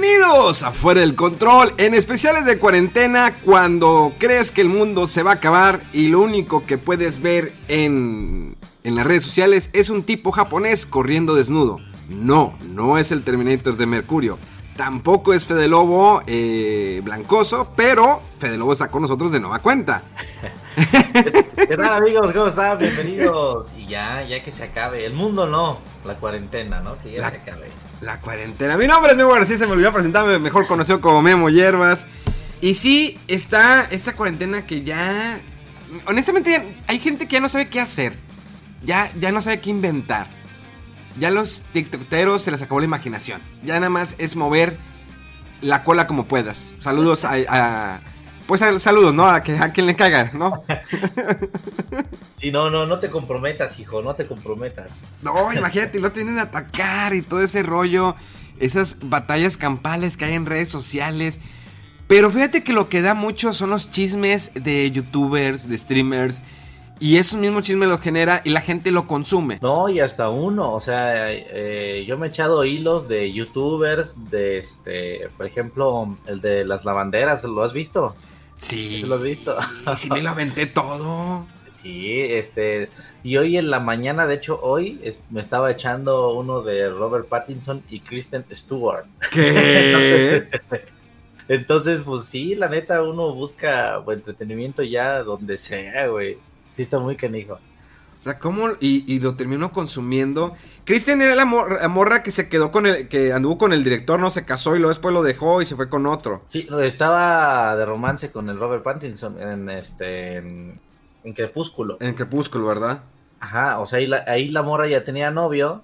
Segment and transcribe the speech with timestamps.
[0.00, 5.24] Bienvenidos a Fuera del Control, en especiales de cuarentena cuando crees que el mundo se
[5.24, 9.90] va a acabar y lo único que puedes ver en, en las redes sociales es
[9.90, 11.80] un tipo japonés corriendo desnudo.
[12.08, 14.38] No, no es el Terminator de Mercurio.
[14.76, 20.04] Tampoco es Fede Lobo eh, Blancoso, pero Fede Lobo está con nosotros de nueva cuenta.
[20.76, 22.30] ¿Qué tal amigos?
[22.32, 22.78] ¿Cómo están?
[22.78, 23.72] Bienvenidos.
[23.76, 25.04] Y ya, ya que se acabe.
[25.04, 27.00] El mundo no, la cuarentena, ¿no?
[27.00, 27.68] Que ya La- se acabe.
[28.00, 28.76] La cuarentena.
[28.76, 32.06] Mi nombre es Memo García, se me olvidó presentarme, mejor conocido como Memo Hierbas.
[32.60, 35.40] Y sí, está esta cuarentena que ya...
[36.06, 38.16] Honestamente, hay gente que ya no sabe qué hacer.
[38.84, 40.28] Ya, ya no sabe qué inventar.
[41.18, 43.40] Ya los tiktokeros se les acabó la imaginación.
[43.64, 44.78] Ya nada más es mover
[45.60, 46.74] la cola como puedas.
[46.80, 47.32] Saludos a...
[47.48, 48.00] a-
[48.48, 49.26] pues saludos, ¿no?
[49.26, 50.64] A, que, a quien le caiga, ¿no?
[52.38, 55.02] Sí, no, no, no te comprometas, hijo, no te comprometas.
[55.22, 58.14] No, imagínate, lo tienen a atacar y todo ese rollo,
[58.60, 61.40] esas batallas campales que hay en redes sociales.
[62.06, 66.40] Pero fíjate que lo que da mucho son los chismes de youtubers, de streamers.
[67.00, 69.58] Y esos mismos chismes los genera y la gente lo consume.
[69.60, 74.58] No, y hasta uno, o sea, eh, yo me he echado hilos de youtubers, de
[74.58, 78.14] este, por ejemplo, el de las lavanderas, ¿lo has visto?
[78.58, 78.98] Sí.
[79.00, 79.56] ¿Sí lo has visto?
[79.96, 81.46] Sí me lo aventé todo.
[81.76, 82.88] Sí, este,
[83.22, 87.28] y hoy en la mañana, de hecho, hoy es- me estaba echando uno de Robert
[87.28, 89.06] Pattinson y Kristen Stewart.
[89.32, 90.48] ¿Qué?
[91.48, 96.36] Entonces, pues sí, la neta, uno busca entretenimiento ya donde sea, güey.
[96.74, 97.58] Sí está muy canijo.
[98.18, 98.70] O sea, ¿cómo?
[98.80, 100.54] Y, y lo terminó consumiendo.
[100.84, 103.08] Kristen era la, mor- la morra que se quedó con el.
[103.08, 105.76] que anduvo con el director, no se casó y luego después lo dejó y se
[105.76, 106.42] fue con otro.
[106.46, 110.80] Sí, estaba de romance con el Robert Pattinson en este en,
[111.22, 111.96] en Crepúsculo.
[112.00, 113.02] En Crepúsculo, ¿verdad?
[113.40, 115.82] Ajá, o sea, ahí la, ahí la morra ya tenía novio,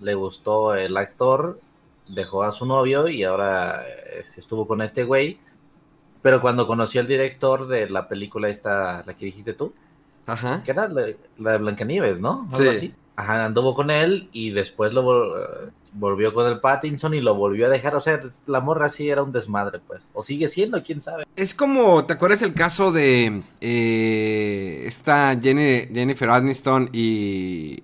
[0.00, 1.60] le gustó el actor,
[2.08, 5.38] dejó a su novio y ahora eh, se estuvo con este güey.
[6.22, 9.72] Pero cuando conoció al director de la película esta, la que dijiste tú,
[10.32, 10.62] Ajá.
[10.64, 11.06] que era la,
[11.38, 12.46] la de Blancanieves, ¿no?
[12.50, 12.58] Sí.
[12.62, 12.94] Algo así.
[13.16, 15.36] Ajá, anduvo con él y después lo vol-
[15.66, 17.94] eh, volvió con el Pattinson y lo volvió a dejar.
[17.94, 20.06] O sea, la morra sí era un desmadre, pues.
[20.14, 21.24] O sigue siendo, quién sabe.
[21.36, 27.82] Es como, ¿te acuerdas el caso de eh, esta Jenny- Jennifer Aniston y,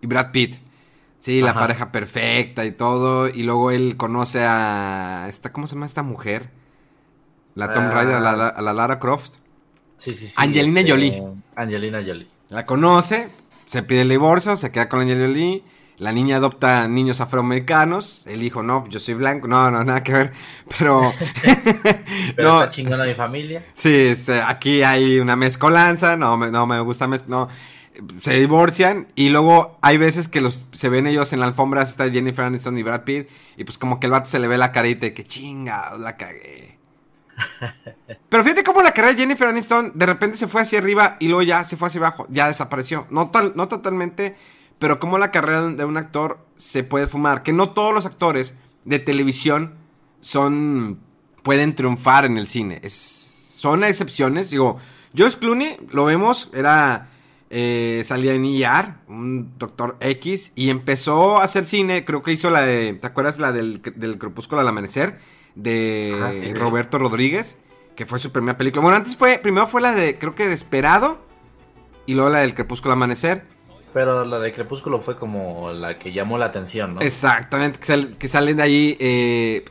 [0.00, 0.56] y Brad Pitt?
[1.20, 3.28] Sí, la pareja perfecta y todo.
[3.28, 6.50] Y luego él conoce a esta, ¿cómo se llama esta mujer?
[7.56, 8.00] La Tom Ah.
[8.00, 9.34] A la, a la Lara Croft.
[9.98, 10.32] Sí, sí, sí.
[10.36, 11.22] Angelina Jolie.
[11.56, 12.26] Angelina Jolie.
[12.48, 13.28] La conoce,
[13.66, 15.62] se pide el divorcio, se queda con Angelina Jolie.
[15.98, 18.24] La niña adopta niños afroamericanos.
[18.28, 19.48] El hijo, no, yo soy blanco.
[19.48, 20.32] No, no, nada que ver.
[20.78, 21.12] Pero.
[22.36, 23.64] Pero no, está chingona mi familia.
[23.74, 27.48] Sí, este, aquí hay una mezcolanza, no me, no me gusta mez- no,
[28.22, 32.08] se divorcian y luego hay veces que los se ven ellos en la alfombra, está
[32.08, 34.70] Jennifer Aniston y Brad Pitt y pues como que el vato se le ve la
[34.70, 36.77] carita de que chinga, la cagué.
[38.28, 41.28] Pero fíjate cómo la carrera de Jennifer Aniston de repente se fue hacia arriba y
[41.28, 43.06] luego ya se fue hacia abajo, ya desapareció.
[43.10, 44.36] No, tal, no totalmente,
[44.78, 47.42] pero como la carrera de un actor se puede fumar.
[47.42, 48.54] Que no todos los actores
[48.84, 49.74] de televisión
[50.20, 51.00] son
[51.42, 52.80] pueden triunfar en el cine.
[52.88, 54.50] Son excepciones.
[54.50, 54.78] Digo,
[55.14, 57.08] George Clooney, lo vemos, era...
[57.50, 62.50] eh, salía en ER, un doctor X, y empezó a hacer cine, creo que hizo
[62.50, 65.18] la de, ¿te acuerdas la del, del Crepúsculo al Amanecer?
[65.58, 66.54] De Ajá, sí, sí.
[66.54, 67.58] Roberto Rodríguez,
[67.96, 68.82] que fue su primera película.
[68.82, 71.18] Bueno, antes fue, primero fue la de, creo que Desperado,
[72.06, 73.42] y luego la del Crepúsculo Amanecer.
[73.92, 77.00] Pero la de Crepúsculo fue como la que llamó la atención, ¿no?
[77.00, 79.64] Exactamente, que, sal- que salen de ahí, eh,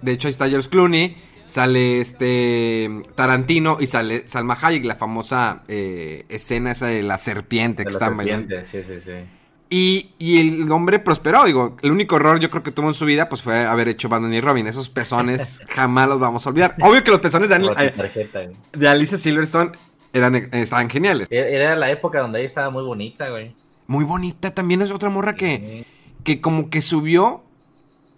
[0.00, 5.64] de hecho ahí está George Clooney, sale este Tarantino y sale Salma Hayek, la famosa
[5.68, 8.48] eh, escena esa de la serpiente De que la bailando.
[8.48, 9.24] serpiente, sí, sí, sí.
[9.70, 13.04] Y, y el hombre prosperó, digo, el único error yo creo que tuvo en su
[13.04, 16.74] vida pues fue haber hecho Batman y Robin, esos pezones jamás los vamos a olvidar.
[16.80, 19.72] Obvio que los pezones de, eh, de Alicia Silverstone
[20.14, 21.28] eran, eh, estaban geniales.
[21.30, 23.54] Era era la época donde ella estaba muy bonita, güey.
[23.86, 25.86] Muy bonita, también es otra morra que...
[26.24, 27.42] Que como que subió.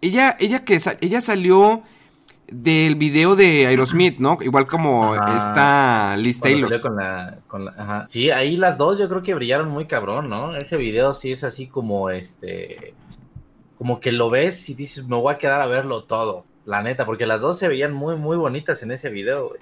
[0.00, 1.82] Ella, ella que ella salió
[2.50, 4.38] del video de Aerosmith, ¿no?
[4.40, 6.80] Igual como está Liz Taylor.
[6.80, 8.04] Con la, con la, ajá.
[8.08, 10.56] Sí, ahí las dos yo creo que brillaron muy cabrón, ¿no?
[10.56, 12.94] Ese video sí es así como este.
[13.76, 16.44] Como que lo ves y dices, me voy a quedar a verlo todo.
[16.66, 19.60] La neta, porque las dos se veían muy, muy bonitas en ese video, güey.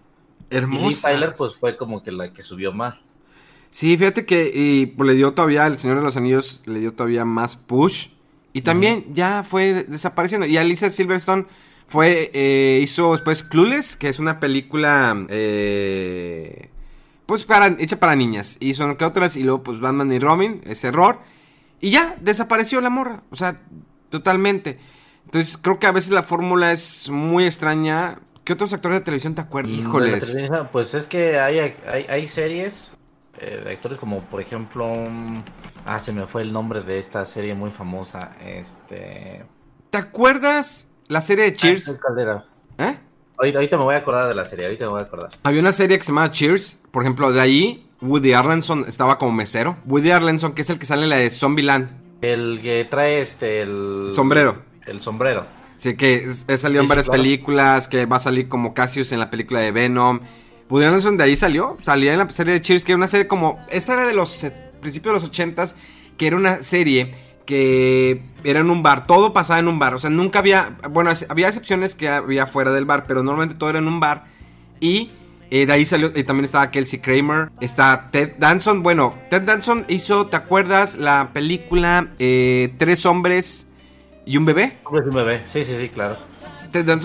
[0.50, 1.12] Hermosa.
[1.12, 2.96] Y Tyler, pues fue como que la que subió más.
[3.70, 6.94] Sí, fíjate que y, pues, le dio todavía, el Señor de los Anillos le dio
[6.94, 8.08] todavía más push.
[8.52, 10.46] Y también ya fue desapareciendo.
[10.46, 11.46] Y Alicia Silverstone
[11.88, 16.68] fue, eh, hizo después Clueless, que es una película, eh,
[17.26, 18.58] pues para, hecha para niñas.
[18.60, 21.20] Hizo que otras y luego pues Batman y Robin, ese error.
[21.80, 23.22] Y ya, desapareció la morra.
[23.30, 23.60] O sea,
[24.10, 24.78] totalmente.
[25.24, 28.18] Entonces creo que a veces la fórmula es muy extraña.
[28.44, 29.72] ¿Qué otros actores de televisión te acuerdas?
[29.72, 30.36] Híjoles.
[30.72, 32.92] Pues es que hay, hay, hay series
[33.40, 34.92] eh, de actores como por ejemplo
[35.86, 39.44] ah se me fue el nombre de esta serie muy famosa este
[39.90, 41.98] ¿te acuerdas la serie de Cheers?
[42.00, 42.44] Caldera.
[42.78, 42.96] ¿Eh?
[43.36, 45.72] Ahorita, me voy a acordar de la serie ahorita me voy a acordar había una
[45.72, 50.10] serie que se llamaba Cheers por ejemplo de ahí Woody Arlenson estaba como mesero Woody
[50.10, 51.88] Arlenson que es el que sale en la de Zombieland
[52.20, 57.86] el que trae este el sombrero el sombrero Sí, que he salido en varias películas,
[57.86, 60.18] que va a salir como Cassius en la película de Venom.
[60.68, 63.28] Woody Allenson de ahí salió, salía en la serie de Cheers, que era una serie
[63.28, 64.44] como, esa era de los
[64.80, 65.76] principios de los ochentas,
[66.16, 67.14] que era una serie
[67.48, 71.10] que era en un bar, todo pasaba en un bar, o sea, nunca había, bueno,
[71.30, 74.26] había excepciones que había fuera del bar, pero normalmente todo era en un bar
[74.80, 75.12] y
[75.50, 79.86] eh, de ahí salió, y también estaba Kelsey Kramer, está Ted Danson, bueno, Ted Danson
[79.88, 83.68] hizo, ¿te acuerdas la película eh, Tres hombres
[84.26, 84.76] y un bebé?
[84.84, 86.18] Hombres y un bebé, sí, sí, sí, claro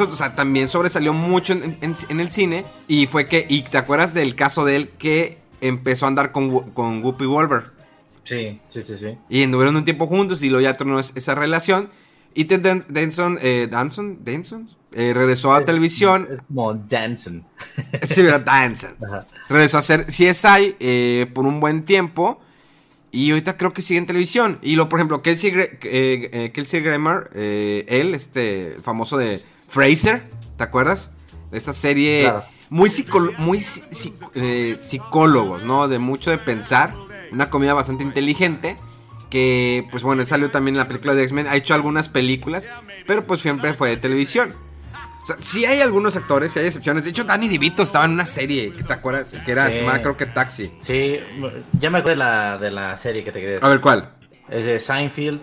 [0.10, 2.66] o sea, también sobresalió mucho en, el cine.
[2.90, 6.72] Y fue que, y te acuerdas del caso de él que empezó a andar con,
[6.72, 7.73] con Whoopi Wolver.
[8.24, 9.18] Sí, sí, sí, sí.
[9.30, 11.90] Y anduvieron un tiempo juntos y luego ya terminó esa relación.
[12.34, 16.28] Y Ted Danson, eh, Danson, Danson, eh, regresó a la televisión.
[16.32, 17.46] Es como Danson.
[18.04, 18.96] sí, era Danson.
[19.50, 22.40] Regresó a hacer CSI eh, por un buen tiempo.
[23.12, 24.58] Y ahorita creo que sigue en televisión.
[24.64, 30.24] Y lo, por ejemplo, Kelsey, eh, eh, Kelsey Grammer, él, este, famoso de Fraser,
[30.58, 31.12] ¿te acuerdas?
[31.52, 32.34] De esta serie
[32.74, 32.90] muy,
[33.38, 33.64] muy
[34.34, 35.88] eh, psicólogos, ¿no?
[35.88, 36.96] De mucho de pensar.
[37.34, 38.78] Una comida bastante inteligente.
[39.30, 41.48] Que, pues bueno, salió también en la película de X-Men.
[41.48, 42.70] Ha hecho algunas películas,
[43.08, 44.54] pero pues siempre fue de televisión.
[45.24, 47.04] O sea, sí hay algunos actores, sí hay excepciones.
[47.06, 49.36] De hecho, Danny DeVito estaba en una serie, ¿qué te acuerdas?
[49.46, 50.72] Que era, se llamaba creo que Taxi.
[50.82, 51.18] Sí,
[51.80, 53.64] ya me acuerdo de la, de la serie que te decir.
[53.64, 54.14] A ver, ¿cuál?
[54.50, 55.42] Es de Seinfeld.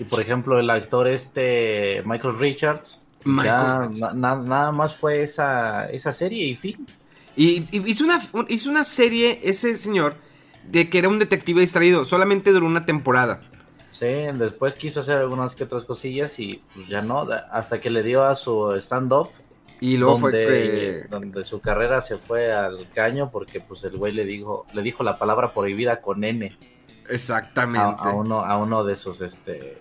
[0.00, 6.56] Y por ejemplo, el actor este, Michael Richards, nada más fue esa, esa serie y
[6.56, 6.86] fin.
[7.36, 10.16] Y, hizo, una, hizo una serie, ese señor,
[10.70, 12.04] de que era un detective distraído.
[12.04, 13.40] Solamente duró una temporada.
[13.90, 18.02] Sí, después quiso hacer algunas que otras cosillas y pues ya no, hasta que le
[18.02, 19.30] dio a su stand-up.
[19.80, 24.12] Y luego donde, fue donde su carrera se fue al caño porque pues el güey
[24.12, 26.56] le dijo, le dijo la palabra prohibida con N.
[27.08, 27.96] Exactamente.
[27.98, 29.78] A, uno, a uno de sus este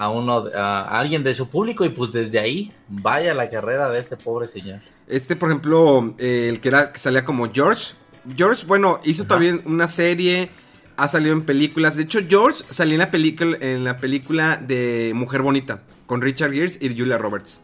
[0.00, 4.00] a uno, a alguien de su público y pues desde ahí vaya la carrera de
[4.00, 4.80] este pobre señor.
[5.06, 7.94] Este, por ejemplo, eh, el que era que salía como George.
[8.36, 10.50] George, bueno, hizo también una serie,
[10.96, 11.96] ha salido en películas.
[11.96, 16.52] De hecho, George salió en la película, en la película de Mujer Bonita con Richard
[16.52, 17.60] Gere y Julia Roberts.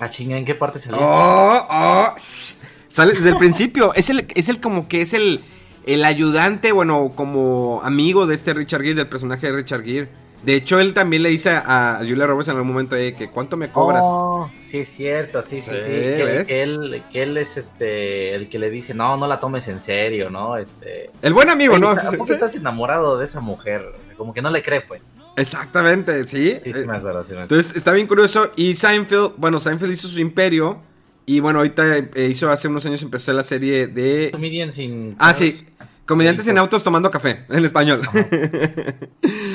[0.00, 0.98] Ah, chinga, ¿en qué parte salió?
[1.00, 3.92] Oh, oh, sale desde el principio.
[3.94, 5.42] Es el, es el como que es el,
[5.86, 10.08] el ayudante, bueno, como amigo de este Richard Gere, del personaje de Richard Gere.
[10.42, 13.56] De hecho, él también le dice a Julia Roberts en algún momento eh, que cuánto
[13.56, 14.02] me cobras.
[14.04, 15.86] Oh, sí, es cierto, sí, sí, sí.
[15.86, 19.80] Que, él, que él es este el que le dice, no, no la tomes en
[19.80, 20.56] serio, ¿no?
[20.56, 21.10] Este.
[21.20, 21.94] El buen amigo, ¿no?
[21.94, 23.92] ¿Por qué estás enamorado de esa mujer?
[24.16, 25.10] Como que no le cree, pues.
[25.36, 26.58] Exactamente, sí.
[26.62, 28.50] Sí, sí me acuerdo, sí me Entonces está bien curioso.
[28.56, 30.80] Y Seinfeld, bueno, Seinfeld hizo su imperio.
[31.26, 34.30] Y bueno, ahorita eh, hizo hace unos años empezó la serie de.
[34.32, 35.16] Comedian sin.
[35.18, 35.66] Ah, sí.
[36.10, 38.00] Comediantes en autos tomando café, en español.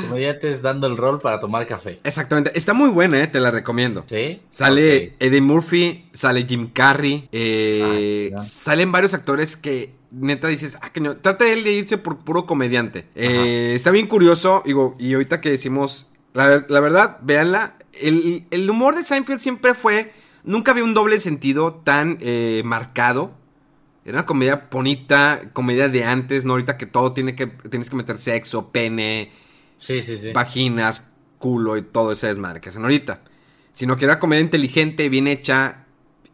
[0.08, 2.00] Comediantes dando el rol para tomar café.
[2.06, 2.58] Exactamente.
[2.58, 3.28] Está muy buena, ¿eh?
[3.28, 4.06] te la recomiendo.
[4.08, 4.42] Sí.
[4.52, 10.94] Sale Eddie Murphy, sale Jim Carrey, eh, ah, salen varios actores que neta dices, ah,
[10.94, 11.18] que no.
[11.18, 13.06] Trata él de irse por puro comediante.
[13.16, 16.46] Eh, está bien curioso, digo, y ahorita que decimos, la,
[16.80, 17.76] verdad, véanla.
[17.92, 20.14] El, el humor de Seinfeld siempre fue,
[20.46, 23.34] nunca había un doble sentido tan eh, marcado
[24.06, 26.54] era una comedia bonita, comedia de antes, ¿no?
[26.54, 29.32] Ahorita que todo tiene que, tienes que meter sexo, pene,
[29.78, 30.32] sí, sí, sí.
[30.32, 33.22] vaginas, culo y todo ese desmadre que hacen ahorita.
[33.74, 35.82] Sino que era comedia inteligente, bien hecha.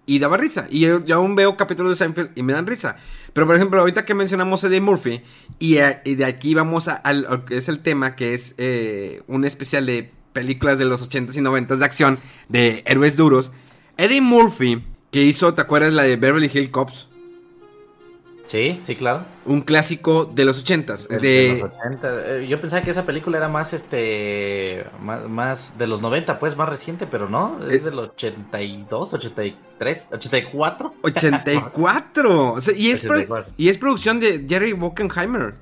[0.06, 0.68] y daba risa.
[0.70, 2.98] Y yo, yo aún veo capítulos de Seinfeld y me dan risa.
[3.34, 5.22] Pero por ejemplo, ahorita que mencionamos a Eddie Murphy,
[5.60, 9.46] y, a- y de aquí vamos a, al es el tema, que es eh, un
[9.46, 13.52] especial de películas de los 80s y 90s de acción, de héroes duros.
[13.98, 17.08] Eddie Murphy, que hizo, ¿te acuerdas la de Beverly Hill Cops?
[18.52, 19.24] Sí, sí, claro.
[19.46, 21.08] Un clásico de los 80s.
[21.08, 22.40] De, los 80.
[22.40, 26.58] Eh, Yo pensaba que esa película era más este más, más de los 90, pues
[26.58, 27.76] más reciente, pero no, Eh.
[27.78, 30.94] es del 82, 83, 84.
[31.02, 32.54] 84.
[32.56, 33.54] O sea, y, es pro- 84.
[33.56, 35.54] y es producción de Jerry Wockenheimer.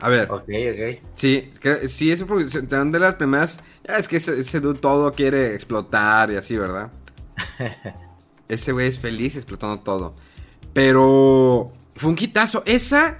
[0.00, 0.30] A ver.
[0.30, 1.02] Ok, ok.
[1.12, 1.52] Sí,
[1.86, 3.60] sí, es producción de las primeras.
[3.84, 6.90] es que ese, ese dude todo quiere explotar y así, ¿verdad?
[8.48, 10.14] ese güey es feliz explotando todo.
[10.72, 12.62] Pero fue un quitazo.
[12.66, 13.18] Esa.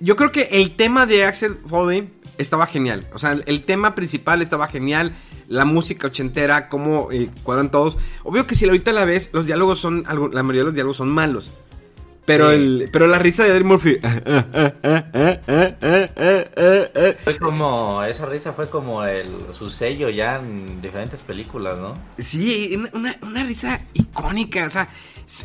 [0.00, 3.06] Yo creo que el tema de Axel Foley estaba genial.
[3.14, 5.12] O sea, el, tema principal estaba genial.
[5.48, 7.96] La música ochentera, cómo eh, cuadran todos.
[8.24, 10.04] Obvio que si ahorita la ves, los diálogos son.
[10.32, 11.50] La mayoría de los diálogos son malos.
[12.26, 12.56] Pero, Sí.
[12.56, 13.98] el, pero la risa de Eddie Murphy.
[17.24, 21.94] Fue como, esa risa fue como el, su sello ya en diferentes películas, ¿no?
[22.18, 24.66] Sí, una, una- una risa icónica.
[24.66, 24.88] O sea,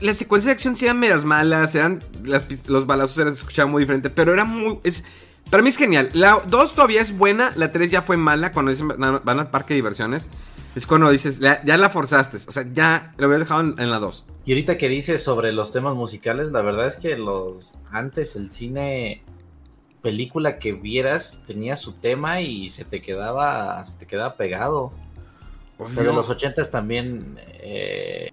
[0.01, 3.71] las secuencias de acción sí eran medias malas, eran las los balazos eran, se escuchaban
[3.71, 4.79] muy diferente, pero era muy...
[4.83, 5.03] Es,
[5.49, 6.09] para mí es genial.
[6.13, 9.73] La 2 todavía es buena, la 3 ya fue mala cuando dicen van al parque
[9.73, 10.29] de diversiones.
[10.75, 12.37] Es cuando dices, ya, ya la forzaste.
[12.47, 14.25] O sea, ya lo habías dejado en, en la 2.
[14.45, 18.49] Y ahorita que dices sobre los temas musicales, la verdad es que los antes el
[18.49, 19.23] cine
[20.01, 24.91] película que vieras tenía su tema y se te quedaba se te quedaba pegado.
[25.77, 28.31] O sea, los ochentas también eh,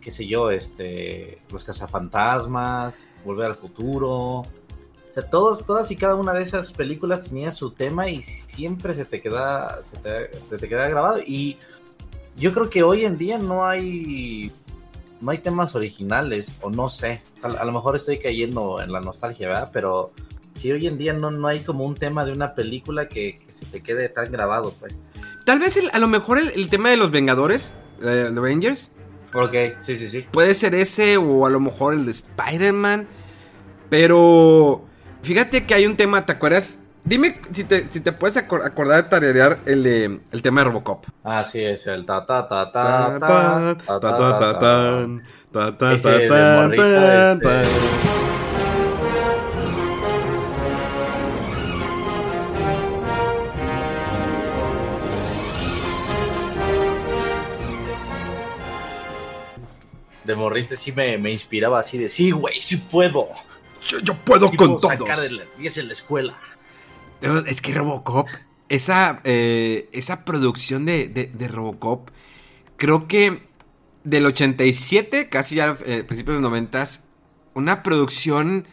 [0.00, 4.10] qué sé yo, este Los cazafantasmas, Volver al futuro.
[4.10, 8.94] O sea, todos, todas y cada una de esas películas tenía su tema y siempre
[8.94, 11.18] se te queda, se te, se te queda grabado.
[11.18, 11.58] Y
[12.36, 14.52] yo creo que hoy en día no hay
[15.20, 17.22] no hay temas originales, o no sé.
[17.42, 19.70] A, lo mejor estoy cayendo en la nostalgia, ¿verdad?
[19.72, 20.12] Pero
[20.54, 23.66] si hoy en día no, no hay como un tema de una película que, se
[23.66, 24.94] te quede tan grabado, pues.
[25.44, 28.92] Tal vez el- a lo mejor el, tema de los Vengadores, eh, de Avengers,
[29.32, 30.26] Ok, sí, sí, sí.
[30.30, 33.06] Puede ser ese o a lo mejor el de Spider-Man.
[33.88, 34.84] Pero
[35.22, 36.80] fíjate que hay un tema, ¿te acuerdas?
[37.02, 40.64] Dime si te, si te puedes acor- acordar de tararear el, de- el tema de
[40.66, 41.06] Robocop.
[41.24, 44.58] Ah, sí, es el ta ta ta Ta, ta ta, ta, ta ta ta, ta
[44.60, 45.06] ta,
[47.40, 48.39] ta.
[60.30, 63.28] De morrito, sí me, me inspiraba así de, sí, güey, sí puedo.
[63.86, 64.98] Yo, yo puedo Sí con puedo todos.
[64.98, 66.38] sacar de la 10 en la escuela.
[67.46, 68.28] Es que Robocop,
[68.68, 72.08] esa, eh, esa producción de, de- de Robocop,
[72.76, 73.42] creo que
[74.04, 76.84] del 87, casi ya eh, principios de los 90,
[77.54, 78.66] una producción,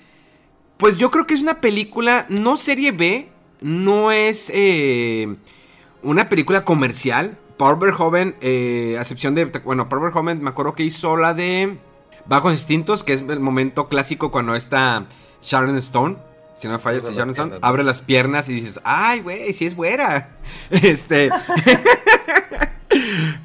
[0.77, 5.35] pues yo creo que es una película, no serie B, no es eh,
[6.03, 7.37] una película comercial.
[7.57, 11.77] Paul Verhoeven, eh, a excepción de, bueno, Paul Verhoeven me acuerdo que hizo la de
[12.27, 15.05] Bajos Instintos, que es el momento clásico cuando está
[15.41, 16.17] Sharon Stone.
[16.55, 17.69] Si no me fallas, Abre Sharon Stone piernas.
[17.69, 20.29] abre las piernas y dices, ay, güey, sí es buena.
[20.71, 21.29] Este.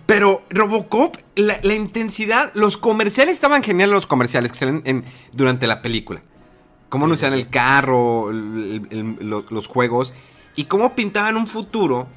[0.07, 5.67] Pero Robocop, la, la intensidad, los comerciales estaban geniales, los comerciales que salen en, durante
[5.67, 6.23] la película.
[6.89, 10.13] Cómo anunciaban el carro, el- el- lo- los juegos,
[10.57, 12.09] y cómo pintaban un futuro.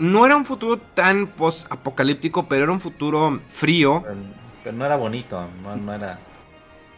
[0.00, 4.02] No era un futuro tan post-apocalíptico, pero era un futuro frío.
[4.02, 4.16] Pero,
[4.64, 6.18] pero no era bonito, no, no era...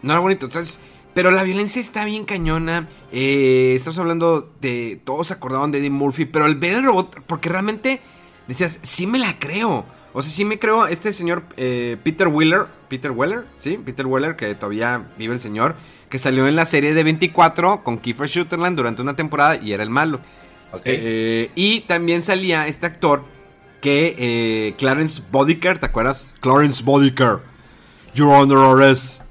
[0.03, 0.81] No era bonito, entonces.
[1.15, 2.89] Pero la violencia está bien cañona.
[3.13, 5.01] eh, estamos hablando de.
[5.05, 6.25] Todos se acordaban de Eddie Murphy.
[6.25, 7.21] Pero el ver el robot.
[7.27, 8.01] Porque realmente
[8.49, 9.85] decías, sí me la creo.
[10.13, 10.87] O sea, sí me creo.
[10.87, 12.67] Este señor eh, Peter Wheeler.
[12.89, 15.77] Peter Weller, sí, Peter Weller, que todavía vive el señor.
[16.09, 19.83] Que salió en la serie de 24 con Kiefer Sutherland durante una temporada y era
[19.83, 20.21] el malo.
[20.73, 20.83] Ok.
[20.85, 23.25] Eh, y también salía este actor
[23.81, 26.33] que eh, Clarence Bodiker, ¿te acuerdas?
[26.41, 27.41] Clarence Bodiker.
[28.15, 29.23] You're under arrest.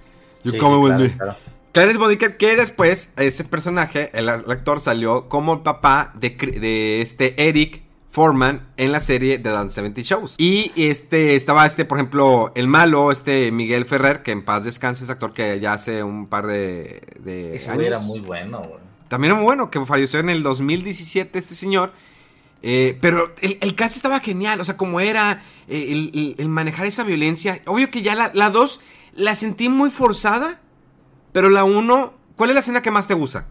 [0.44, 1.18] You Sí, come sí, with claro, me.
[1.18, 1.38] claro.
[1.74, 7.48] Clarence Bodiker, que después ese personaje, el, el actor salió como el papá de, este
[7.48, 10.36] Eric Foreman en la serie de Dan 70 Shows.
[10.38, 15.04] Y este estaba este, por ejemplo, el malo, este Miguel Ferrer, que en paz descanse,
[15.06, 17.76] ese actor que ya hace un par de, de Ese años.
[17.76, 18.82] güey era muy bueno, güey.
[19.12, 21.91] También muy bueno, que falleció en el 2017 este señor.
[22.62, 27.03] Eh, pero el, el cast estaba genial, o sea, como era eh, el, manejar esa
[27.03, 27.62] violencia.
[27.65, 28.80] Obvio que ya la 2
[29.15, 30.62] la, sentí muy forzada,
[31.34, 33.48] pero la 1, ¿cuál es la escena que más te gusta?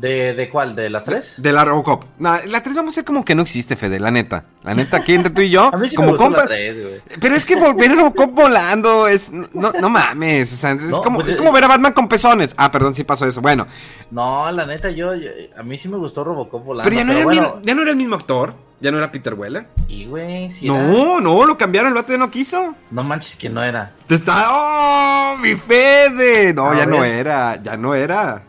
[0.00, 0.74] ¿De, ¿De cuál?
[0.74, 1.34] ¿De las tres?
[1.42, 2.04] De la Robocop.
[2.18, 4.44] La 3 vamos a ser como que no existe, Fede, la neta.
[4.62, 6.44] La neta, aquí entre tú y yo, A mí sí como me gustó compas.
[6.44, 7.02] la tres, güey.
[7.20, 9.30] Pero es que vol- ver a Robocop volando es.
[9.30, 10.52] No, no mames.
[10.54, 12.54] O sea, es, No, como, pues, es como ver a Batman con pezones.
[12.56, 13.42] Ah, perdón, sí pasó eso.
[13.42, 13.66] Bueno,
[14.10, 16.88] No, la neta, yo, yo- a mí sí me gustó Robocop volando.
[16.88, 18.54] pero ya no, era el bueno, ya no era el mismo actor.
[18.82, 19.66] Ya no era Peter Weller.
[19.88, 20.82] Y, güey, sí era.
[20.82, 22.74] No, no, lo cambiaron, el vato ya no quiso.
[22.90, 23.92] No manches que no era.
[24.06, 24.46] Te está.
[24.50, 25.36] ¡Oh!
[25.38, 26.54] ¡Mi Fede!
[26.54, 27.12] No, A ya no ver.
[27.26, 27.56] era.
[27.62, 28.44] Ya no era.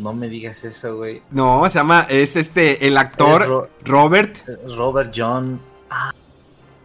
[0.00, 1.22] No me digas eso, güey.
[1.30, 2.06] No, se llama.
[2.08, 2.86] Es este.
[2.86, 4.36] El actor Ro- Robert.
[4.76, 5.60] Robert John.
[5.90, 6.10] Ah,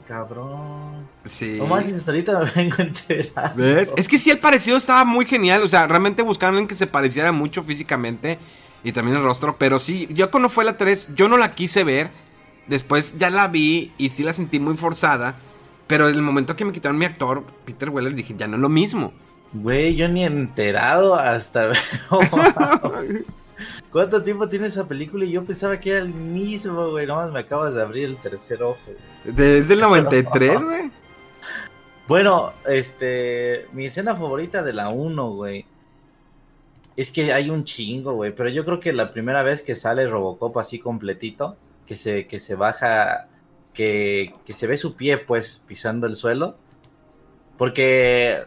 [0.08, 1.08] cabrón.
[1.26, 1.56] Sí.
[1.60, 3.54] No manches, ahorita me vengo enterando.
[3.64, 3.94] ¿Ves?
[3.96, 5.62] Es que sí, el parecido estaba muy genial.
[5.64, 8.40] O sea, realmente buscaron en que se pareciera mucho físicamente
[8.84, 9.56] y también el rostro.
[9.58, 12.10] Pero sí, yo cuando fue la 3, yo no la quise ver.
[12.68, 15.36] Después ya la vi y sí la sentí muy forzada.
[15.88, 18.62] Pero en el momento que me quitaron mi actor, Peter Weller, dije, ya no es
[18.62, 19.12] lo mismo.
[19.54, 21.72] Güey, yo ni enterado hasta.
[23.92, 25.26] ¿Cuánto tiempo tiene esa película?
[25.26, 27.08] Y yo pensaba que era el mismo, güey.
[27.08, 28.78] Nomás me acabas de abrir el tercer ojo.
[29.24, 30.92] Desde el 93, güey.
[32.08, 33.66] Bueno, este.
[33.74, 35.66] Mi escena favorita de la 1, güey.
[36.96, 38.36] Es que hay un chingo, güey.
[38.36, 42.40] Pero yo creo que la primera vez que sale Robocop así completito, que se, que
[42.40, 43.28] se baja,
[43.74, 46.58] que, que se ve su pie, pues, pisando el suelo.
[47.58, 48.46] Porque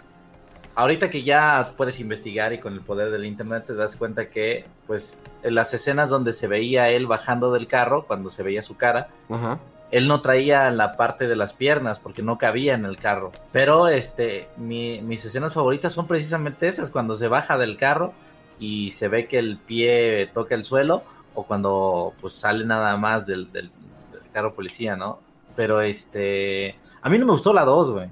[0.75, 4.65] ahorita que ya puedes investigar y con el poder del internet te das cuenta que,
[4.87, 8.77] pues, en las escenas donde se veía él bajando del carro, cuando se veía su
[8.77, 9.59] cara, Ajá.
[9.91, 13.33] él no traía la parte de las piernas porque no cabía en el carro.
[13.53, 18.13] Pero este, mi- mis escenas favoritas son precisamente esas, cuando se baja del carro
[18.59, 21.03] y se ve que el pie toca el suelo
[21.35, 23.71] o cuando pues sale nada más del, del-
[24.13, 25.21] del carro policía, ¿no?
[25.57, 28.09] Pero este, a mí no me gustó la 2, güey.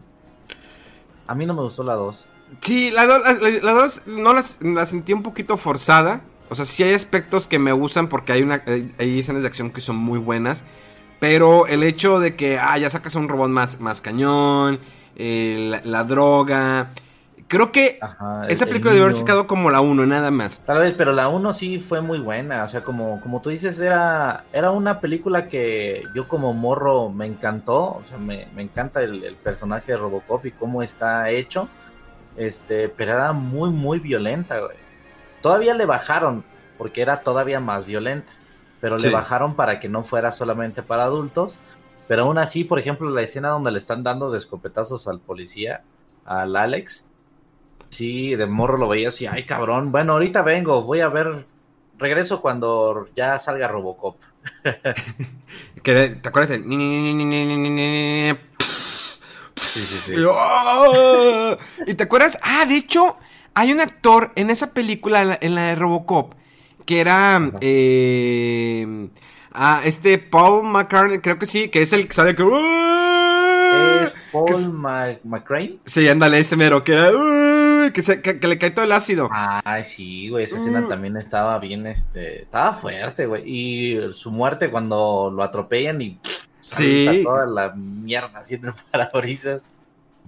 [1.27, 2.27] A mí no me gustó la 2.
[2.63, 6.23] Sí, la 2 la, la dos no las- la sentí un poquito forzada.
[6.49, 8.63] O sea, sí hay aspectos que me gustan porque hay, una,
[8.99, 10.65] hay, escenas de acción que son muy buenas.
[11.21, 14.81] Pero el hecho de que, ah, ya sacas a un robot más, más cañón,
[15.17, 16.91] eh, la, la droga.
[17.47, 20.61] Creo que Ajá, esta el- película el sacado como la 1, nada más.
[20.61, 22.65] Tal vez, pero la 1 sí fue muy buena.
[22.65, 27.27] O sea, como, como tú dices, era, era una película que yo como morro me
[27.27, 27.79] encantó.
[27.97, 31.69] O sea, me, me encanta el, el personaje de Robocop y cómo está hecho.
[32.41, 34.77] Este, pero era muy, muy violenta, güey.
[35.43, 36.43] Todavía le bajaron,
[36.79, 38.33] porque era todavía más violenta.
[38.81, 39.07] Pero Sí.
[39.07, 41.59] le bajaron para que no fuera solamente para adultos.
[42.09, 45.83] Pero aún así, por ejemplo, la escena donde le están dando de escopetazos al policía,
[46.25, 47.07] al Alex.
[47.91, 51.45] Sí, de morro lo veía así, ay cabrón, bueno, ahorita vengo, voy a ver,
[51.99, 54.17] regreso cuando ya salga Robocop.
[55.83, 56.51] ¿Te acuerdas?
[56.51, 56.65] del
[59.73, 61.57] Sí, sí, Y, ¡ah!
[61.87, 62.39] ¿Y te acuerdas?
[62.43, 63.17] Ah, de hecho,
[63.55, 66.35] hay un actor en esa película, en la, de Robocop,
[66.87, 67.41] que era.
[67.61, 69.09] eh,
[69.53, 72.43] ah, este Paul McCartney, creo que sí, que es el que sale que.
[72.43, 74.01] ¡ah!
[74.07, 75.79] Es Paul McCrane.
[75.85, 77.91] Sí, ándale, ese mero, que, era, ¡ah!
[77.93, 79.29] que, se- que- que le cae todo el ácido.
[79.33, 80.89] Ay, sí, güey, esa escena Mm.
[80.89, 83.43] también estaba bien, este, estaba fuerte, güey.
[83.47, 87.23] Y su muerte cuando lo atropellan y pff, Sí.
[87.25, 89.63] toda la mierda en el parabrisas.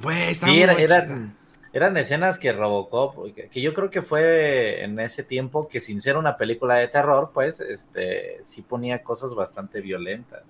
[0.00, 1.36] Güey, está Sí, era- eran,
[1.72, 6.00] eran escenas que Robocop, que, que yo creo que fue en ese tiempo que sin
[6.00, 10.42] ser una película de terror, pues, este, sí ponía cosas bastante violentas.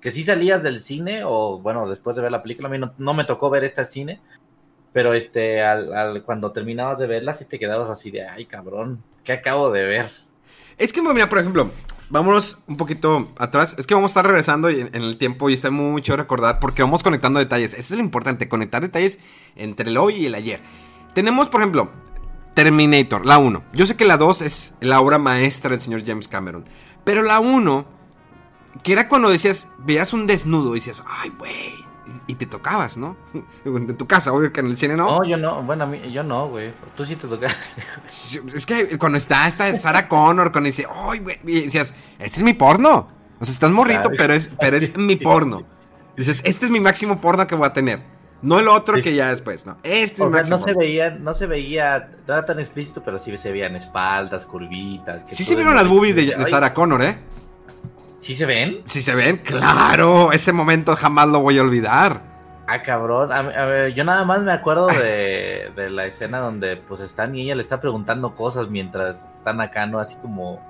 [0.00, 2.92] Que sí salías del cine, o bueno, después de ver la película, a mí no,
[2.98, 4.20] no me tocó ver esta cine,
[4.92, 9.02] pero este, al, al- cuando terminabas de verla, sí te quedabas así de, ay cabrón,
[9.24, 10.10] ¿qué acabo de ver?
[10.78, 11.70] Es que, mira, por ejemplo,
[12.12, 13.74] vámonos un poquito atrás.
[13.78, 17.02] Es que vamos a estar regresando en, el tiempo y está mucho recordar porque vamos
[17.02, 17.72] conectando detalles.
[17.72, 19.18] Eso es lo importante, conectar detalles
[19.56, 20.60] entre el hoy y el ayer.
[21.14, 21.90] Tenemos, por ejemplo,
[22.54, 23.64] Terminator, la 1.
[23.72, 26.64] Yo sé que la 2 es la obra maestra del señor James Cameron.
[27.04, 27.86] Pero la 1,
[28.82, 31.81] que era cuando decías, veías un desnudo y decías, ay, güey.
[32.26, 33.16] Y te tocabas, ¿no?
[33.64, 35.06] En tu casa, obvio que en el cine no.
[35.20, 37.82] No, yo no, bueno, a mí, yo no, güey, tú sí te tocaste.
[38.54, 41.38] Es que cuando está esta Sarah Connor, cuando dice, ¡ay, güey!
[41.44, 43.08] Y decías, este es mi porno.
[43.40, 44.16] O sea, estás morrito, Claro.
[44.18, 45.64] pero es, pero es mi porno.
[46.16, 48.00] Dices, este es mi máximo porno que voy a tener.
[48.42, 49.76] No el otro que ya después, no.
[49.84, 50.58] Este es O mi sea, máximo.
[50.58, 54.46] no se veía, no se veía, no era tan explícito, pero sí se veían espaldas,
[54.46, 55.22] curvitas.
[55.24, 57.18] que Sí se vieron las boobies de, de "Ay, Sarah Connor, ¿eh?
[58.22, 58.82] ¿Sí se ven?
[58.86, 60.30] Sí se ven, claro.
[60.30, 62.22] Ese momento jamás lo voy a olvidar.
[62.68, 63.32] Ah, cabrón.
[63.32, 67.34] A, a ver, yo nada más me acuerdo de, de la escena donde pues están
[67.34, 69.98] y ella le está preguntando cosas mientras están acá, ¿no?
[69.98, 70.64] Así como...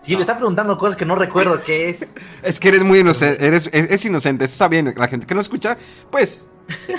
[0.00, 2.12] Sí, le está preguntando cosas que no recuerdo qué es.
[2.42, 4.92] Es que eres muy inocente, eres, es, es inocente, esto está bien.
[4.96, 5.78] La gente que no escucha,
[6.10, 6.49] pues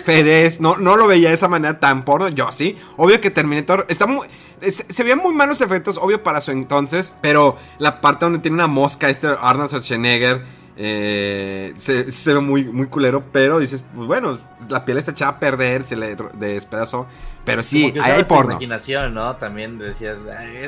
[0.04, 2.78] Fede no, no lo veía de esa manera tan porno, yo sí.
[2.98, 4.28] Obvio que Terminator está muy...
[4.62, 8.68] Se, veían muy malos efectos, obvio para su entonces, pero la parte donde tiene una
[8.68, 10.44] mosca, este Arnold Schwarzenegger,
[10.78, 15.40] eh, se, ve muy, muy culero, pero dices, pues bueno, la piel está echada a
[15.40, 17.08] perder, se le despedazó.
[17.44, 18.52] Pero sí, hay, porno.
[18.52, 19.36] imaginación, ¿no?
[19.38, 20.18] También decías,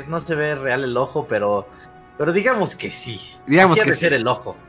[0.08, 1.68] no se ve real el ojo, pero
[2.16, 3.20] pero digamos que sí.
[3.46, 4.56] Digamos que ser el ojo.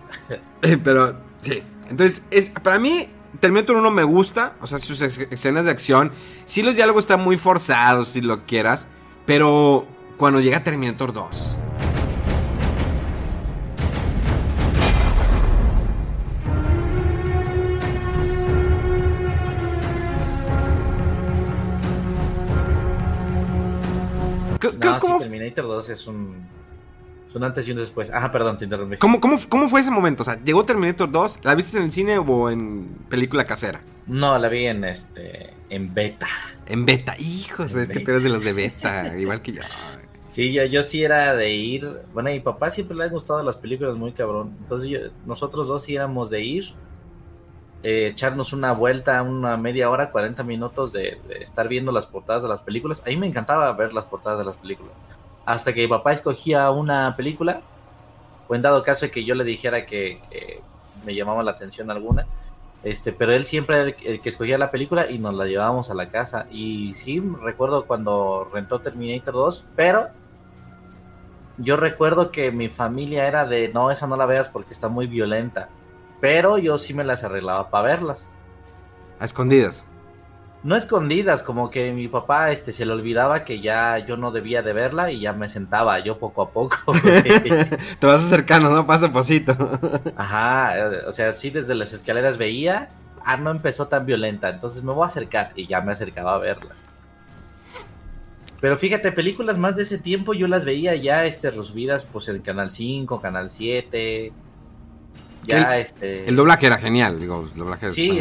[0.62, 1.62] Eh, pero sí.
[1.90, 3.08] Entonces, es, para mí,
[3.40, 4.56] Terminator 1 me gusta.
[4.62, 6.12] O sea, sus escenas de acción.
[6.46, 8.88] Sí, los diálogos están muy forzados, si lo quieras.
[9.26, 11.58] Pero cuando llega Terminator 2.
[24.80, 26.55] No, Terminator 2 es un
[27.36, 28.10] son antes y un después.
[28.12, 28.96] Ajá, perdón, te interrumpí.
[28.96, 30.24] ¿Cómo, cómo, fue ese momento?
[30.24, 31.42] O sea, ¿llegó Terminator 2?
[31.44, 33.82] ¿La viste en el cine o en película casera?
[34.08, 35.54] No, la vi en este.
[35.70, 36.28] en beta.
[36.66, 39.62] En beta, hijos, es que tú eres de los de beta, igual que yo.
[40.30, 42.04] Sí, yo, yo sí era de ir.
[42.14, 44.56] Bueno, a mi papá siempre le han gustado las películas muy cabrón.
[44.62, 46.64] Entonces nosotros dos sí éramos de ir,
[47.84, 52.44] eh, echarnos una vuelta, una media hora, 40 minutos de, de, estar viendo las portadas
[52.44, 53.04] de las películas.
[53.06, 54.94] A mí me encantaba ver las portadas de las películas
[55.46, 57.62] hasta que mi papá escogía una película,
[58.48, 60.20] o en dado caso que yo le dijera que,
[61.06, 62.26] me llamaba la atención alguna,
[62.84, 65.96] este, pero él siempre era el, que escogía la película y nos la llevábamos a
[65.96, 66.48] la casa.
[66.52, 70.10] Y sí, recuerdo cuando rentó Terminator 2, pero
[71.58, 75.08] yo recuerdo que mi familia era de, no, esa no la veas porque está muy
[75.08, 75.70] violenta,
[76.22, 78.34] pero yo sí me las arreglaba para verlas.
[79.20, 79.86] A escondidas
[80.66, 84.64] no escondidas, como que mi papá este, se le olvidaba que ya yo no debía
[84.64, 86.78] de verla y ya me sentaba yo poco a poco.
[88.00, 88.88] Te vas acercando, ¿no?
[88.88, 89.56] Paso a pasito.
[90.16, 90.74] Ajá,
[91.08, 92.90] o sea, sí desde las escaleras veía,
[93.24, 96.40] ah, no empezó tan violenta, entonces me voy a acercar y ya me acercaba a
[96.40, 96.84] verlas.
[98.60, 102.42] Pero fíjate, películas más de ese tiempo yo las veía ya este, resubidas pues en
[102.42, 104.34] Canal 5, Canal 7.
[105.44, 106.28] Ya el, este...
[106.28, 108.20] El doblaje era genial, digo, el doblaje Sí,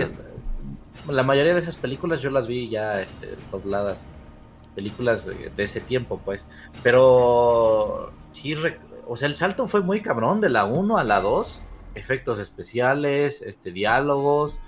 [1.09, 4.07] la mayoría de esas películas yo las vi ya este, dobladas.
[4.75, 6.47] Películas de, ese tiempo, pues.
[6.83, 8.57] Pero sí,
[9.07, 11.62] o sea, el salto fue muy cabrón de la 1 a la 2.
[11.95, 14.59] Efectos especiales, este, diálogos,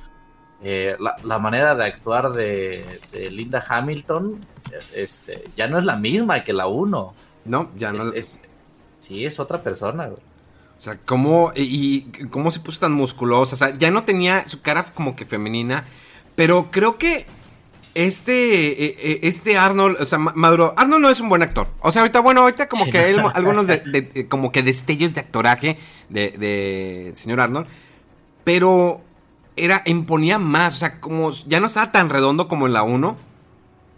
[0.63, 2.85] eh, la, manera de actuar de,
[3.31, 4.47] Linda Hamilton
[4.95, 7.15] este, ya no es la misma que la 1.
[7.45, 8.13] No, ya no.
[8.13, 8.41] Es,
[9.01, 10.09] sí, es otra persona.
[10.09, 13.55] O sea, ¿cómo, y, cómo se puso tan musculosa?
[13.55, 15.85] O sea, ya no tenía su cara como que femenina,
[16.37, 17.27] pero creo que
[17.95, 21.69] este, eh, eh, este Arnold, o sea, Maduro, Arnold no es un buen actor.
[21.81, 25.79] O sea, ahorita, bueno, ahorita como que él, algunos de, como que destellos de actoraje
[26.11, 27.67] de, de señor Arnold,
[28.45, 29.01] pero
[29.57, 33.17] era, imponía más, o sea, como ya no estaba tan redondo como en la 1.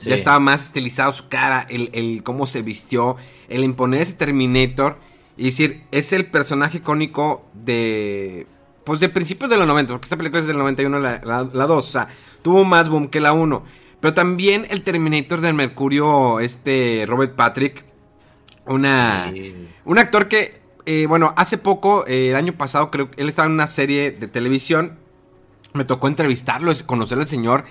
[0.00, 3.16] Ya estaba más estilizado su cara, el, el, cómo se vistió,
[3.48, 4.96] el imponer ese Terminator.
[5.36, 8.46] Y decir, es el personaje icónico de
[8.88, 11.70] pues de principios de los 90, porque esta película es del 91, la, la, 2,
[11.70, 12.08] o sea,
[12.40, 13.62] tuvo más boom que la 1.
[14.00, 17.84] Pero también el Terminator del Mercurio, este Robert Patrick,
[18.64, 19.30] una,
[19.84, 23.44] un actor que, eh, bueno, hace poco, eh, el año pasado, creo que él estaba
[23.44, 24.98] en una serie de televisión,
[25.74, 27.64] me tocó entrevistarlo, conocer al señor.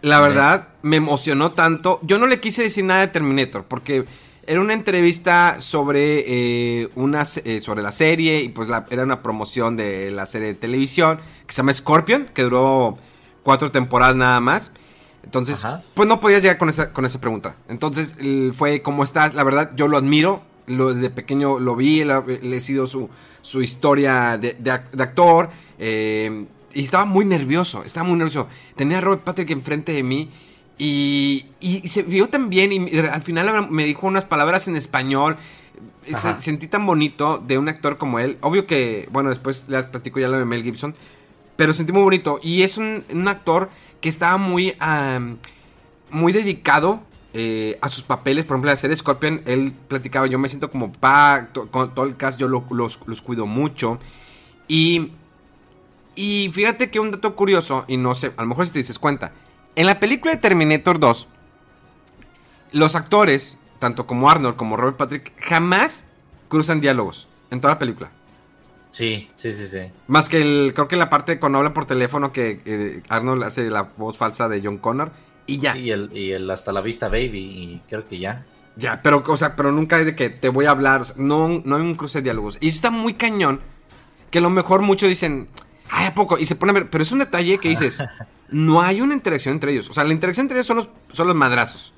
[0.00, 2.00] La verdad, me emocionó tanto.
[2.02, 4.06] Yo no le quise decir nada de Terminator, porque
[4.46, 9.76] era una entrevista sobre, eh, una, eh, sobre la serie y pues era una promoción
[9.76, 12.98] de la serie de televisión que se llama Scorpion, que duró
[13.42, 14.72] cuatro temporadas nada más.
[15.22, 17.54] Entonces, pues no podías llegar con esa, con esa pregunta.
[17.68, 18.16] Entonces
[18.54, 19.34] fue, ¿cómo estás?
[19.34, 20.42] La verdad, yo lo admiro.
[20.66, 23.08] Lo, desde pequeño lo vi, le, he sido su,
[23.40, 25.50] su historia de, actor.
[25.78, 28.48] Eh, y estaba muy nervioso, estaba muy nervioso.
[28.76, 30.30] Tenía a Robert Patrick enfrente de mí
[30.78, 31.46] y,
[31.84, 35.36] se vio tan bien y al final me dijo unas palabras en español.
[36.38, 38.38] sentí tan bonito de un actor como él.
[38.40, 40.94] Obvio que, bueno, después le platico ya lo de Mel Gibson.
[41.56, 42.40] Pero sentí muy bonito.
[42.42, 44.76] Y es un, actor que estaba muy,
[46.10, 47.02] muy dedicado
[47.34, 48.44] eh, a sus papeles.
[48.44, 52.16] Por ejemplo, la serie Scorpion, él platicaba, yo me siento como pa, con todo el
[52.16, 54.00] cast yo los, los cuido mucho.
[54.66, 55.12] Y,
[56.14, 58.98] y fíjate que un dato curioso, y no sé, a lo mejor si te dices
[58.98, 59.32] cuenta,
[59.76, 61.28] en la película de Terminator 2,
[62.72, 66.06] los actores, tanto como Arnold como Robert Patrick, jamás
[66.48, 68.10] cruzan diálogos en toda la película.
[68.90, 69.90] Sí, sí, sí, sí.
[70.06, 73.42] Más que el, creo que en la parte cuando habla por teléfono que eh, Arnold
[73.44, 75.12] hace la voz falsa de John Connor
[75.46, 75.76] y ya.
[75.76, 78.44] Y el, y el hasta la vista baby y creo que ya.
[78.76, 81.76] Ya, pero, o sea, pero nunca hay de que te voy a hablar, no, no
[81.76, 82.58] hay un cruce de diálogos.
[82.60, 83.60] Y está muy cañón,
[84.30, 85.48] que a lo mejor muchos dicen,
[85.90, 86.38] ay, ¿a poco?
[86.38, 88.02] Y se pone a ver, pero es un detalle que dices,
[88.52, 89.90] no hay una interacción entre ellos.
[89.90, 91.92] O sea, la interacción entre ellos son los, son los madrazos.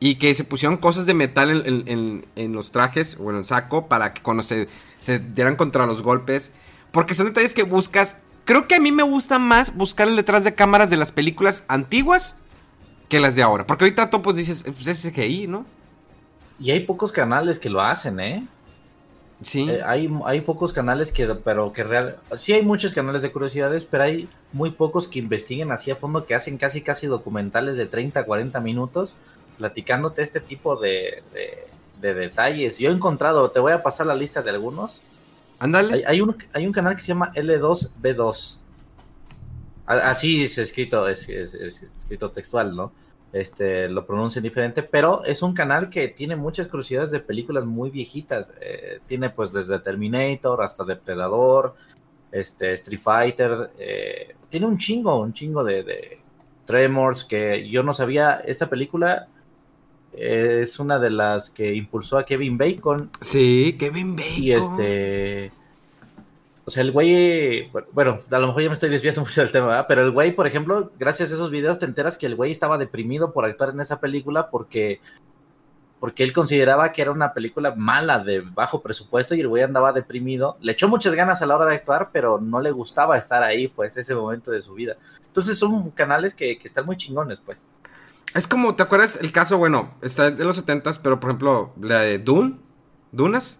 [0.00, 4.14] Y que se pusieron cosas de metal en, los trajes o en el saco para
[4.14, 6.52] que cuando se, se dieran contra los golpes.
[6.92, 8.16] Porque son detalles que buscas.
[8.44, 11.64] Creo que a mí me gusta más buscar el detrás de cámaras de las películas
[11.68, 12.36] antiguas
[13.08, 13.66] que las de ahora.
[13.66, 15.66] Porque ahorita tú pues dices, pues es CGI, ¿no?
[16.60, 18.46] Y hay pocos canales que lo hacen, ¿eh?
[19.42, 19.70] Sí.
[19.70, 23.84] Eh, hay, hay pocos canales que, pero que real, sí hay muchos canales de curiosidades,
[23.84, 27.86] pero hay muy pocos que investiguen así a fondo, que hacen casi casi documentales de
[27.86, 29.14] 30, 40 minutos,
[29.58, 31.22] platicándote este tipo de,
[32.00, 32.78] de, detalles.
[32.78, 35.00] Yo he encontrado, te voy a pasar la lista de algunos.
[35.60, 36.04] Ándale.
[36.06, 38.58] Hay, un, hay un canal que se llama L2B2.
[39.86, 42.92] Así es escrito, es escrito textual, ¿no?
[43.32, 47.90] Este, lo pronuncian diferente, pero es un canal que tiene muchas curiosidades de películas muy
[47.90, 48.52] viejitas.
[48.60, 51.74] Eh, tiene pues desde Terminator hasta Depredador,
[52.32, 56.20] este, Street Fighter, eh, tiene un chingo, un chingo de,
[56.64, 59.28] Tremors que yo no sabía, esta película
[60.12, 63.10] es una de las que impulsó a Kevin Bacon.
[63.22, 64.34] Sí, Kevin Bacon.
[64.36, 65.52] Y este
[66.68, 69.68] o sea, el güey, bueno, a lo mejor ya me estoy desviando mucho del tema,
[69.68, 69.86] ¿verdad?
[69.88, 72.76] pero el güey, por ejemplo, gracias a esos videos te enteras que el güey estaba
[72.76, 75.00] deprimido por actuar en esa película porque,
[75.98, 79.94] porque él consideraba que era una película mala, de bajo presupuesto, y el güey andaba
[79.94, 80.58] deprimido.
[80.60, 83.68] Le echó muchas ganas a la hora de actuar, pero no le gustaba estar ahí,
[83.68, 84.98] pues, ese momento de su vida.
[85.24, 87.66] Entonces son canales que, que están muy chingones, pues.
[88.34, 92.00] Es como, ¿te acuerdas el caso, bueno, está de los 70 pero por ejemplo, la
[92.00, 92.58] de Dune,
[93.10, 93.58] Dunas?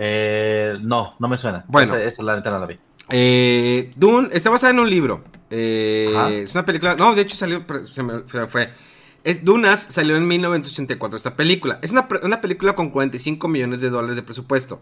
[0.00, 1.64] Eh, no, no me suena.
[1.66, 2.78] Bueno, esa, la neta no la vi.
[3.10, 5.24] Eh, Dune está basada en un libro.
[5.50, 6.94] Eh, es una película.
[6.94, 7.64] No, de hecho salió.
[7.92, 8.70] Se me fue.
[9.24, 11.80] Es Dunas salió en 1984 esta película.
[11.82, 12.06] Es una,
[12.40, 14.80] película con 45 millones de dólares de presupuesto.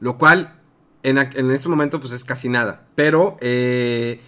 [0.00, 0.60] Lo cual
[1.02, 2.86] en, en este momento pues es casi nada.
[2.94, 4.20] Pero eh,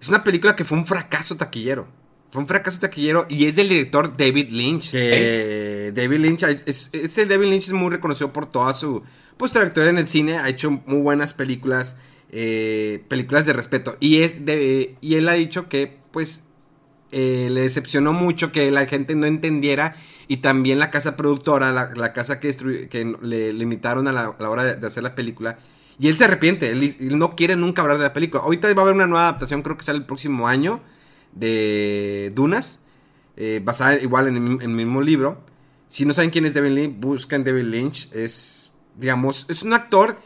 [0.00, 1.86] es una película que fue un fracaso taquillero.
[2.30, 4.92] Fue un fracaso taquillero y es del director David Lynch.
[4.92, 9.04] David Lynch, es, este David Lynch es muy reconocido por toda su
[9.36, 11.96] pues trayectoria en el cine, ha hecho muy buenas películas,
[12.30, 13.96] eh, películas de respeto.
[14.00, 16.44] Y, es de, y él ha dicho que pues
[17.12, 22.12] eh, le decepcionó mucho que la gente no entendiera y también la casa productora, la,
[22.12, 22.50] casa que,
[22.88, 25.58] que le limitaron a la, hora de, hacer la película.
[25.98, 28.42] Y él se arrepiente, él, no quiere nunca hablar de la película.
[28.42, 30.80] Ahorita va a haber una nueva adaptación, creo que sale el próximo año,
[31.32, 32.80] de Dunas,
[33.36, 35.40] eh, basada igual en el, mismo libro.
[35.88, 40.18] Si no saben quién es David Lynch, buscan David Lynch, es digamos, es un actor,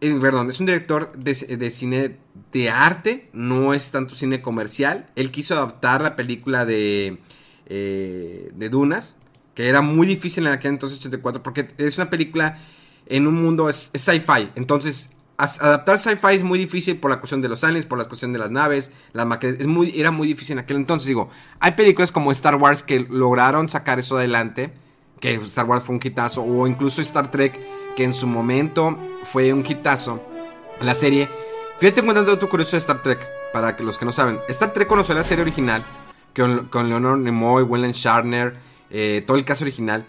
[0.00, 2.16] eh, perdón, es un director de, cine
[2.52, 5.10] de arte, no es tanto cine comercial.
[5.16, 7.18] Él quiso adaptar la película de,
[7.66, 9.16] eh, de Dunas,
[9.54, 12.58] que era muy difícil en aquel entonces 84, porque es una película
[13.06, 17.48] en un mundo, es, sci-fi, entonces adaptar sci-fi es muy difícil por la cuestión de
[17.48, 20.58] los aliens, por la cuestión de las naves, las es muy, era muy difícil en
[20.60, 21.06] aquel entonces.
[21.06, 24.72] Digo, hay películas como Star Wars que lograron sacar eso adelante,
[25.20, 27.58] que Star Wars fue un quitazo, o incluso Star Trek
[27.98, 30.22] que en su momento fue un hitazo.
[30.80, 31.28] La serie.
[31.80, 33.18] Fíjate un dato curioso de Star Trek,
[33.52, 34.38] para que los que no saben.
[34.46, 35.84] Star Trek conoció la serie original,
[36.32, 38.54] con, con Leonard Nimoy, William Shatner,
[38.90, 40.06] eh, todo el caso original.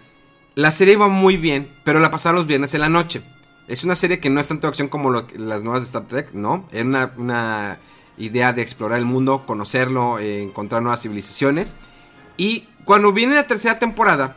[0.53, 3.23] La serie iba muy bien, pero la pasaron los viernes en la noche.
[3.67, 6.69] Es una serie que no es tanto acción como las nuevas de Star Trek, ¿no?
[6.71, 7.79] Era una,
[8.19, 11.73] idea de explorar el mundo, conocerlo, eh, encontrar nuevas civilizaciones.
[12.37, 14.35] Y cuando viene la tercera temporada,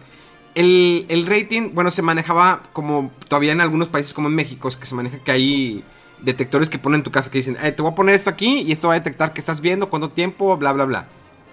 [0.54, 4.94] el, rating, bueno, se manejaba como todavía en algunos países como en México, que se
[4.94, 5.84] maneja que hay
[6.20, 8.60] detectores que ponen en tu casa que dicen, eh, te voy a poner esto aquí
[8.60, 11.06] y esto va a detectar que estás viendo, cuánto tiempo, bla, bla, bla.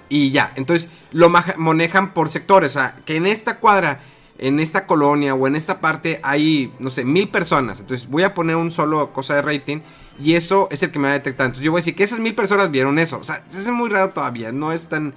[0.10, 4.02] Y ya, entonces lo manejan por sectores, o sea, que en esta cuadra,
[4.40, 7.80] en esta colonia o en esta parte hay, no sé, mil personas.
[7.80, 9.82] Entonces voy a poner un solo cosa de rating
[10.22, 11.46] y eso es el que me va a detectar.
[11.46, 13.20] Entonces yo voy a decir que esas mil personas vieron eso.
[13.20, 15.14] O sea, eso es muy raro todavía, no es tan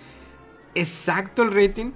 [0.75, 1.93] exacto el rating.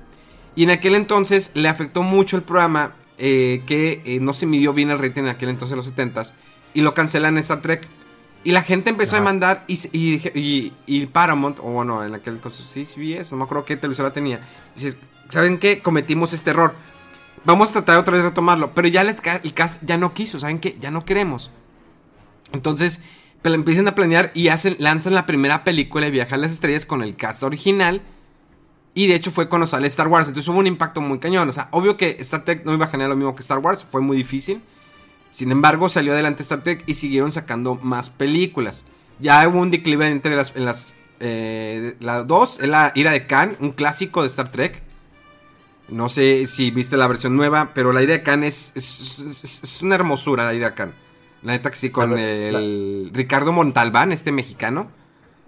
[0.57, 4.73] Y en aquel entonces le afectó mucho el programa eh, que eh, no se midió
[4.73, 6.33] bien el rating en aquel entonces en los 70s
[6.75, 7.87] y lo cancelan en Star Trek.
[8.43, 12.41] Y la gente empezó a demandar y, y, y, Paramount, o bueno, en aquel
[12.73, 14.41] sí, CBS, no me acuerdo qué televisora tenía.
[14.75, 14.97] Dice,
[15.29, 15.81] ¿saben qué?
[15.81, 16.75] Cometimos este error.
[17.45, 18.73] Vamos a tratar otra vez de retomarlo.
[18.73, 20.77] Pero ya el cast ya no quiso, ¿saben qué?
[20.81, 21.51] Ya no queremos.
[22.53, 23.01] Entonces,
[23.43, 27.03] empiezan a planear y hacen, lanzan la primera película de Viajar a las Estrellas con
[27.03, 28.03] el cast original
[28.97, 30.27] y de hecho fue cuando sale Star Wars.
[30.27, 31.47] Entonces hubo un impacto muy cañón.
[31.51, 33.85] O sea, obvio que Star Trek no iba a generar lo mismo que Star Wars.
[33.85, 34.63] Fue muy difícil.
[35.31, 38.87] Sin embargo, salió adelante Star Trek y siguieron sacando más películas.
[39.21, 40.57] Ya hubo un declive entre las...
[40.57, 44.83] En las eh, la dos es la Ira de Khan, un clásico de Star Trek.
[45.89, 49.97] No sé si viste la versión nueva, pero la Ira de Khan es, es, una
[49.97, 50.95] hermosura, la Ira de Khan.
[51.43, 54.91] La neta que sí, con el Ricardo Montalbán, este mexicano.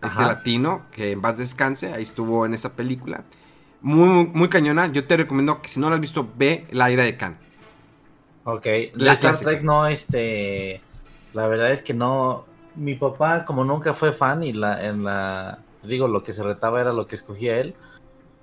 [0.02, 3.24] Este latino, que en paz descanse, ahí estuvo en esa película.
[3.80, 4.86] Muy, muy, cañona.
[4.88, 7.38] Yo te recomiendo que si no la has visto, ve La ira de Khan.
[8.44, 10.80] Ok, la, Star Trek no, este.
[11.34, 12.46] La verdad es que no.
[12.74, 15.58] Mi papá, como nunca fue fan, y la, en la.
[15.82, 17.74] Digo, lo que se retaba era lo que escogía él.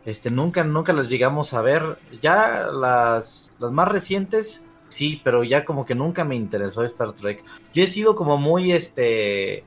[0.05, 1.97] Este, nunca, nunca las llegamos a ver.
[2.21, 7.43] Ya las, las más recientes, sí, pero ya como que nunca me interesó Star Trek.
[7.73, 9.63] Yo he sido como muy, este.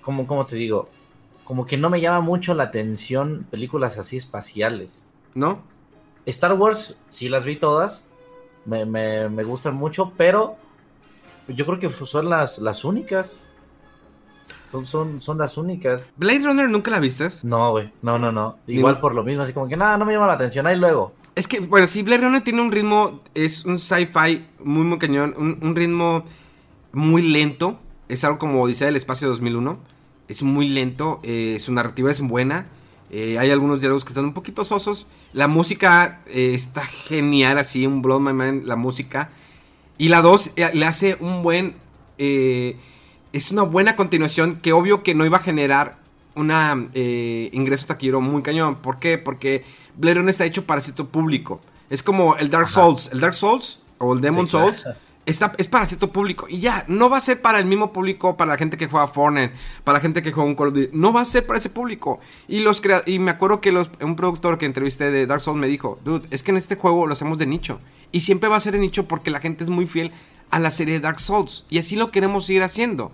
[0.00, 0.88] Como, como te digo,
[1.44, 5.06] como que no me llama mucho la atención películas así espaciales.
[5.34, 5.62] ¿No?
[6.26, 8.06] Star Wars, sí las vi todas.
[8.64, 10.56] Me, gustan mucho, pero
[11.48, 13.48] yo creo que son las, las únicas.
[14.70, 16.08] Son, son, son, las únicas.
[16.16, 17.28] ¿Blade Runner nunca la viste?
[17.42, 17.92] No, güey.
[18.02, 18.58] No, no, no.
[18.68, 20.66] Igual por lo mismo, así como que nada, no me llama la atención.
[20.66, 21.12] Ahí luego.
[21.34, 25.34] Es que, bueno, sí, Blade Runner tiene un ritmo, es un sci-fi muy, muy cañón,
[25.36, 26.24] un, ritmo
[26.92, 27.78] muy lento.
[28.10, 29.78] Es algo como Odisea del Espacio 2001
[30.30, 32.66] es muy lento, eh, su narrativa es buena,
[33.10, 37.84] eh, hay algunos diálogos que están un poquito sosos, la música eh, está genial, así,
[37.84, 39.30] un Blood My Mind, la música,
[39.98, 41.74] y la 2 le hace un buen,
[42.16, 45.98] es una buena continuación que obvio que no iba a generar
[46.36, 49.18] una ingreso taquillero muy cañón, ¿por qué?
[49.18, 49.64] Porque
[49.96, 54.14] Blade está hecho para cierto público, es como el Dark Souls, el Dark Souls o
[54.14, 54.86] el Demon Souls
[55.30, 56.46] es para cierto público.
[56.48, 59.08] Y ya, no va a ser para el mismo público, para la gente que juega
[59.08, 59.52] Fortnite,
[59.84, 60.90] para la gente que juega un Call of Duty.
[60.92, 62.20] No va a ser para ese público.
[62.48, 65.68] Y los y me acuerdo que los, un productor que entrevisté de Dark Souls me
[65.68, 67.80] dijo, dude, es que en este juego lo hacemos de nicho.
[68.12, 70.12] Y siempre va a ser de nicho porque la gente es muy fiel
[70.50, 71.64] a la serie de Dark Souls.
[71.68, 73.12] Y así lo queremos seguir haciendo.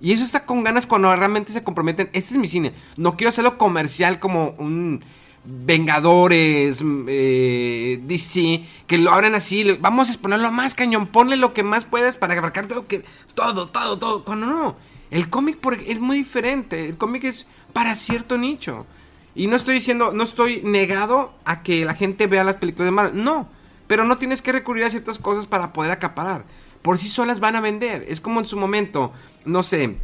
[0.00, 2.10] Y eso está con ganas cuando realmente se comprometen.
[2.12, 2.72] Este es mi cine.
[2.96, 5.02] No quiero hacerlo comercial como un
[5.48, 11.62] Vengadores, eh, DC, que lo abran así, vamos a exponerlo más cañón, ponle lo que
[11.62, 13.04] más puedas para abarcar todo, que,
[13.34, 14.24] todo, todo, todo.
[14.24, 14.76] Cuando no,
[15.10, 18.86] el cómic es muy diferente, el cómic es para cierto nicho.
[19.34, 22.92] Y no estoy diciendo, no estoy negado a que la gente vea las películas de
[22.92, 23.48] Marvel, no,
[23.86, 26.44] pero no tienes que recurrir a ciertas cosas para poder acaparar.
[26.82, 29.12] Por sí solas van a vender, es como en su momento,
[29.44, 29.96] no sé,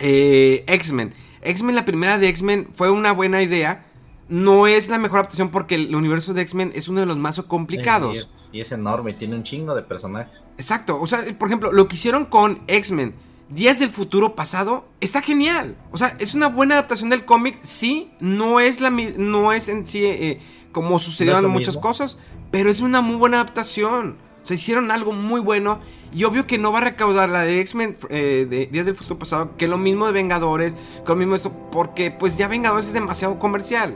[0.00, 1.14] eh, X-Men.
[1.42, 3.86] X-Men, la primera de X-Men fue una buena idea
[4.28, 7.40] no es la mejor adaptación porque el universo de X-Men es uno de los más
[7.42, 8.28] complicados.
[8.52, 10.42] Y es, enorme, tiene un chingo de personajes.
[10.56, 13.14] Exacto, o sea, por ejemplo, lo que hicieron con X-Men,
[13.48, 15.76] Días del futuro pasado, está genial.
[15.90, 19.86] O sea, es una buena adaptación del cómic, sí, no es, la, no es en
[19.86, 20.40] sí eh,
[20.72, 22.16] como sucedieron muchas cosas,
[22.50, 24.16] pero es una muy buena adaptación.
[24.42, 25.80] O sea, hicieron algo muy bueno.
[26.14, 29.18] Y obvio que no va a recaudar la de X-Men eh, de Días del Futuro
[29.18, 32.92] Pasado, que lo mismo de Vengadores, que lo mismo esto, porque pues ya Vengadores es
[32.92, 33.94] demasiado comercial.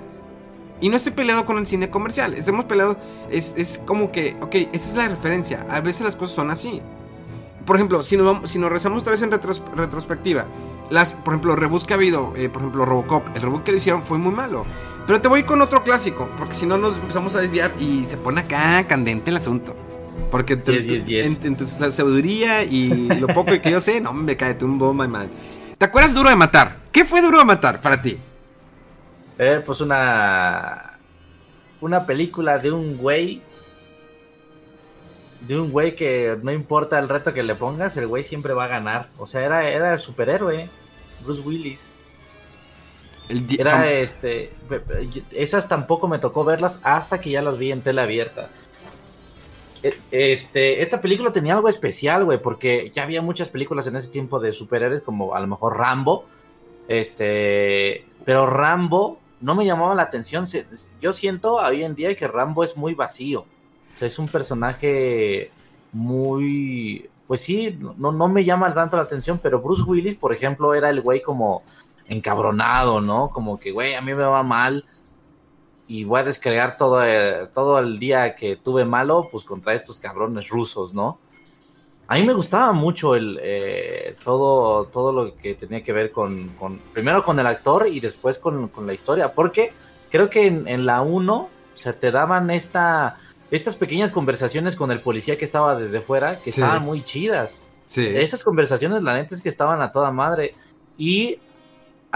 [0.81, 2.35] Y no estoy peleado con el cine comercial.
[2.35, 2.97] Estamos peleados.
[3.31, 5.67] Es, como que, ok, esta es la referencia.
[5.71, 6.83] A veces las cosas son así.
[7.65, 10.47] Por ejemplo, si nos, si nos rezamos otra vez en retrospectiva,
[10.91, 13.79] las, por ejemplo, reboots que ha habido, eh, por ejemplo, Robocop, el reboot que le
[13.79, 14.65] hicieron fue muy malo.
[15.07, 18.17] Pero te voy con otro clásico, porque si no nos empezamos a desviar y se
[18.17, 19.77] pone acá candente el asunto.
[20.31, 25.07] Porque En, tu sabiduría y lo poco que yo sé, no me cae un bomba,
[25.07, 25.29] man.
[25.79, 26.79] ¿Te acuerdas Duro de Matar?
[26.91, 28.19] ¿Qué fue Duro de Matar para ti?
[29.39, 30.99] Eh, pues una.
[31.81, 33.43] Una película de un güey.
[35.41, 38.65] De un güey que no importa el reto que le pongas, el güey siempre va
[38.65, 39.11] a ganar.
[39.19, 40.69] O sea, era, era superhéroe.
[41.23, 41.93] Bruce Willis.
[43.59, 44.53] era este.
[45.33, 48.49] Esas tampoco me tocó verlas hasta que ya las vi en tela abierta.
[49.83, 54.09] E, este, esta película tenía algo especial, güey, porque ya había muchas películas en ese
[54.09, 56.25] tiempo de superhéroes, como a lo mejor Rambo.
[56.89, 60.47] Este, pero Rambo no me llamaba la atención.
[61.01, 63.41] Yo siento hoy en día que Rambo es muy vacío.
[63.41, 65.51] O sea, es un personaje
[65.93, 67.09] muy...
[67.27, 70.91] Pues sí, no, no me llama tanto la atención, pero Bruce Willis, por ejemplo, era
[70.91, 71.65] el güey como
[72.07, 73.31] encabronado, ¿no?
[73.31, 74.85] Como que, güey, a mí me va mal
[75.89, 79.99] y voy a descargar todo el, todo el día que tuve malo, pues contra estos
[79.99, 81.19] cabrones rusos, ¿no?
[82.09, 86.51] A mí me gustaba mucho el eh, todo, todo lo que tenía que ver con,
[86.93, 89.73] primero con el actor y después con, la historia, porque
[90.11, 93.17] creo que en, la 1 se te daban esta,
[93.51, 97.61] estas pequeñas conversaciones con el policía que estaba desde fuera, que estaban muy chidas.
[97.89, 98.07] Sí.
[98.07, 100.55] Esas conversaciones, la neta es que estaban a toda madre.
[100.99, 101.39] Y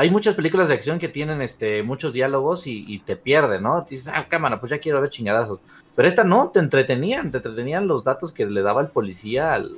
[0.01, 3.85] hay muchas películas de acción que tienen este muchos diálogos y, te pierden, ¿no?
[3.87, 5.61] dices, ah, cámara, pues ya quiero ver chingadazos.
[5.95, 9.77] Pero esta no, te entretenían, te entretenían los datos que le daba el policía al,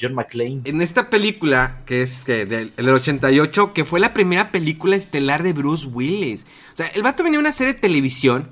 [0.00, 0.62] John McClane.
[0.64, 5.52] En esta película, que es que del, 88, que fue la primera película estelar de
[5.52, 6.44] Bruce Willis.
[6.72, 8.48] O sea, el vato venía de una serie de televisión,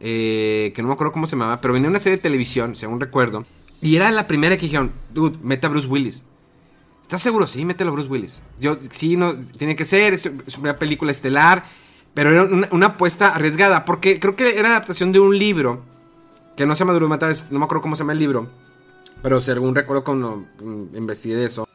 [0.00, 2.74] eh, que no me acuerdo cómo se llamaba, pero venía de una serie de televisión,
[2.74, 3.46] según recuerdo.
[3.80, 6.24] Y era la primera que dijeron, dude, meta a Bruce Willis.
[7.06, 7.46] ¿Estás seguro?
[7.46, 8.40] Sí, mételo a Bruce Willis.
[8.58, 11.62] Yo, sí, no, tiene que ser, es primera película estelar,
[12.14, 15.84] pero era una, apuesta arriesgada, porque creo que era adaptación de un libro,
[16.56, 18.48] que no se llama Duro Matar, no me acuerdo cómo se llama el libro,
[19.22, 21.68] pero según recuerdo cuando mm, investigué eso.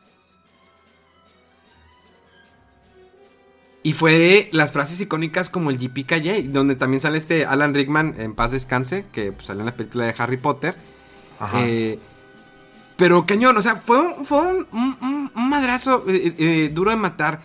[3.83, 8.35] Y fue las frases icónicas como el JPKJ, donde también sale este Alan Rickman en
[8.35, 10.75] paz descanse, que pues, salió en la película de Harry Potter.
[11.39, 11.65] Ajá.
[11.65, 11.99] Eh,
[13.01, 14.37] pero cañón, o sea, fue un, fue
[14.71, 17.41] un, madrazo eh, eh, duro de matar.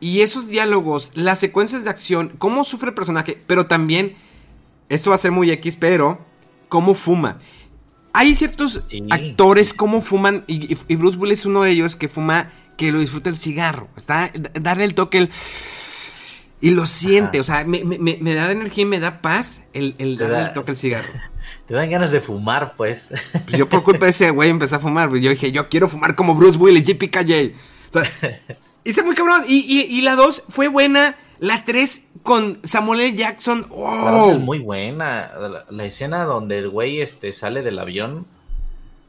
[0.00, 4.16] Y esos diálogos, las secuencias de acción, cómo sufre el personaje, pero también,
[4.90, 6.22] esto va a ser muy X, pero
[6.68, 7.38] cómo fuma.
[8.12, 12.92] Hay ciertos actores cómo fuman, y, Bruce Willis es uno de ellos que fuma, que
[12.92, 13.88] lo disfruta el cigarro.
[13.96, 14.30] Está,
[14.60, 15.30] darle el toque, el...
[16.60, 17.80] Y lo siente, o sea, me,
[18.34, 21.14] da energía y me da paz el, el darle el toque al cigarro.
[21.68, 23.10] Te dan ganas de fumar, pues.
[23.44, 23.58] pues.
[23.58, 25.10] yo por culpa de ese güey empecé a fumar.
[25.10, 27.52] Pues yo dije, yo quiero fumar como Bruce Willis, JPKJ.
[27.90, 28.10] O sea,
[28.84, 29.44] hice muy cabrón.
[29.46, 31.18] Y, la dos fue buena.
[31.40, 33.16] La tres con Samuel L.
[33.16, 33.66] Jackson.
[33.70, 34.30] ¡oh!
[34.32, 35.30] es muy buena.
[35.68, 38.26] La, escena donde el güey este, sale del avión.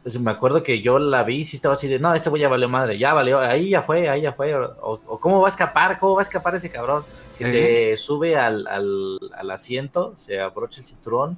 [0.03, 2.41] Pues me acuerdo que yo la vi y sí estaba así de, no, este güey
[2.41, 4.53] ya valió madre, ya valió, ahí ya fue, ahí ya fue.
[4.53, 7.05] O, cómo va a escapar, cómo va a escapar ese cabrón.
[7.37, 11.37] Que se sube al, al, al asiento, se abrocha el cinturón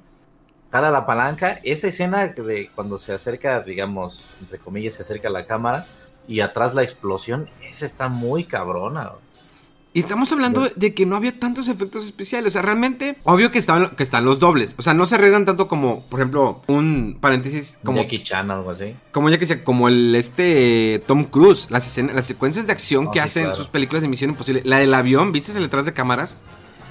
[0.72, 1.60] jala la palanca.
[1.62, 5.86] Esa escena de cuando se acerca, digamos, entre comillas, se acerca a la cámara
[6.26, 9.12] y atrás la explosión, esa está muy cabrona.
[9.94, 12.52] Y estamos hablando de que no había tantos efectos especiales.
[12.52, 14.74] O sea, realmente, obvio que estaban, que están los dobles.
[14.78, 18.00] O sea, no se arriesgan tanto como, por ejemplo, un paréntesis como.
[18.00, 18.96] Jackie Chan o algo así.
[19.10, 21.66] Como ya que como el este Tom Cruise.
[21.68, 24.62] Las escenas, las secuencias de acción que hacen en sus películas de Misión Imposible.
[24.64, 26.38] La del avión, ¿viste el detrás de cámaras?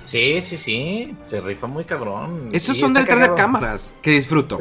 [0.03, 1.15] Sí, sí, sí.
[1.25, 2.49] Se rifa muy cabrón.
[2.51, 4.59] Esos son detrás de cámaras que disfruto.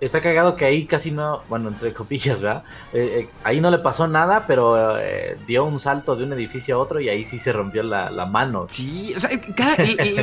[0.00, 2.64] Está, cagado que ahí casi no, bueno, entre copillas, ¿verdad?
[2.92, 6.76] Eh, eh, ahí no le pasó nada, pero eh, dio un salto de un edificio
[6.76, 8.66] a otro y ahí sí se rompió la, mano.
[8.68, 9.30] Sí, o sea,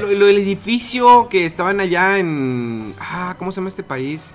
[0.02, 2.94] lo, del edificio que estaban allá en.
[3.00, 4.34] Ah, ¿cómo se llama este país?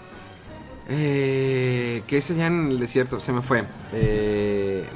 [0.89, 3.65] que es allá en el desierto, se me fue.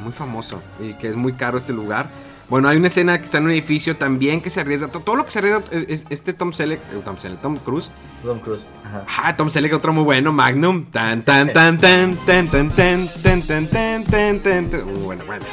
[0.02, 2.10] muy famoso y que es muy caro este lugar.
[2.50, 4.88] Bueno, hay una escena que está en un edificio también que se arriesga.
[4.88, 7.92] Todo lo que se arriesga es este Tom Selleck, Tom Selleck, Tom Cruise.
[8.24, 8.66] Tom Cruise.
[8.84, 9.06] Ajá.
[9.22, 10.90] Ah, Tom Selleck, otro muy bueno, Magnum.
[10.90, 15.44] Tan, tan, tan, tan, tan, tan, tan, tan, tan, tan, tan, tan, Bueno, bueno.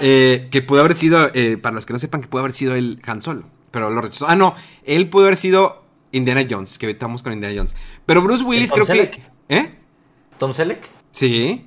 [0.00, 2.76] Eh, que pudo haber sido, eh, para los que no sepan, que pudo haber sido
[2.76, 3.42] el Han Solo.
[3.72, 4.28] Pero lo rechazó.
[4.28, 5.82] Ah, no, él pudo haber sido
[6.12, 7.74] Indiana Jones, que estamos con Indiana Jones.
[8.06, 9.20] Pero Bruce Willis creo que.
[9.48, 9.74] ¿Eh?
[10.38, 10.88] ¿Tom Selleck?
[11.10, 11.66] Sí.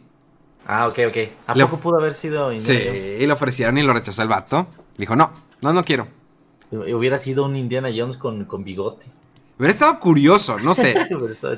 [0.71, 1.17] Ah, ok, ok.
[1.47, 4.67] ¿A poco pudo haber sido Indiana Sí, y lo ofrecieron y lo rechazó el vato.
[4.99, 6.07] Dijo, no, no, no quiero.
[6.69, 9.07] Hubiera sido un Indiana Jones con, con bigote.
[9.57, 10.91] Hubiera estado curioso, no sé.
[11.09, 11.57] Hubiera estado.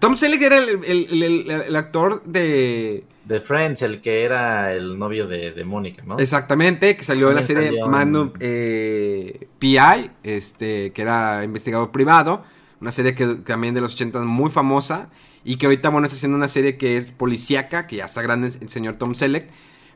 [0.00, 3.04] Tom Selleck era el, actor de...
[3.26, 6.18] De Friends, el que era el novio de, de Mónica, ¿no?
[6.18, 12.42] Exactamente, que salió en la serie Magnum eh, PI, este, que era investigador privado.
[12.80, 15.10] Una serie que también de los 80 muy famosa.
[15.46, 18.50] Y que ahorita, bueno, está haciendo una serie que es policíaca, que ya está grande
[18.60, 19.48] el señor Tom Selleck.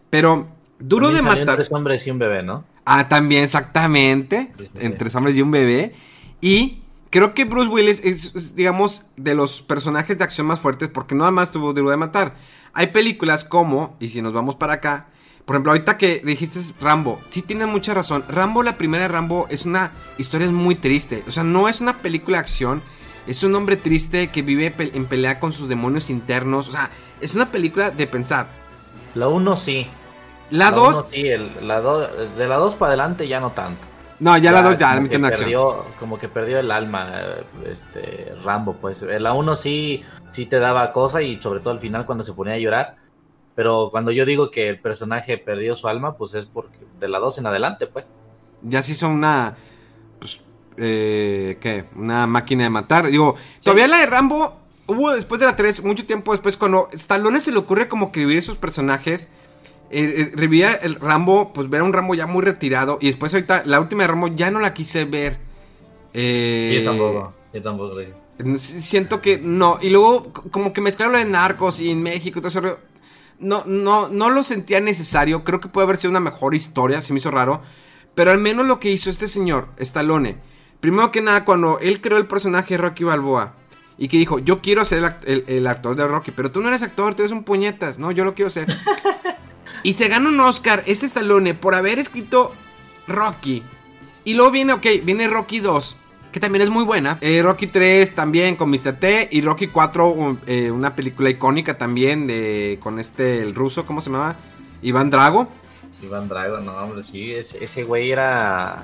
[0.09, 0.49] Pero
[0.79, 1.57] duro de matar.
[1.57, 2.65] Tres hombres y un bebé, ¿no?
[2.85, 4.53] Ah, también, exactamente.
[4.77, 5.93] Entre tres hombres y un bebé.
[6.41, 11.17] Y creo que Bruce Willis es, digamos, de los personajes de acción más fuertes porque
[11.17, 12.37] nada más tuvo duro de matar.
[12.73, 15.09] Hay películas como, y si nos vamos para acá,
[15.45, 18.25] por ejemplo, ahorita que dijiste Rambo, sí tienes mucha razón.
[18.29, 21.25] Rambo, la primera de Rambo, es una historia muy triste.
[21.27, 22.83] O sea, no es una película de acción
[23.27, 26.69] es un hombre triste que vive en pelea con sus demonios internos.
[26.69, 26.91] O sea,
[27.21, 28.49] es una película de pensar.
[29.15, 29.87] La 1 sí.
[30.51, 31.07] La 2.
[31.09, 31.29] Sí,
[31.63, 33.87] la de la 2 para adelante ya no tanto.
[34.19, 35.77] No, ya, la 2 ya la en acción.
[35.99, 37.09] Como que perdió el alma,
[37.67, 39.03] este, Rambo, pues.
[39.03, 42.55] La 1 sí, sí te daba cosa y sobre todo al final cuando se ponía
[42.55, 42.97] a llorar.
[43.55, 47.19] Pero cuando yo digo que el personaje perdió su alma, pues es porque de la
[47.19, 48.13] 2 en adelante, pues.
[48.63, 49.57] Ya se hizo una
[50.81, 51.85] eh, ¿qué?
[51.95, 53.11] Una máquina de matar.
[53.11, 54.57] Digo, todavía la de Rambo
[54.87, 58.21] hubo después de la 3, mucho tiempo después, cuando Stallone se le ocurre como que
[58.21, 59.29] vivir esos personajes.
[59.91, 62.99] Eh, eh el Rambo, pues ver a un Rambo ya muy retirado.
[63.01, 65.39] Y después ahorita, la última de Rambo ya no la quise ver.
[66.15, 67.97] Eh, yo tampoco, yo tampoco.
[68.57, 69.79] Siento que no.
[69.83, 72.79] Y luego, como que mezclaron de narcos y en México y todo eso.
[73.39, 75.45] No, no, no lo sentía necesario.
[75.45, 77.61] Creo que puede haber sido una mejor historia, se me hizo raro.
[78.15, 80.50] Pero al menos lo que hizo este señor, Stallone
[80.81, 83.55] Primero que nada, cuando él creó el personaje Rocky Balboa
[83.99, 87.15] y que dijo, yo quiero ser el, actor de Rocky, pero tú no eres actor,
[87.15, 88.67] tú eres un puñetas, no, yo lo quiero ser.
[89.83, 92.53] y se gana un Oscar, este Stallone, por haber escrito
[93.07, 93.63] Rocky.
[94.25, 95.97] Y luego viene, ok, viene Rocky 2,
[96.33, 97.19] que también es muy buena.
[97.21, 98.95] Eh, Rocky 3 también con Mr.
[98.99, 99.29] T.
[99.33, 104.11] Y Rocky 4, eh, una película icónica también de con este, el ruso, ¿cómo se
[104.11, 104.37] llamaba?
[104.81, 105.49] Iván Drago.
[106.03, 108.83] Iván Drago, no, hombre, sí, ese, ese güey era.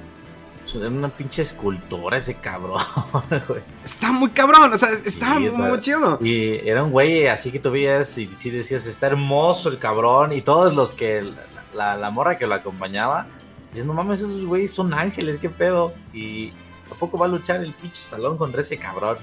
[0.75, 2.83] Era una pinche escultura ese cabrón,
[3.49, 3.61] güey.
[3.85, 6.19] Está muy cabrón, o sea, está Sí, muy chido.
[6.21, 10.33] Y era un güey así que tú veías y sí decías, está hermoso el cabrón.
[10.33, 11.45] Y todos los que, la,
[11.75, 13.27] la- la morra que lo acompañaba,
[13.71, 15.95] dices, no mames, esos güeyes son ángeles, qué pedo.
[16.12, 16.53] Y
[16.89, 19.19] tampoco va a luchar el pinche estalón contra ese cabrón.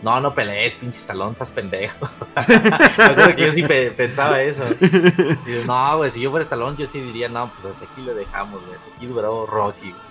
[0.00, 2.08] No, no pelees, pinche estalón, estás pendejo.
[2.48, 2.54] Me
[3.04, 4.62] acuerdo que yo sí pe- pensaba eso.
[4.80, 8.14] Yo, no, güey, si yo fuera estalón, yo sí diría, no, pues hasta aquí lo
[8.14, 8.74] dejamos, güey.
[8.76, 9.90] Hasta aquí duró Rocky.
[9.90, 10.07] güey".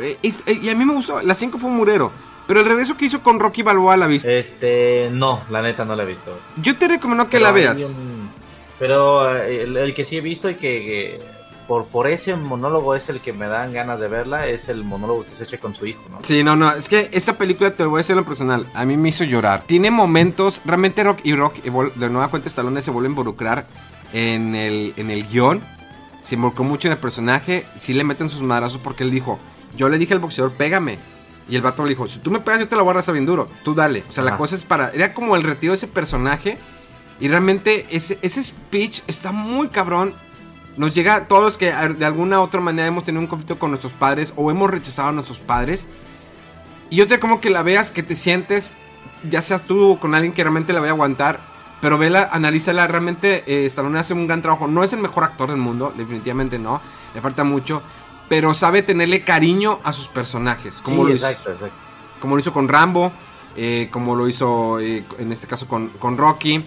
[0.00, 2.12] Eh, es- eh, y a mí me gustó, la 5 fue un murero.
[2.46, 4.38] Pero el regreso que hizo con Rocky Balboa la viste.
[4.38, 6.38] Este, no, la neta no la he visto.
[6.62, 7.80] Yo te recomiendo que Pero la veas.
[7.90, 8.30] un-
[8.78, 11.20] Pero eh, el, el que sí he visto y que, que
[11.66, 15.24] por, por ese monólogo es el que me dan ganas de verla, es el monólogo
[15.24, 16.18] que se echa con su hijo, ¿no?
[16.20, 18.70] Sí, no, no, es que esa película, te lo voy a decir en lo personal,
[18.74, 19.64] a mí me hizo llorar.
[19.66, 23.66] Tiene momentos, realmente Rock y Rock, de nueva cuenta Stallone se vuelve a involucrar
[24.12, 25.64] en el, en el guion.
[26.20, 29.40] Se involucró mucho en el personaje, sí le meten sus madrazos porque él dijo,
[29.76, 30.98] yo le dije al boxeador, pégame.
[31.48, 33.12] Y el vato le dijo, si tú me pegas yo te la voy a arrasar
[33.12, 34.04] bien duro, tú dale.
[34.08, 36.58] O sea, la cosa es para, era como el retiro de ese personaje.
[37.20, 40.14] Y realmente ese, ese speech está muy cabrón.
[40.76, 43.58] Nos llega a todos los que de alguna u otra manera hemos tenido un conflicto
[43.58, 45.86] con nuestros padres o hemos rechazado a nuestros padres.
[46.90, 48.74] Y yo te como que la veas, que te sientes,
[49.28, 51.40] ya seas tú o con alguien que realmente la vaya a aguantar.
[51.80, 54.66] Pero vela, analízala, realmente eh, Stallone hace un gran trabajo.
[54.66, 56.80] No es el mejor actor del mundo, definitivamente no,
[57.14, 57.82] le falta mucho.
[58.28, 60.80] Pero sabe tenerle cariño a sus personajes.
[60.82, 61.76] Como, sí, lo, hizo, exacto, exacto.
[62.20, 63.12] como lo hizo con Rambo,
[63.56, 66.64] eh, como lo hizo eh, en este caso con, con Rocky.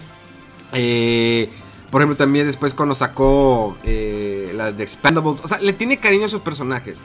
[0.72, 1.50] Eh,
[1.90, 5.40] por ejemplo, también después cuando sacó la de Expendables.
[5.42, 7.02] O sea, le tiene cariño a sus personajes.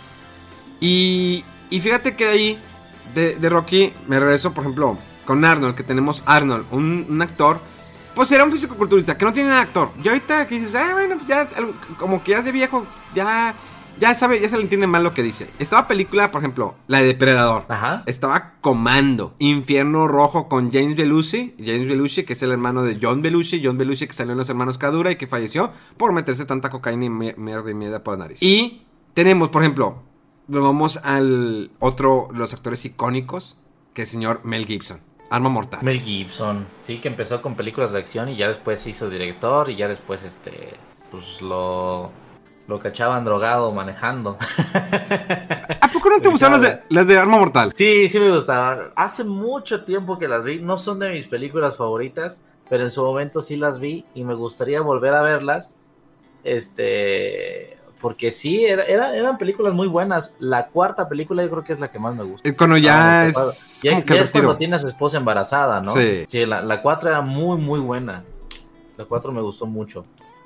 [0.79, 2.59] Y, y fíjate que ahí,
[3.13, 7.59] de, de Rocky, me regreso, por ejemplo, con Arnold, que tenemos Arnold, un, un actor.
[8.13, 9.89] Pues era un físico-culturista, que no tiene nada de actor.
[10.01, 11.49] Y ahorita que dices, ah, bueno, pues ya,
[11.97, 13.53] como que ya es de viejo, ya,
[13.99, 15.47] ya sabe, ya se le entiende mal lo que dice.
[15.59, 17.65] Estaba película, por ejemplo, la de Depredador.
[17.69, 18.03] Ajá.
[18.05, 23.21] Estaba Comando, Infierno Rojo con James Belushi, James Belushi que es el hermano de John
[23.21, 26.69] Belushi, John Belushi que salió en Los Hermanos Cadura y que falleció por meterse tanta
[26.69, 28.41] cocaína y mierda y mierda por la nariz.
[28.41, 28.81] Y
[29.13, 30.03] tenemos, por ejemplo,
[30.47, 33.57] vamos al otro, los actores icónicos,
[33.93, 35.79] que es el señor Mel Gibson, Arma Mortal.
[35.83, 39.69] Mel Gibson, sí, que empezó con películas de acción y ya después se hizo director
[39.69, 40.73] y ya después, este,
[41.11, 42.11] pues lo,
[42.67, 44.37] lo cachaban drogado manejando.
[45.81, 47.71] ¿A poco no te gustaron las de, las de Arma Mortal?
[47.73, 48.91] Sí, sí me gustaban.
[48.95, 50.59] Hace mucho tiempo que las vi.
[50.59, 54.33] No son de mis películas favoritas, pero en su momento sí las vi y me
[54.33, 55.75] gustaría volver a verlas.
[56.43, 60.33] Este, porque sí, era, era- eran películas muy buenas.
[60.39, 62.47] La cuarta película yo creo que es la que más me gusta.
[62.49, 65.17] Eh, Cuando ya Ah, es Ya, como que ya es cuando tiene a su esposa
[65.17, 65.91] embarazada, ¿no?
[65.93, 66.45] Sí.
[66.45, 68.23] la, la cuatro era muy, muy buena.
[68.97, 70.03] La cuatro me gustó mucho.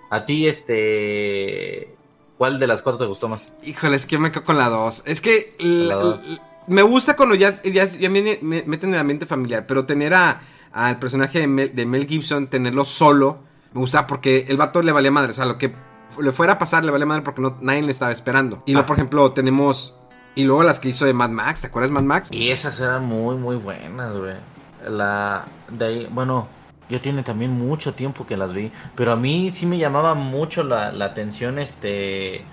[0.09, 1.95] A ti, este...
[2.39, 3.49] ¿Cuál de las cuatro te gustó más?
[3.63, 5.03] Híjole, es que me quedo con la 2.
[5.05, 6.21] Es que La dos.
[6.67, 10.13] me gusta cuando ya, ya, ya viene- me meten en el ambiente familiar, pero tener
[10.13, 10.39] a-
[10.71, 13.39] al personaje de Mel, de Mel Gibson, tenerlo solo,
[13.73, 15.31] me gustaba porque el vato le valía madre.
[15.31, 15.75] O sea, lo que
[16.17, 18.63] le fuera a pasar le valía madre porque no, nadie le estaba esperando.
[18.65, 18.87] Y luego, Ah.
[18.87, 19.95] por ejemplo, tenemos.
[20.35, 22.29] Y luego las que hizo de Mad Max, ¿te acuerdas Mad Max?
[22.31, 24.35] Y esas eran muy, muy buenas, güey.
[24.87, 26.47] La de ahí, bueno,
[26.89, 30.63] yo tiene también mucho tiempo que las vi, pero a mí sí me llamaba mucho
[30.63, 32.43] la, la atención, este,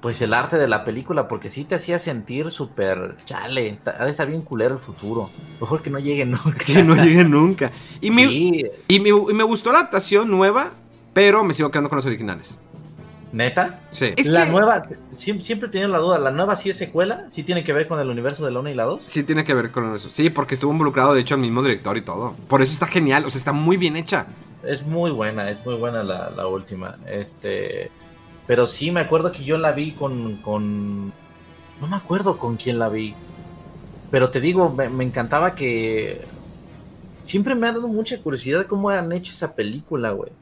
[0.00, 4.04] pues el arte de la película, porque sí te hacía sentir súper, chale, está- ha
[4.04, 5.30] de estar bien culero el futuro.
[5.60, 6.64] Mejor que no llegue nunca.
[6.64, 7.72] Que no llegue nunca.
[8.00, 10.72] Y me, y, me, y me gustó la adaptación nueva,
[11.14, 12.56] pero me sigo quedando con los originales.
[13.32, 13.80] Neta.
[13.90, 14.12] Sí.
[14.16, 17.26] Es la que nueva, siempre, siempre he tenido la duda, ¿la nueva sí es secuela?
[17.28, 19.02] ¿Sí tiene que ver con el universo de la 1 y la 2?
[19.06, 20.10] Sí tiene que ver con eso.
[20.10, 22.34] Sí, porque estuvo involucrado, de hecho, el mismo director y todo.
[22.48, 24.26] Por eso está genial, o sea, está muy bien hecha.
[24.64, 26.96] Es muy buena, es muy buena la, la última.
[27.06, 27.90] Este,
[28.46, 32.78] pero sí me acuerdo que yo la vi con, con, no me acuerdo con quién
[32.78, 33.14] la vi.
[34.10, 36.22] Pero te digo, me, me encantaba que
[37.22, 40.32] siempre me ha dado mucha curiosidad cómo han hecho esa película, güey.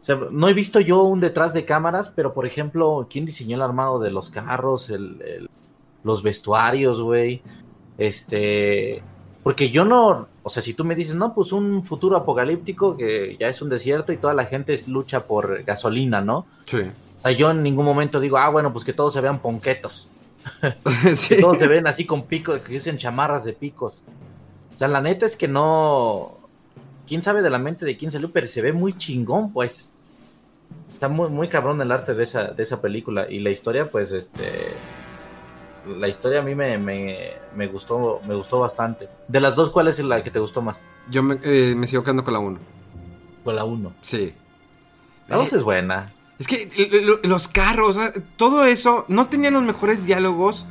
[0.00, 3.56] O sea, no he visto yo un detrás de cámaras, pero por ejemplo, ¿quién diseñó
[3.56, 5.50] el armado de los carros, el- el-
[6.04, 7.42] los vestuarios, güey?
[7.98, 9.02] Este,
[9.42, 13.36] porque yo no, o sea, si tú me dices, no, pues un futuro apocalíptico que
[13.38, 16.46] ya es un desierto y toda la gente es- lucha por gasolina, ¿no?
[16.64, 16.78] Sí.
[17.18, 20.08] O sea, yo en ningún momento digo, ah, bueno, pues que todos se vean ponquetos,
[21.14, 21.34] sí.
[21.34, 24.04] que todos se ven así con picos, que usen chamarras de picos.
[24.74, 26.37] O sea, la neta es que no,
[27.08, 29.92] quién sabe de la mente de quién salió, pero se ve muy chingón, pues.
[30.90, 34.12] Está muy, muy cabrón el arte de esa, de esa película y la historia, pues,
[34.12, 34.68] este,
[35.86, 39.08] la historia a mí me, me, me gustó, me gustó bastante.
[39.26, 40.80] De las dos, ¿cuál es la que te gustó más?
[41.10, 42.58] Yo me, eh, me sigo quedando con la 1.
[43.44, 43.94] Con la 1.
[44.02, 44.34] Sí.
[45.28, 46.12] La 2 es buena.
[46.38, 46.68] Es que
[47.24, 47.98] los carros,
[48.36, 50.66] todo eso, no tenían los mejores diálogos.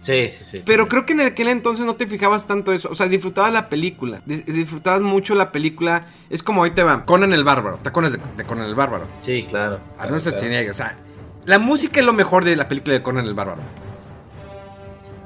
[0.00, 0.62] Sí, sí, sí.
[0.64, 2.88] Pero creo que en aquel entonces no te fijabas tanto eso.
[2.90, 4.20] O sea, disfrutabas la película.
[4.26, 6.06] dis- disfrutabas mucho la película.
[6.30, 7.04] Es como ahí te va.
[7.04, 7.78] Conan el Bárbaro.
[7.82, 9.04] ¿Te acuerdas de, de Conan el Bárbaro?
[9.20, 9.80] Sí, claro.
[9.98, 10.70] Arnold claro.
[10.70, 10.96] O sea,
[11.46, 13.60] la música es lo mejor de la película de Conan el Bárbaro.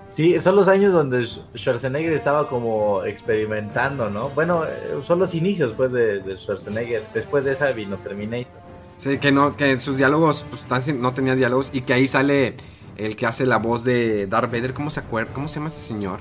[0.09, 4.29] Sí, son los años donde Sch- Schwarzenegger estaba como experimentando, ¿no?
[4.31, 7.03] Bueno, eh, son los inicios pues de, de Schwarzenegger.
[7.15, 8.61] Después de esa vino Terminator.
[8.99, 11.71] Sí, que no, que sus diálogos pues, no tenían diálogos.
[11.73, 12.57] Y que ahí sale
[12.97, 14.75] el que hace la voz de Darth Vader.
[14.75, 15.33] ¿Cómo se acuerda?
[15.33, 16.21] ¿Cómo se llama este señor?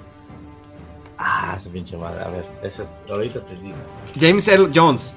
[1.17, 2.23] Ah, esa pinche madre.
[2.23, 3.75] A ver, eso, ahorita te digo.
[4.19, 5.15] James Earl Jones.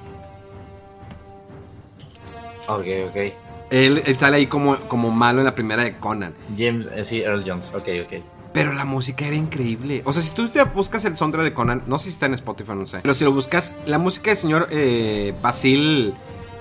[2.67, 3.33] Ok, ok.
[3.71, 6.33] Él, él sale ahí como, como malo en la primera de Conan.
[6.57, 7.71] James, eh, sí, Earl Jones.
[7.73, 8.23] Ok, ok.
[8.53, 10.01] Pero la música era increíble.
[10.05, 12.35] O sea, si tú te buscas el soundtrack de Conan, no sé si está en
[12.35, 12.99] Spotify, no sé.
[13.01, 16.13] Pero si lo buscas, la música del señor eh, Basil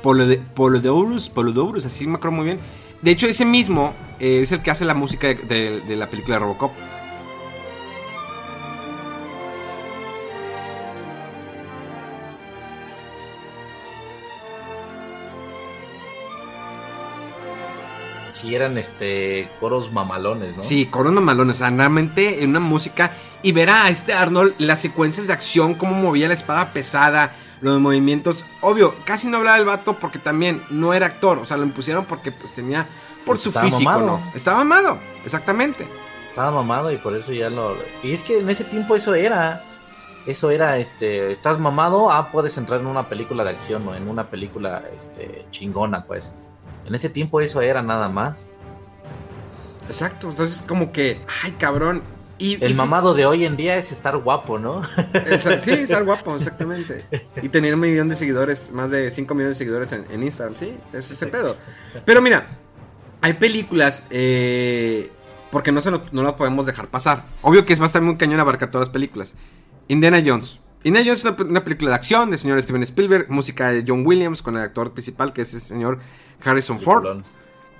[0.03, 2.59] Polodorus, Polodorus, así me acuerdo muy bien.
[3.01, 6.09] De hecho, ese mismo eh, es el que hace la música de, de- de la
[6.11, 6.73] película de Robocop.
[18.33, 20.63] Sí, eran este coros mamalones, ¿no?
[20.63, 23.13] Sí, con unos malones, o sea, realmente en una música.
[23.43, 27.79] Y ver a este Arnold las secuencias de acción, cómo movía la espada pesada, los
[27.81, 28.45] movimientos.
[28.61, 31.39] Obvio, casi no hablaba el vato porque también no era actor.
[31.39, 32.89] O sea, lo impusieron porque pues tenía
[33.25, 34.07] por su estaba físico, mamado.
[34.07, 34.33] ¿no?
[34.35, 35.87] Estaba amado, exactamente.
[36.29, 37.77] Estaba mamado y por eso ya lo.
[38.03, 39.63] Y es que en ese tiempo eso era.
[40.27, 41.31] Eso era, este.
[41.33, 45.45] Estás mamado, ah, puedes entrar en una película de acción o en una película, este,
[45.51, 46.33] chingona, pues.
[46.87, 48.47] En ese tiempo eso era nada más.
[49.89, 52.03] Exacto, entonces como que, ay, cabrón.
[52.37, 54.83] Y, El y- mamado de hoy en día es estar guapo, ¿no?
[55.27, 57.05] Esa- sí, estar guapo, exactamente.
[57.41, 60.57] Y tener un millón de seguidores, más de 5 millones de seguidores en, en Instagram,
[60.57, 61.57] sí, es ese pedo.
[62.05, 62.47] Pero mira,
[63.25, 65.11] hay películas, eh,
[65.51, 67.25] porque no, se lo- no lo podemos dejar pasar.
[67.41, 69.33] Obvio que a estar muy cañón abarcar todas las películas.
[69.89, 70.61] Indiana Jones.
[70.83, 74.07] Indiana Jones es una, una película de acción del señor Steven Spielberg, música de John
[74.07, 76.01] Williams con el actor principal que es el señor
[76.45, 77.23] Harrison Ford.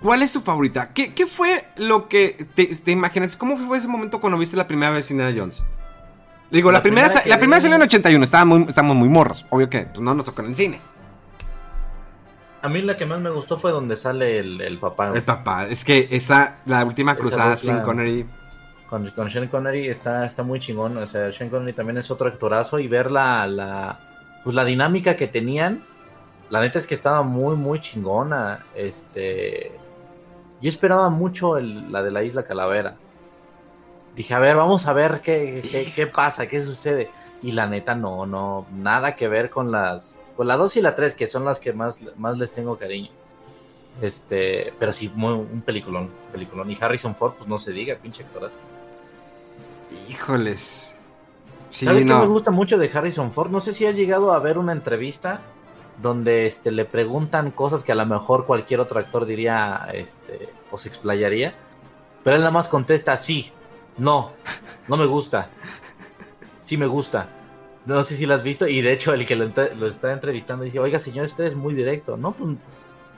[0.01, 0.95] ¿Cuál es tu favorita?
[0.95, 3.37] ¿Qué, qué fue lo que te, te imaginas?
[3.37, 5.63] ¿Cómo fue ese momento cuando viste la primera vez Indiana Jones?
[6.51, 9.45] Digo, la, La primera, la primera salió en 81, estaba muy, estábamos muy morros.
[9.51, 10.81] Obvio que pues, no nos tocó en el cine.
[12.65, 15.13] A mí la que más me gustó fue donde sale el, el papá.
[15.15, 18.27] El papá, es que esa, la última cruzada sin Connery.
[18.89, 20.97] Con, con Sean Connery está, está muy chingón.
[20.97, 22.79] O sea, Sean Connery también es otro actorazo.
[22.79, 24.01] Y ver la, la,
[24.43, 25.85] pues la dinámica que tenían.
[26.49, 28.65] La neta es que estaba muy, muy chingona.
[28.75, 29.73] Este.
[30.63, 32.97] Yo esperaba mucho el- la de la Isla Calavera.
[34.17, 37.11] Dije, a ver, vamos a ver qué, qué, qué pasa, qué sucede.
[37.43, 40.23] Y la neta, no, no, nada que ver con las.
[40.37, 43.11] Con la 2 y la 3, que son las que más, más les tengo cariño.
[44.01, 46.71] Este, pero sí, muy, un peliculón, peliculón.
[46.71, 48.59] Y Harrison Ford, pues no se diga, pinche actorazo.
[50.09, 50.93] Híjoles.
[51.69, 52.29] Sí, ¿Sabes qué me no.
[52.29, 53.51] gusta mucho de Harrison Ford?
[53.51, 55.41] No sé si has llegado a ver una entrevista
[56.01, 60.79] donde este, le preguntan cosas que a lo mejor cualquier otro actor diría este, o
[60.79, 61.55] se explayaría.
[62.23, 63.53] Pero él nada más contesta sí,
[63.99, 64.33] no,
[64.89, 65.49] no me gusta,
[66.63, 67.29] sí me gusta.
[67.87, 69.45] No sé si lo has visto y de hecho el que lo,
[69.87, 72.17] está entrevistando dice, oiga señor, usted es muy directo.
[72.17, 72.57] No, pues,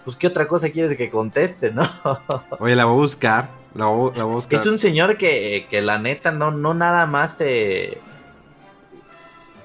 [0.04, 1.88] pues ¿qué otra cosa quieres que conteste, no?
[2.58, 3.48] Oye, la voy a buscar.
[3.74, 4.58] La voy, la voy a buscar.
[4.58, 7.98] Es un señor que, que la neta no, no nada más te...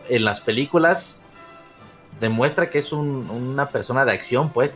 [0.09, 1.21] En las películas
[2.19, 4.75] demuestra que es un- una persona de acción, pues.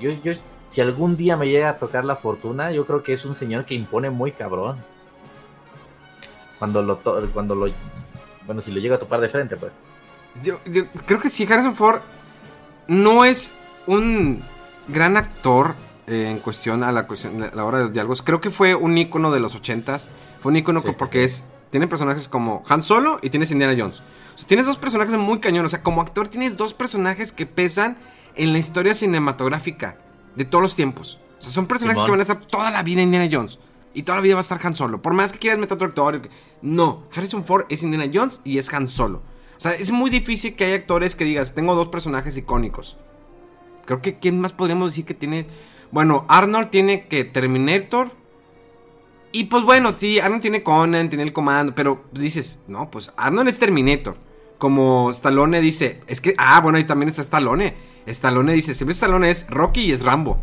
[0.00, 0.32] Yo, yo,
[0.68, 3.64] si algún día me llega a tocar la fortuna, yo creo que es un señor
[3.64, 4.76] que impone muy cabrón.
[6.58, 6.98] Cuando lo...
[7.32, 7.66] Cuando lo
[8.46, 9.78] bueno, si lo llega a topar de frente, pues.
[10.42, 12.00] Yo, yo creo que sí, Harrison Ford
[12.88, 13.54] no es
[13.86, 14.42] un
[14.88, 15.74] gran actor
[16.06, 18.22] eh, en cuestión a la, cuestión, a la hora de los diálogos.
[18.22, 20.08] Creo que fue un ícono de los ochentas.
[20.40, 21.36] Fue un ícono Sí, porque sí.
[21.36, 23.98] es tiene personajes como Han Solo y tienes Indiana Jones.
[23.98, 25.70] O sea, tienes dos personajes muy cañones.
[25.70, 27.96] O sea, como actor tienes dos personajes que pesan
[28.36, 29.96] en la historia cinematográfica
[30.36, 31.18] de todos los tiempos.
[31.38, 32.06] O sea, son personajes Simón.
[32.06, 33.58] que van a estar toda la vida Indiana Jones.
[33.94, 35.00] Y toda la vida va a estar Han Solo.
[35.00, 36.28] Por más que quieras meter otro actor.
[36.60, 39.22] No, Harrison Ford es Indiana Jones y es Han Solo.
[39.56, 42.96] O sea, es muy difícil que haya actores que digas, tengo dos personajes icónicos.
[43.84, 45.46] Creo que quién más podríamos decir que tiene.
[45.90, 48.12] Bueno, Arnold tiene que Terminator.
[49.30, 51.74] Y pues bueno, sí, Arnold tiene Conan, tiene el comando.
[51.74, 54.16] Pero dices, no, pues Arnold es Terminator.
[54.58, 57.74] Como Stallone dice, es que, ah, bueno, ahí también está Stallone.
[58.06, 60.40] Stallone dice, siempre Stallone es Rocky y es Rambo.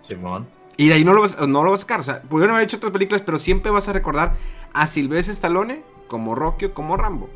[0.00, 0.55] Simón.
[0.76, 2.00] Y de ahí no lo vas, no lo vas a sacar.
[2.00, 4.34] O sea, haber hecho otras películas, pero siempre vas a recordar
[4.74, 7.30] a Sylvester Stallone como Rocky como Rambo.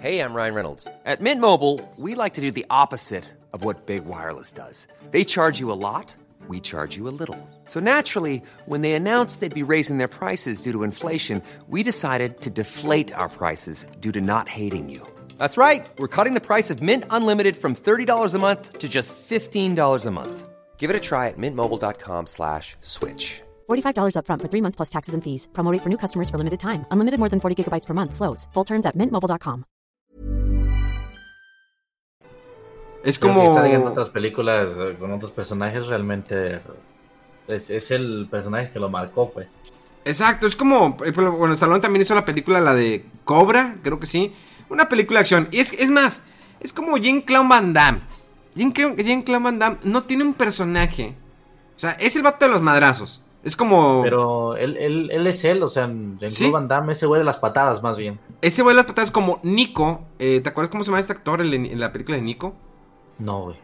[0.00, 0.88] Hey, I'm Ryan Reynolds.
[1.04, 4.86] At Mint Mobile, we like to do the opposite of what Big Wireless does.
[5.10, 6.14] They charge you a lot,
[6.48, 7.36] we charge you a little.
[7.66, 12.40] So naturally, when they announced they'd be raising their prices due to inflation, we decided
[12.40, 15.06] to deflate our prices due to not hating you.
[15.40, 15.86] That's right.
[15.98, 20.10] We're cutting the price of Mint Unlimited from $30 a month to just $15 a
[20.10, 20.48] month.
[20.76, 23.40] Give it a try at mintmobile.com slash switch.
[23.68, 25.48] $45 upfront for three months plus taxes and fees.
[25.52, 26.84] Promo rate for new customers for limited time.
[26.90, 28.12] Unlimited more than 40 gigabytes per month.
[28.14, 28.48] Slows.
[28.52, 29.64] Full terms at mintmobile.com.
[33.02, 33.64] Es como...
[33.64, 36.60] en otras películas eh, con otros personajes realmente
[37.48, 39.56] es, es el personaje que lo marcó, pues.
[40.04, 40.96] Exacto, es como...
[41.04, 44.34] eh, Bueno, Stallone también hizo la película, la de Cobra, creo que sí.
[44.70, 45.48] Una película de acción.
[45.50, 46.22] Y es, es más,
[46.60, 47.98] es como Jean-Claude Van Damme.
[48.54, 51.14] Jean-Claude Jean-Claude Van Damme no tiene un personaje.
[51.76, 53.22] O sea, es el vato de los madrazos.
[53.42, 54.02] Es como...
[54.02, 56.50] Pero él, él, él es él, o sea, Jean-Claude Sí.
[56.50, 58.18] Van Damme, ese güey de las patadas, más bien.
[58.42, 60.04] Ese güey de las patadas como Nico.
[60.18, 62.54] eh, ¿Te acuerdas cómo se llama este actor en, en la película de Nico?
[63.18, 63.56] No, güey.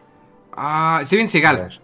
[0.53, 1.79] Ah, Steven Seagal.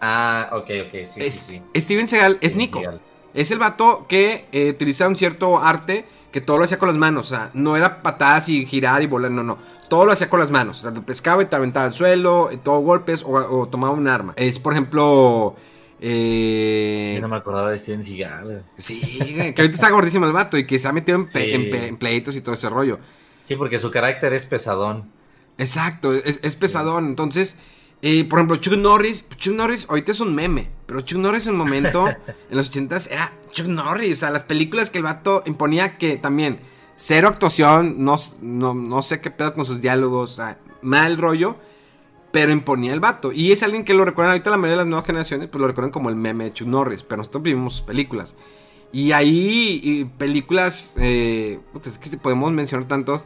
[0.00, 1.80] Ah, ok, ok, sí, Es- sí, sí.
[1.80, 2.78] Steven Seagal es Steven Nico.
[2.80, 3.00] Seagal.
[3.34, 6.98] Es el vato que eh, utilizaba un cierto arte que todo lo hacía con las
[6.98, 7.26] manos.
[7.30, 9.56] O sea, no era patadas y girar y volar, no, no.
[9.88, 10.80] Todo lo hacía con las manos.
[10.80, 13.94] O sea, te pescaba y te aventaba al suelo, eh, todo golpes o, o tomaba
[13.94, 14.32] un arma.
[14.36, 15.54] Es, por ejemplo.
[16.00, 18.64] Eh, Yo no me acordaba de Steven Seagal.
[18.78, 21.52] sí, que ahorita está gordísimo el vato y que se ha metido en, pe- Sí.
[21.52, 22.98] en pe- en pleitos y todo ese rollo.
[23.44, 25.10] Sí, porque su carácter es pesadón.
[25.56, 27.06] Exacto, es, es pesadón.
[27.06, 27.56] Entonces,
[28.28, 31.58] por ejemplo, Chuck Norris, Chuck Norris ahorita es un meme, pero Chuck Norris en un
[31.58, 32.06] momento,
[32.50, 34.18] en los ochentas, era Chuck Norris.
[34.18, 36.58] O sea, las películas que el vato imponía que también,
[36.96, 41.56] cero actuación, no, no, no sé qué pedo con sus diálogos, o sea, mal rollo,
[42.30, 43.32] pero imponía el vato.
[43.32, 45.66] Y es alguien que lo recuerdan ahorita la mayoría de las nuevas generaciones, pues lo
[45.66, 48.34] recuerdan como el meme de Chuck Norris, pero nosotros vivimos sus películas.
[48.92, 53.22] Y ahí, y películas, eh, es que si podemos mencionar tantos.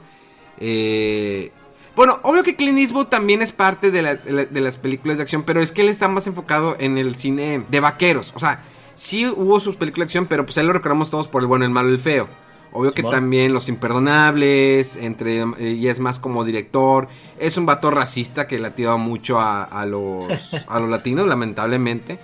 [0.61, 1.53] Eh,
[1.99, 5.43] bueno, obvio que Clint Eastwood también es parte de las, de las películas de acción,
[5.43, 8.33] pero es que él está más enfocado en el cine de vaqueros.
[8.35, 8.63] O sea,
[8.95, 11.65] sí hubo sus películas de acción, pero pues ahí lo recordamos todos por el bueno,
[11.65, 12.29] el malo y el feo.
[12.71, 17.09] Obvio que también Los Imperdonables, entre, y es más como director.
[17.39, 20.25] Es un vato racista que le tira mucho a, a los,
[20.67, 21.27] a los latinos,
[21.63, 22.19] lamentablemente.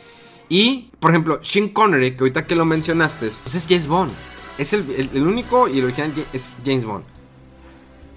[0.48, 4.12] Y, por ejemplo, Sean Connery, que ahorita que lo mencionaste, pues es James Bond.
[4.58, 7.04] Es el, el- el único y el original es James Bond.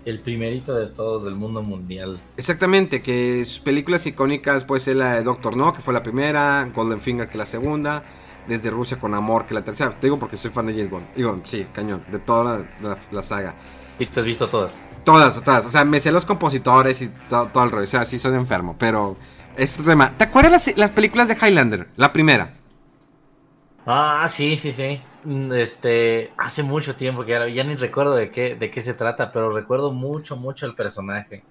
[0.07, 2.17] El primerito de todos del mundo mundial.
[2.37, 6.69] Exactamente, que sus películas icónicas puede ser la de Doctor No, que fue la primera,
[6.73, 8.03] Golden Finger, que la segunda,
[8.47, 9.89] Desde Rusia con Amor, que la tercera.
[9.91, 11.07] Te digo porque soy fan de James Bond.
[11.13, 13.53] Digo, sí, cañón, de toda la, la- la saga.
[13.99, 14.79] Sí, te has visto todas.
[15.03, 15.65] Todas, todas.
[15.65, 17.83] O sea, me sé los compositores y to- todo el rollo.
[17.83, 19.17] O sea, sí soy enfermo, pero
[19.57, 20.13] es otro tema.
[20.17, 21.89] ¿Te acuerdas las, las películas de Highlander?
[21.97, 22.56] La primera.
[23.87, 25.01] Ah, sí, sí, sí.
[25.23, 28.93] Mm, Este, hace mucho tiempo que era, ya ni recuerdo de qué, de qué se
[28.93, 31.43] trata, pero recuerdo mucho, mucho el personaje.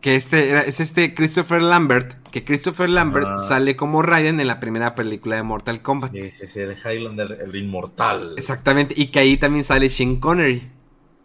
[0.00, 2.28] Que este era- es este Christopher Lambert.
[2.30, 3.38] Que Christopher Lambert Ah.
[3.38, 6.12] sale como Raiden en la primera película de Mortal Kombat.
[6.12, 8.34] Sí, sí, sí, el Highlander, el inmortal.
[8.36, 8.94] Exactamente.
[8.96, 10.70] Y que ahí también sale Sean Connery.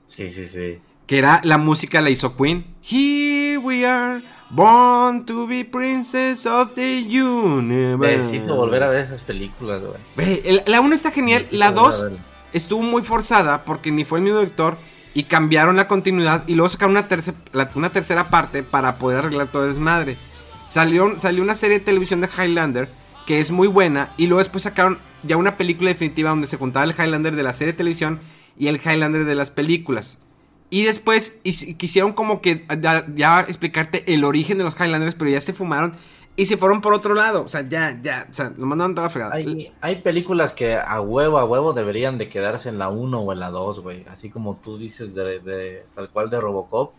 [0.05, 0.79] Sí, sí, sí.
[1.07, 2.65] Que era la música la hizo Queen.
[2.89, 8.17] Here we are, born to be princess of the universe.
[8.17, 10.41] Necesito volver a ver esas películas, güey.
[10.65, 11.41] La 1 está genial.
[11.41, 12.25] Necesito La volver a 2 verla.
[12.53, 14.77] estuvo muy forzada porque ni fue el mismo director.
[15.13, 16.43] Y cambiaron la continuidad.
[16.47, 20.17] Y luego sacaron una, terce- la- una tercera parte para poder arreglar todo el desmadre.
[20.67, 22.89] Salió, salió una serie de televisión de Highlander.
[23.25, 24.09] Que es muy buena.
[24.17, 27.53] Y luego después sacaron ya una película definitiva donde se juntaba el Highlander de la
[27.53, 28.19] serie de televisión
[28.57, 30.17] y el Highlander de las películas.
[30.69, 32.65] Y después his- quisieron como que
[33.15, 35.93] ya, explicarte el origen de los Highlanders, pero ya se fumaron
[36.35, 37.43] y se fueron por otro lado.
[37.43, 39.33] O sea, ya, ya, o sea, lo mandaron toda la fregada.
[39.35, 43.33] Hay, hay películas que a huevo, a huevo deberían de quedarse en la 1 o
[43.33, 44.05] en la 2, güey.
[44.07, 46.93] Así como tú dices de, de- tal cual de Robocop.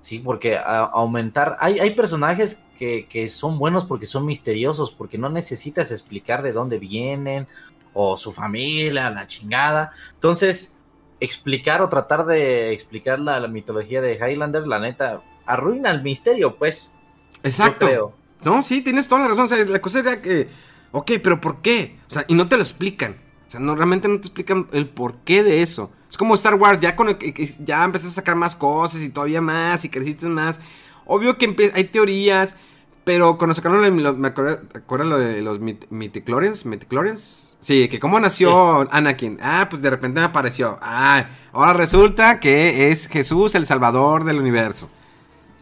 [0.00, 1.56] Sí, porque a- aumentar...
[1.58, 6.52] Hay, hay personajes que, que son buenos porque son misteriosos, porque no necesitas explicar de
[6.52, 7.48] dónde vienen
[7.92, 9.90] o su familia, la chingada.
[10.14, 10.74] Entonces,
[11.20, 16.56] explicar o tratar de explicar la, la mitología de Highlander, la neta, arruina el misterio,
[16.56, 16.94] pues.
[17.42, 17.86] Exacto.
[17.86, 18.12] Yo creo.
[18.44, 19.46] No, sí, tienes toda la razón.
[19.46, 20.48] O sea, la cosa era que,
[20.92, 21.98] ok, pero ¿por qué?
[22.08, 23.16] O sea, y no te lo explican.
[23.48, 25.90] O sea, no, realmente no te explican el porqué de eso.
[26.10, 27.16] Es como Star Wars, ya con el
[27.64, 30.60] ya empezaste a sacar más cosas y todavía más y creciste más.
[31.04, 32.56] Obvio que hay teorías,
[33.04, 36.66] pero cuando sacaron, lo- me acuerdo, ¿te acuerdas lo de los mit- Miticlorians?
[36.66, 37.45] ¿Miticlorians?
[37.60, 39.38] Sí, que cómo nació Anakin.
[39.42, 40.78] Ah, pues de repente me apareció.
[40.80, 44.88] Ah, ahora resulta que es Jesús el Salvador del universo.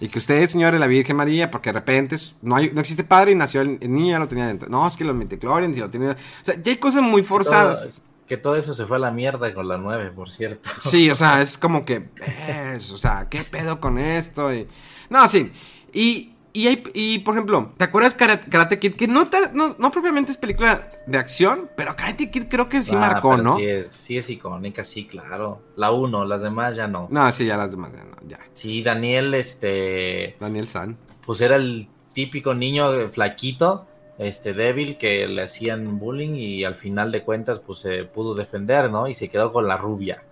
[0.01, 3.05] Y que usted, señor, es la Virgen María, porque de repente no, hay, no existe
[3.05, 4.69] padre y nació el, el niño, ya lo tenía dentro.
[4.69, 6.11] No, es que los Midichlorians y lo tenía.
[6.11, 8.03] O sea, ya hay cosas muy forzadas.
[8.27, 10.69] Que todo eso se fue a la mierda con la 9, por cierto.
[10.83, 14.53] Sí, o sea, es como que, ves, o sea, ¿qué pedo con esto?
[14.53, 14.67] Y-
[15.09, 15.53] no, sí.
[15.93, 18.95] Y, y, hay- y, por ejemplo, ¿te acuerdas Karate, Karate Kid?
[18.95, 22.83] Que no, ta- no, no propiamente es película de acción, pero Karate Kid creo que
[22.83, 23.57] sí Ah, marcó, ¿no?
[23.59, 25.61] Sí es, sí es icónica, sí, claro.
[25.77, 27.09] La 1, las demás ya no.
[27.11, 28.39] No, sí, ya las demás, ya, no, ya.
[28.55, 30.97] Sí, Daniel, este, Daniel San.
[31.27, 33.87] pues era el típico niño eh, flaquito,
[34.19, 38.89] este débil que le hacían bullying y al final de cuentas pues se pudo defender,
[38.91, 39.09] ¿no?
[39.09, 40.23] Y se quedó con la rubia.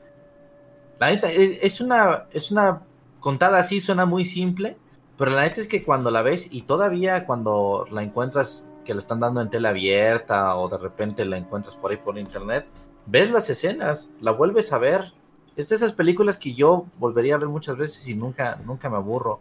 [1.01, 2.83] La neta es, es una es una
[3.19, 4.77] contada así suena muy simple,
[5.17, 9.01] pero la neta es que cuando la ves y todavía cuando la encuentras que la
[9.01, 12.67] están dando en tele abierta o de repente la encuentras por ahí por internet,
[13.07, 15.13] ves las escenas, la vuelves a ver.
[15.57, 18.97] Es de esas películas que yo volvería a ver muchas veces y nunca nunca me
[18.97, 19.41] aburro.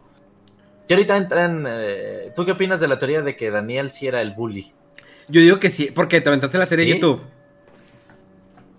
[0.87, 1.65] Y ahorita entran.
[1.67, 4.73] eh, ¿Tú qué opinas de la teoría de que Daniel sí era el bully?
[5.29, 6.91] Yo digo que sí, porque te aventaste la serie de.
[6.95, 7.21] YouTube.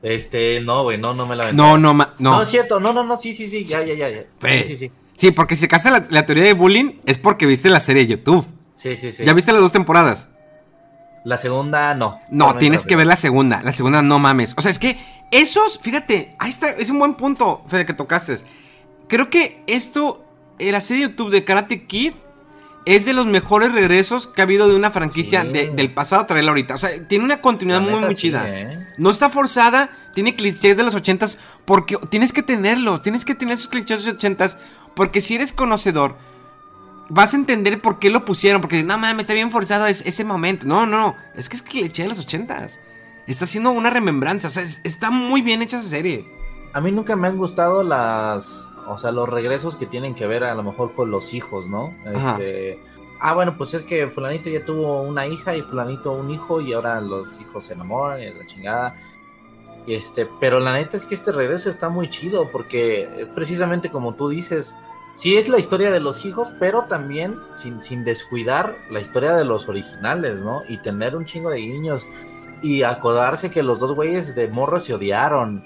[0.03, 1.63] Este, no, güey, no, no me la aventé.
[1.63, 2.07] No, no, no.
[2.19, 4.11] No, es cierto, no, no, no, sí, sí, sí, ya, ya, ya.
[4.11, 4.27] ya.
[4.65, 4.93] Sí, sí.
[5.17, 8.17] Sí, porque si casa la, la teoría de bullying es porque viste la serie de
[8.17, 8.47] YouTube.
[8.75, 9.25] Sí, sí, sí.
[9.25, 10.29] ¿Ya viste las dos temporadas?
[11.25, 12.21] La segunda, no.
[12.31, 13.63] No, tienes que ver la segunda.
[13.63, 14.55] La segunda no mames.
[14.57, 14.99] O sea, es que
[15.31, 18.39] esos, fíjate, ahí está, es un buen punto, Fede, que tocaste.
[19.09, 20.25] Creo que esto,
[20.59, 22.15] eh, la serie de YouTube de Karate Kid,
[22.85, 25.49] es de los mejores regresos que ha habido de una franquicia Sí.
[25.53, 26.75] de- del pasado a traerla ahorita.
[26.75, 28.43] O sea, tiene una continuidad muy, muy sí, chida.
[28.49, 28.89] ¿eh?
[28.99, 33.55] No está forzada, tiene clichés de los ochentas, porque tienes que tenerlos, tienes que tener
[33.55, 34.59] esos clichés de los ochentas,
[34.95, 36.17] porque si eres conocedor,
[37.09, 40.25] vas a entender por qué lo pusieron, porque no mames, está bien forzado es- ese
[40.25, 40.67] momento.
[40.67, 42.79] No, no, es que es cliché de los ochentas.
[43.27, 46.25] Está haciendo una remembranza, o sea, es- está muy bien hecha esa serie.
[46.73, 48.69] A mí nunca me han gustado las.
[48.89, 51.95] O sea, los regresos que tienen que ver a lo mejor con los hijos, ¿no?
[52.37, 52.81] Este.
[53.21, 56.73] Ah, bueno, pues es que Fulanito ya tuvo una hija y Fulanito un hijo y
[56.73, 58.97] ahora los hijos se enamoran y la chingada.
[59.87, 64.15] Este, pero la neta es que este regreso está muy chido porque eh, precisamente como
[64.15, 64.77] tú dices,
[65.17, 69.45] sí es la historia de los hijos, pero también sin, sin descuidar la historia de
[69.45, 70.63] los originales, ¿no?
[70.69, 72.09] Y tener un chingo de guiños
[72.63, 75.65] y acordarse que los dos güeyes de morro se odiaron.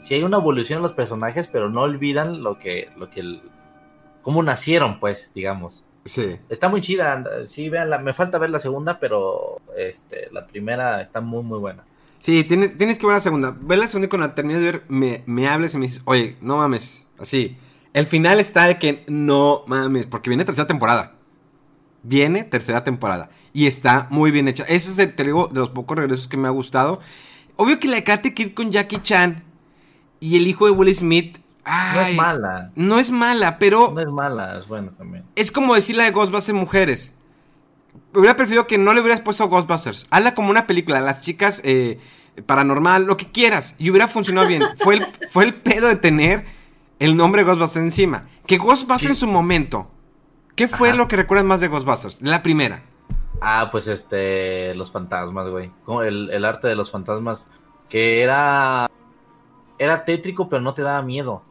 [0.00, 3.42] Sí hay una evolución en los personajes, pero no olvidan lo que, lo que, el-
[4.22, 5.84] cómo nacieron, pues, digamos.
[6.04, 6.36] Sí.
[6.48, 11.20] Está muy chida, sí, vean, me falta ver la segunda, pero este, la primera está
[11.20, 11.84] muy, muy buena.
[12.18, 13.56] Sí, tienes, tienes que ver la segunda.
[13.60, 16.02] Ve la segunda y cuando la termines de ver, me, me hables y me dices,
[16.06, 17.02] oye, no mames.
[17.18, 17.56] Así.
[17.92, 21.14] El final está de que no mames, porque viene tercera temporada.
[22.02, 23.30] Viene tercera temporada.
[23.52, 24.64] Y está muy bien hecha.
[24.64, 27.00] Ese es, de, te digo, de los pocos regresos que me ha gustado.
[27.56, 29.42] Obvio que la de Karate Kid con Jackie Chan
[30.20, 31.38] y el hijo de Will Smith.
[31.66, 35.24] No es mala, No es mala, pero no es mala, es buena también.
[35.34, 37.16] es como decir la de Ghostbusters mujeres.
[38.16, 40.06] Hubiera preferido que no le hubieras puesto Ghostbusters.
[40.10, 41.98] Hazla como una película, las chicas eh,
[42.46, 43.74] paranormal, lo que quieras.
[43.78, 44.62] Y hubiera funcionado bien.
[44.78, 46.44] fue, el, fue el pedo de tener
[46.98, 48.28] el nombre Ghostbusters encima.
[48.46, 49.08] Que Ghostbusters Sí.
[49.08, 49.90] en su momento.
[50.54, 50.96] ¿Qué fue Ajá.
[50.96, 52.22] lo que recuerdas más de Ghostbusters?
[52.22, 52.82] La primera.
[53.42, 55.70] Ah, pues este, los fantasmas, güey.
[56.04, 57.48] El, el arte de los fantasmas,
[57.90, 58.88] que era,
[59.78, 61.42] era tétrico, pero no te daba miedo.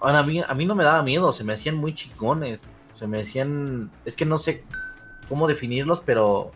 [0.00, 2.72] Ahora, a mí, a mí no me daba miedo, se me hacían muy chicones.
[2.92, 4.62] Se me hacían, es que no sé
[5.28, 6.50] cómo definirlos, pero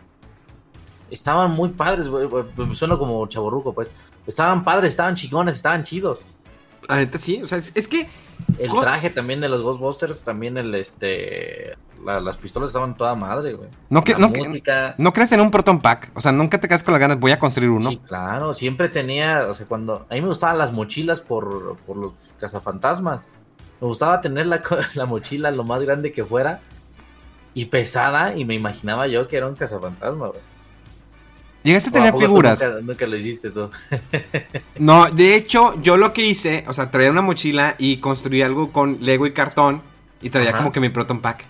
[1.11, 2.27] estaban muy padres, güey.
[2.27, 2.45] güey,
[2.75, 3.91] Suena como chaborruco, pues.
[4.27, 6.39] Estaban padres, estaban chicones, estaban chidos.
[6.89, 8.09] Neta sí, o sea, es, es que
[8.59, 11.77] El traje también de los Ghostbusters, también el este.
[12.05, 13.69] la- las pistolas estaban toda madre, güey.
[13.91, 14.95] No que- no música.
[14.97, 16.13] no crees tener un Proton Pack.
[16.15, 17.91] O sea, nunca te quedas con las ganas, voy a construir uno.
[17.91, 21.97] Sí, claro, siempre tenía, o sea, cuando a mí me gustaban las mochilas por, por
[21.97, 23.29] los cazafantasmas.
[23.81, 24.63] Me gustaba tener la,
[24.95, 26.61] la mochila lo más grande que fuera
[27.59, 30.41] y pesada y me imaginaba yo que era un cazafantasma, güey.
[31.65, 32.63] Llegaste a ¿O tener figuras.
[32.63, 33.69] Nunca, nunca lo hiciste tú.
[34.79, 38.71] No, de hecho, yo lo que hice, o sea, traía una mochila y construí algo
[38.71, 39.83] con Lego y cartón
[40.23, 40.59] y traía Ajá.
[40.59, 41.47] como que mi Proton Pack.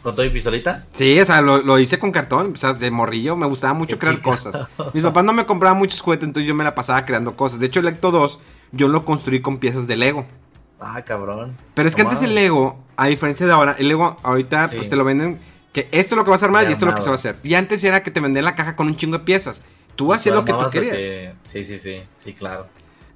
[0.00, 0.84] ¿Con todo y pistolita?
[0.92, 3.96] Sí, o sea, lo, lo hice con cartón, o sea, de morrillo, me gustaba mucho
[3.96, 4.30] Qué crear chica.
[4.30, 4.68] cosas.
[4.92, 7.58] Mis papás no me compraban muchos juguetes, entonces yo me la pasaba creando cosas.
[7.58, 8.38] De hecho, el Ecto 2,
[8.70, 10.24] yo lo construí con piezas de Lego.
[10.80, 11.56] Ah, cabrón.
[11.74, 12.34] Pero es que antes el.
[12.34, 14.76] Lego, a diferencia de ahora, el Lego ahorita Sí.
[14.76, 15.40] pues te lo venden
[15.72, 17.14] que esto es lo que vas a armar y esto es lo que se va
[17.14, 17.38] a hacer.
[17.42, 19.62] Y antes era que te vendían la caja con un chingo de piezas.
[19.96, 20.96] Tú hacías lo que tú querías.
[20.96, 22.66] que- Sí, sí, sí, sí, claro.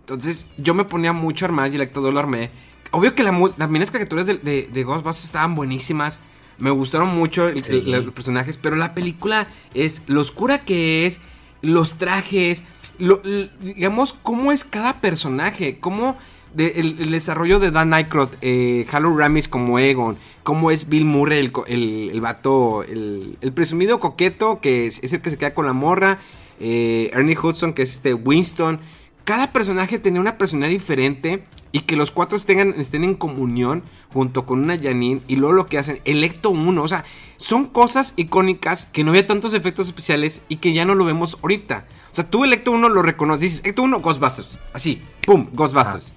[0.00, 2.50] Entonces yo me ponía mucho a armar y el 2 lo armé.
[2.90, 6.20] Obvio que la las caricaturas de, de, de Ghostbusters estaban buenísimas.
[6.56, 7.82] Me gustaron mucho el- Sí.
[7.86, 11.20] el- los personajes, pero la película es lo oscura que es,
[11.60, 12.64] los trajes,
[12.98, 13.20] lo-
[13.60, 16.16] digamos, cómo es cada personaje, cómo
[16.56, 22.10] el, desarrollo de Dan Aykroyd, eh, Ramis como Egon, cómo es Bill Murray, el, el,
[22.12, 26.18] el vato, el, presumido coqueto, que es, es el que se queda con la morra,
[26.60, 28.80] eh, Ernie Hudson, que es este Winston.
[29.24, 33.82] Cada personaje tenía una personalidad diferente y que los cuatro estén, estén en comunión
[34.12, 37.04] junto con una Janine y luego lo que hacen, Electo 1, o sea,
[37.36, 41.36] son cosas icónicas que no había tantos efectos especiales y que ya no lo vemos
[41.42, 41.86] ahorita.
[42.10, 45.48] O sea, tú Electo 1 lo reconoces, dices, Electo 1, Ghostbusters, así, ¡pum!
[45.52, 46.14] Ghostbusters.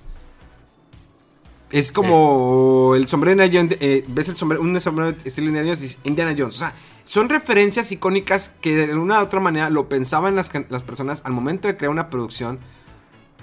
[1.71, 5.69] Es como el sombrero de Indiana Jones, eh, ves el sombrero, un sombrero estilo Indiana
[5.69, 9.87] Jones, Indiana Jones, o sea, son referencias icónicas que de una u otra manera lo
[9.87, 12.59] pensaban las, las personas al momento de crear una producción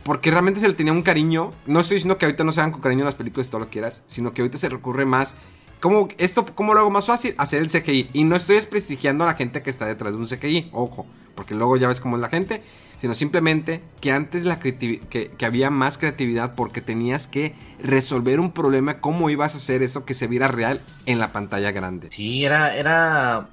[0.09, 1.53] porque realmente se le tenía un cariño.
[1.67, 3.67] No estoy diciendo que ahorita no se hagan con cariño las películas y todo lo
[3.67, 5.35] que quieras, sino que ahorita se recurre más.
[5.81, 7.35] ¿Cómo, esto, ¿Cómo lo hago más fácil?
[7.37, 8.09] Hacer el CGI.
[8.15, 11.55] Y no estoy desprestigiando a la gente que está detrás de un CGI, ojo, porque
[11.55, 12.63] luego ya ves cómo es la gente,
[13.01, 18.53] sino simplemente que antes la que, que había más creatividad porque tenías que resolver un
[18.53, 22.09] problema, cómo ibas a hacer eso que se viera real en la pantalla grande.
[22.11, 23.49] Sí, era, era,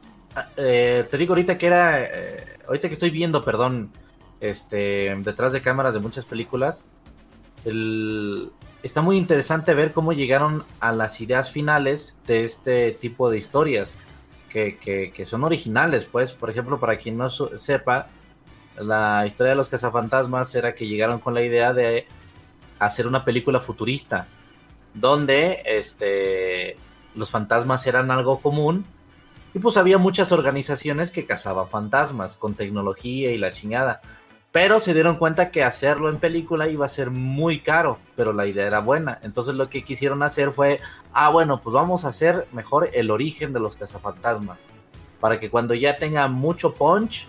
[0.58, 3.91] eh, te digo ahorita que era, eh, ahorita que estoy viendo, perdón,
[4.39, 6.86] este, detrás de cámaras de muchas películas.
[8.84, 13.98] está muy interesante ver cómo llegaron a las ideas finales de este tipo de historias,
[14.50, 18.08] que, son originales, pues, por ejemplo, para quien no sepa,
[18.78, 22.07] la historia de los cazafantasmas era que llegaron con la idea de
[22.80, 24.28] hacer una película futurista,
[24.93, 26.78] donde este,
[27.15, 28.86] los fantasmas eran algo común
[29.53, 34.01] y pues había muchas organizaciones que cazaban fantasmas con tecnología y la chingada.
[34.51, 38.47] Pero se dieron cuenta que hacerlo en película iba a ser muy caro, pero la
[38.47, 39.19] idea era buena.
[39.21, 40.80] Entonces lo que quisieron hacer fue,
[41.13, 44.61] ah, bueno, pues vamos a hacer mejor el origen de los cazafantasmas.
[45.19, 47.28] Para que cuando ya tenga mucho punch,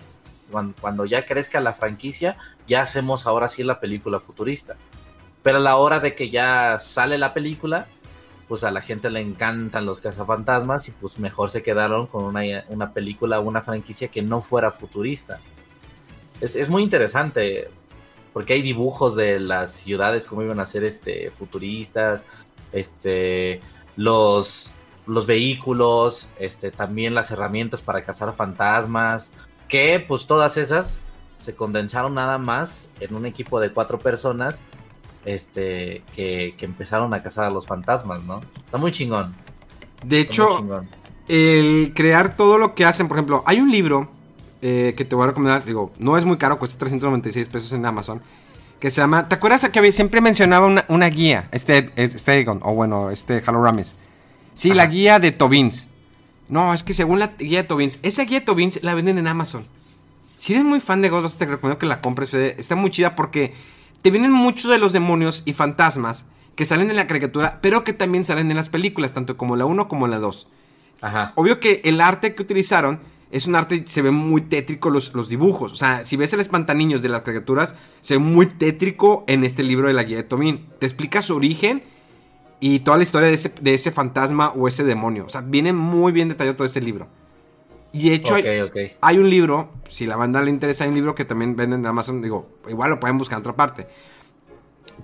[0.49, 2.37] cuando, ya crezca la franquicia,
[2.67, 4.75] ya hacemos ahora sí la película futurista.
[5.43, 7.87] Pero a la hora de que ya sale la película,
[8.47, 12.41] pues a la gente le encantan los cazafantasmas y pues mejor se quedaron con una,
[12.69, 15.39] una película, una franquicia que no fuera futurista
[16.41, 17.69] es, muy interesante
[18.33, 22.25] porque hay dibujos de las ciudades como iban a ser este futuristas,
[22.71, 23.61] este
[23.95, 24.71] los
[25.05, 29.31] los vehículos, este también las herramientas para cazar fantasmas,
[29.67, 31.07] que pues todas esas
[31.37, 34.63] se condensaron nada más en un equipo de cuatro personas
[35.25, 38.41] este que, empezaron a cazar a los fantasmas, ¿no?
[38.65, 39.35] Está muy chingón.
[40.03, 40.83] De hecho,
[41.27, 44.09] el crear todo lo que hacen, por ejemplo, hay un libro
[44.61, 47.85] eh, que te voy a recomendar, digo, no es muy caro, cuesta 396 pesos en
[47.85, 48.21] Amazon,
[48.79, 52.73] que se llama, ¿te acuerdas que había, siempre mencionaba una, guía, este, este Egon, o
[52.73, 53.95] bueno, este Halo Ramis?
[54.53, 55.87] Sí, la guía de Tobins.
[56.49, 59.27] No, es que según la guía de Tobins, esa guía de Tobins la venden en
[59.27, 59.65] Amazon.
[60.37, 63.53] Si eres muy fan de Ghostbusters, te recomiendo que la compres, está muy chida porque
[64.01, 66.25] te vienen muchos de los demonios y fantasmas
[66.55, 69.65] que salen en la caricatura, pero que también salen en las películas, tanto como la
[69.65, 70.47] 1 como la 2.
[71.01, 71.33] Ajá.
[71.35, 72.99] Obvio que el arte que utilizaron
[73.31, 75.73] es un arte, se ve muy tétrico los, los, dibujos.
[75.73, 79.63] O sea, si ves el espantaniños de las criaturas, se ve muy tétrico en este
[79.63, 80.65] libro de la guía de Tomín.
[80.79, 81.83] Te explica su origen
[82.59, 85.25] y toda la historia de ese, de ese fantasma o ese demonio.
[85.25, 87.07] O sea, viene muy bien detallado todo ese libro.
[87.93, 88.35] Y de hecho,
[89.01, 91.85] hay, un libro, si la banda le interesa, hay un libro que también venden en
[91.85, 92.21] Amazon.
[92.21, 93.87] Digo, igual lo pueden buscar en otra parte.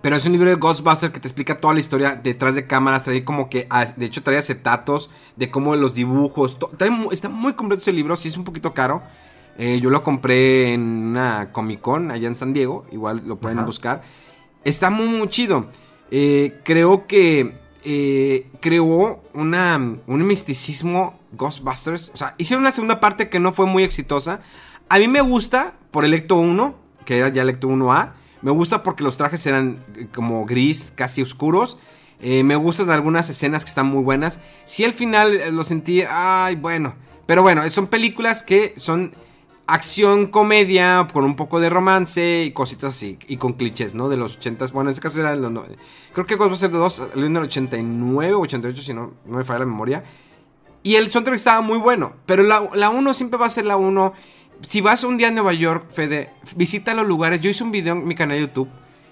[0.02, 3.04] Pero es un libro de Ghostbusters que te explica toda la historia detrás de cámaras.
[3.04, 6.58] Trae como que, de hecho, trae acetatos de cómo los dibujos.
[7.12, 9.02] está muy completo ese libro, sí es un poquito caro.
[9.58, 12.86] Eh, yo lo compré en una Comic Con allá en San Diego.
[12.92, 14.02] Igual lo pueden buscar.
[14.64, 15.68] Está muy, muy chido.
[16.16, 22.12] Eh, creo que eh, creó una, un misticismo Ghostbusters.
[22.14, 24.42] O sea, hicieron una segunda parte que no fue muy exitosa.
[24.90, 28.12] A mí me gusta por Electo 1, que era ya Electo 1A.
[28.42, 31.78] Me gusta porque los trajes eran eh, como gris, casi oscuros.
[32.20, 34.40] Eh, me gustan algunas escenas que están muy buenas.
[34.66, 36.96] Si al final eh, lo sentí, ay, bueno.
[37.26, 39.14] Pero bueno, son películas que son
[39.66, 43.18] acción, comedia, con un poco de romance y cositas así.
[43.28, 44.10] Y con clichés, ¿no?
[44.10, 45.52] De los 80 Bueno, en este caso era los...
[46.14, 49.60] Creo que Ghostbusters 2 salió en el 89 o 88, si no, no me falla
[49.60, 50.04] la memoria.
[50.84, 52.14] Y el soundtrack estaba muy bueno.
[52.26, 54.14] Pero la 1 siempre va a ser la 1
[54.66, 57.42] si vas un día a Nueva York, Fede, visita los lugares.
[57.42, 58.70] Yo hice un video en mi canal de YouTube,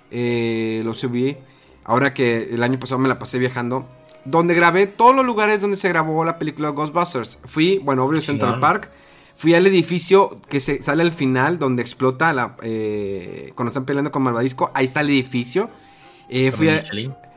[0.10, 1.38] eh, lo subí,
[1.84, 3.86] ahora que el año pasado me la pasé viajando,
[4.26, 7.40] donde grabé todos los lugares donde se grabó la película Ghostbusters.
[7.46, 8.90] Fui, bueno, obvio Central Park,
[9.36, 14.12] fui al edificio que se sale al final, donde explota la, eh, cuando están peleando
[14.12, 15.70] con Malvadisco, ahí está el edificio.
[16.32, 16.82] Eh, fui a,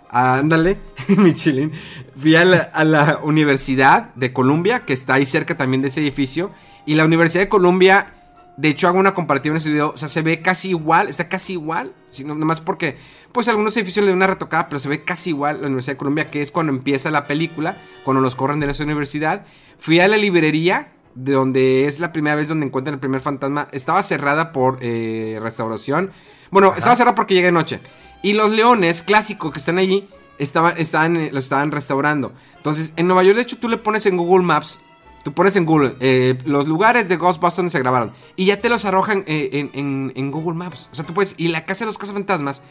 [0.09, 0.79] ándale,
[1.09, 1.73] Michelin.
[2.17, 6.53] Fui a la Universidad de Columbia, que está ahí cerca también de ese edificio.
[6.87, 8.15] Y la Universidad de Columbia,
[8.57, 11.29] de hecho hago una comparativa en ese video, o sea, se ve casi igual, está
[11.29, 12.97] casi igual, sino nomás porque,
[13.33, 15.99] pues algunos edificios le dan una retocada, pero se ve casi igual la Universidad de
[15.99, 19.45] Columbia, que es cuando empieza la película, cuando los corren de esa universidad.
[19.79, 23.69] Fui a la librería de donde es la primera vez donde encuentran el primer fantasma,
[23.73, 26.13] estaba cerrada por eh, restauración.
[26.51, 27.81] Bueno, estaba cerrada porque llega de noche.
[28.25, 30.09] Y los leones clásicos que están allí
[30.39, 32.33] estaban, estaban, eh, lo estaban restaurando.
[32.57, 34.79] Entonces, en Nueva York, de hecho, tú le pones en Google Maps,
[35.23, 38.13] tú pones en Google eh, los lugares de Ghostbusters donde se grabaron.
[38.35, 40.89] Y ya te los arrojan eh, en, en- en Google Maps.
[40.91, 41.35] O sea, tú puedes.
[41.37, 42.63] Y la casa de los cazafantasmas,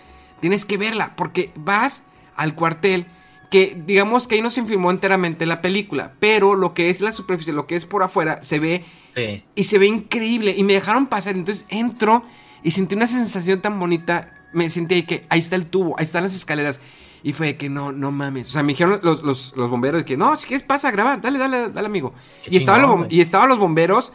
[0.41, 1.15] tienes que verla.
[1.15, 2.03] Porque vas
[2.35, 3.05] al cuartel.
[3.51, 6.13] Que digamos que ahí no se filmó enteramente la película.
[6.19, 8.83] Pero lo que es la superficie, lo que es por afuera, se ve
[9.15, 9.43] Sí.
[9.53, 10.55] y se ve increíble.
[10.57, 11.35] Y me dejaron pasar.
[11.35, 12.23] Entonces entro
[12.63, 14.33] y sentí una sensación tan bonita.
[14.53, 16.79] Me sentí que ahí está el tubo, ahí están las escaleras.
[17.23, 18.49] Y fue de que no, no mames.
[18.49, 21.21] O sea, me dijeron los, los, los bomberos que no, si quieres pasa a grabar,
[21.21, 22.13] dale, dale, dale, amigo.
[22.43, 24.11] Qué Y estaban, los, y estaban los bomberos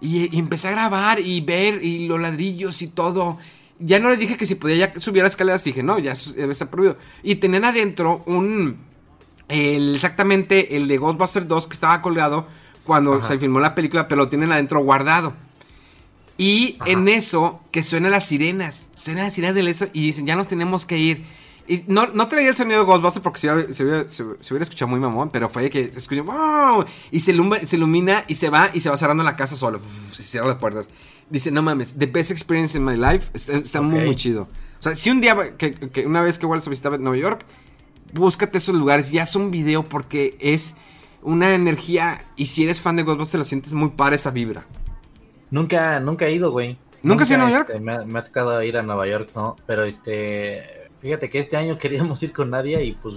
[0.00, 3.38] y, y empecé a grabar y ver y los ladrillos y todo.
[3.80, 6.52] Ya no les dije que si podía ya subir las escaleras, dije, no, ya debe
[6.52, 6.96] estar prohibido.
[7.24, 8.78] Y tenían adentro un,
[9.48, 12.46] el- exactamente el de Ghostbusters 2 que estaba colgado
[12.84, 15.34] cuando se filmó la película, pero lo tienen adentro guardado.
[16.42, 18.88] Y en eso, que suenan las sirenas.
[18.96, 21.24] Suenan las sirenas del eso y dicen, ya nos tenemos que ir.
[21.68, 24.62] Y no, no traía el sonido de Ghostbusters porque se hubiera, se se- se hubiera
[24.64, 26.84] escuchado muy mamón, pero fue que se escuchó ¡wow!
[27.12, 29.78] Y se, ilumina, se ilumina y se va y se va cerrando la casa solo.
[29.78, 30.90] Uf, se cierran las puertas.
[31.30, 33.28] Dice, no mames, the best experience in my life.
[33.32, 34.06] Está, está muy, Ok.
[34.06, 34.48] muy chido.
[34.80, 37.44] O sea, si un día, que, que una vez que vuelvas a visitar Nueva York,
[38.12, 40.74] búscate esos lugares y haz un video porque es
[41.22, 42.24] una energía.
[42.36, 44.66] Y si eres fan de Ghostbusters, lo sientes muy padre esa vibra.
[45.52, 46.78] Nunca, nunca he ido, güey.
[47.02, 49.28] ¿Nunca has ido a Nueva este, me, ha, me ha tocado ir a Nueva York,
[49.34, 49.56] ¿no?
[49.66, 53.16] Pero este, fíjate que este año queríamos ir con Nadia y pues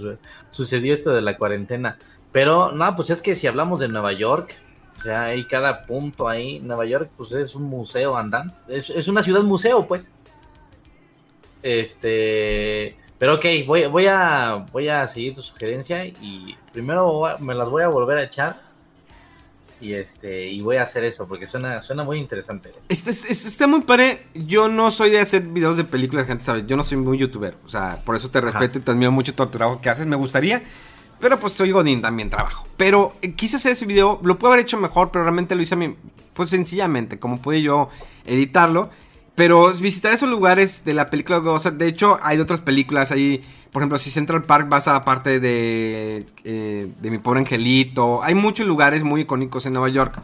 [0.52, 1.98] sucedió esto de la cuarentena.
[2.34, 4.54] Pero no, pues es que si hablamos de Nueva York,
[4.98, 6.60] o sea, hay cada punto ahí.
[6.60, 8.54] Nueva York, pues es un museo andante.
[8.68, 10.12] Es, es una ciudad museo, pues.
[11.64, 17.70] Este, pero ok, voy, voy a, voy a seguir tu sugerencia y primero me las
[17.70, 18.65] voy a volver a echar.
[19.82, 22.72] Y este, y voy a hacer eso porque suena, suena muy interesante.
[22.88, 24.26] Está, está- está muy padre.
[24.34, 26.64] Yo no soy de hacer videos de películas, gente sabe.
[26.66, 27.58] Yo no soy muy youtuber.
[27.66, 30.06] O sea, por eso te respeto y te admiro mucho todo tu trabajo que haces.
[30.06, 30.64] Me gustaría.
[31.20, 32.68] Pero pues soy Godín también trabajo.
[32.78, 34.20] Pero eh, quise hacer ese video.
[34.24, 35.96] Lo puedo haber hecho mejor, pero realmente lo hice a mí.
[36.34, 37.90] Pues sencillamente, como pude yo
[38.26, 38.90] editarlo.
[39.36, 41.78] Pero visitar esos lugares de la película Ghostbusters.
[41.78, 43.44] De hecho, hay de otras películas ahí.
[43.76, 48.24] Por ejemplo, si Central Park vas a la parte de, eh, de Mi Pobre Angelito.
[48.24, 50.22] Hay muchos lugares muy icónicos en Nueva York.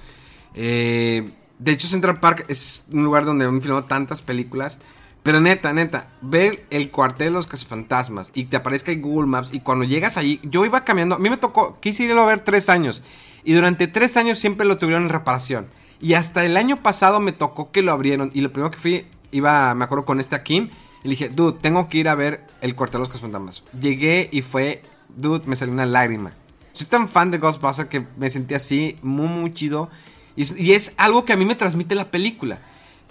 [0.55, 1.29] Eh,
[1.59, 4.79] de hecho, Central Park es un lugar donde han filmado tantas películas.
[5.21, 9.53] Pero neta, neta, ver el cuartel de los cazafantasmas y te aparezca en Google Maps
[9.53, 12.39] y cuando llegas allí, yo iba cambiando, a mí me tocó, quise irlo a ver
[12.39, 13.03] tres años
[13.43, 15.67] y durante tres años siempre lo tuvieron en reparación.
[15.99, 19.07] Y hasta el año pasado me tocó que lo abrieron y lo primero que fui,
[19.31, 20.69] iba, me acuerdo con este Akim,
[21.03, 23.63] y le dije, dude, tengo que ir a ver el cuartel de los cazafantasmas.
[23.79, 26.33] Llegué y fue, dude, me salió una lágrima.
[26.73, 29.89] Soy tan fan de Ghostbusters que me sentí así, muy, muy chido.
[30.35, 32.59] Y, es- algo que a mí me transmite la película.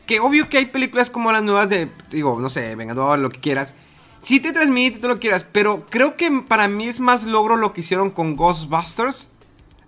[0.06, 3.38] Que obvio que hay películas como las nuevas de, digo, no sé, Vengador, lo que
[3.40, 3.74] quieras.
[4.22, 7.72] Sí te transmite, tú lo quieras, pero creo que para mí es más logro lo
[7.72, 9.30] que hicieron con Ghostbusters.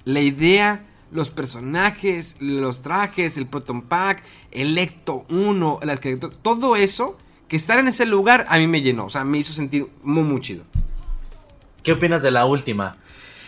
[0.05, 6.76] La idea, los personajes, los trajes, el Proton Pack, el Ecto 1, el esqueleto, todo
[6.76, 7.16] eso,
[7.53, 9.05] que estar en ese lugar a mí me llenó.
[9.05, 10.64] O sea, me hizo sentir muy, muy chido.
[11.82, 12.96] ¿Qué opinas de la última?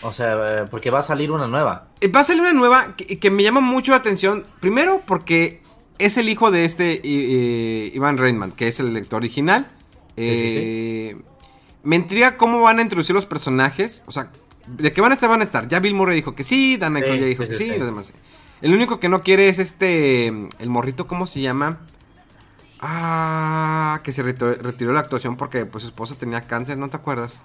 [0.03, 1.89] O sea, eh, porque va a salir una nueva.
[2.03, 4.45] Eh, Va a salir una nueva que, que me llama mucho la atención.
[4.61, 5.63] Primero porque
[5.97, 9.71] es el hijo de este eh, Ivan Reitman, que es el lector original.
[10.19, 10.59] Sí, sí, sí.
[10.59, 11.17] Eh,
[11.83, 14.05] Me intriga cómo van a introducir los personajes.
[14.05, 14.31] O sea,
[14.67, 15.67] de qué van a estar, van a estar.
[15.67, 17.79] Ya Bill Murray dijo que sí, Dan Aykroyd ya dijo que sí, sí.
[17.79, 18.13] los demás.
[18.61, 20.27] El único que no quiere es este.
[20.27, 21.81] El morrito, ¿cómo se llama?
[22.87, 27.45] Ah, que se retiró, la actuación porque pues su esposa tenía cáncer, ¿no te acuerdas?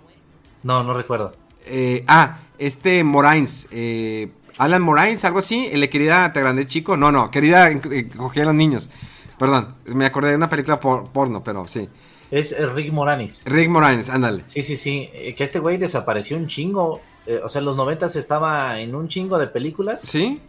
[0.64, 1.34] No, no recuerdo.
[1.66, 6.98] Eh, ah, este Moraines, eh, Alan Moraines, algo así, el de querida te grande chico,
[6.98, 8.90] no, no, querida eh, cogía a los niños,
[9.38, 11.88] perdón, me acordé de una película por- porno, pero sí,
[12.32, 13.44] Es eh, Rick Moranis.
[13.46, 15.10] Rick Moraines, ándale, Sí, sí, sí.
[15.14, 17.00] eh, Que este güey desapareció un chingo.
[17.26, 20.02] eh, o sea, en los noventas estaba en un chingo de películas.
[20.02, 20.42] ¿sí?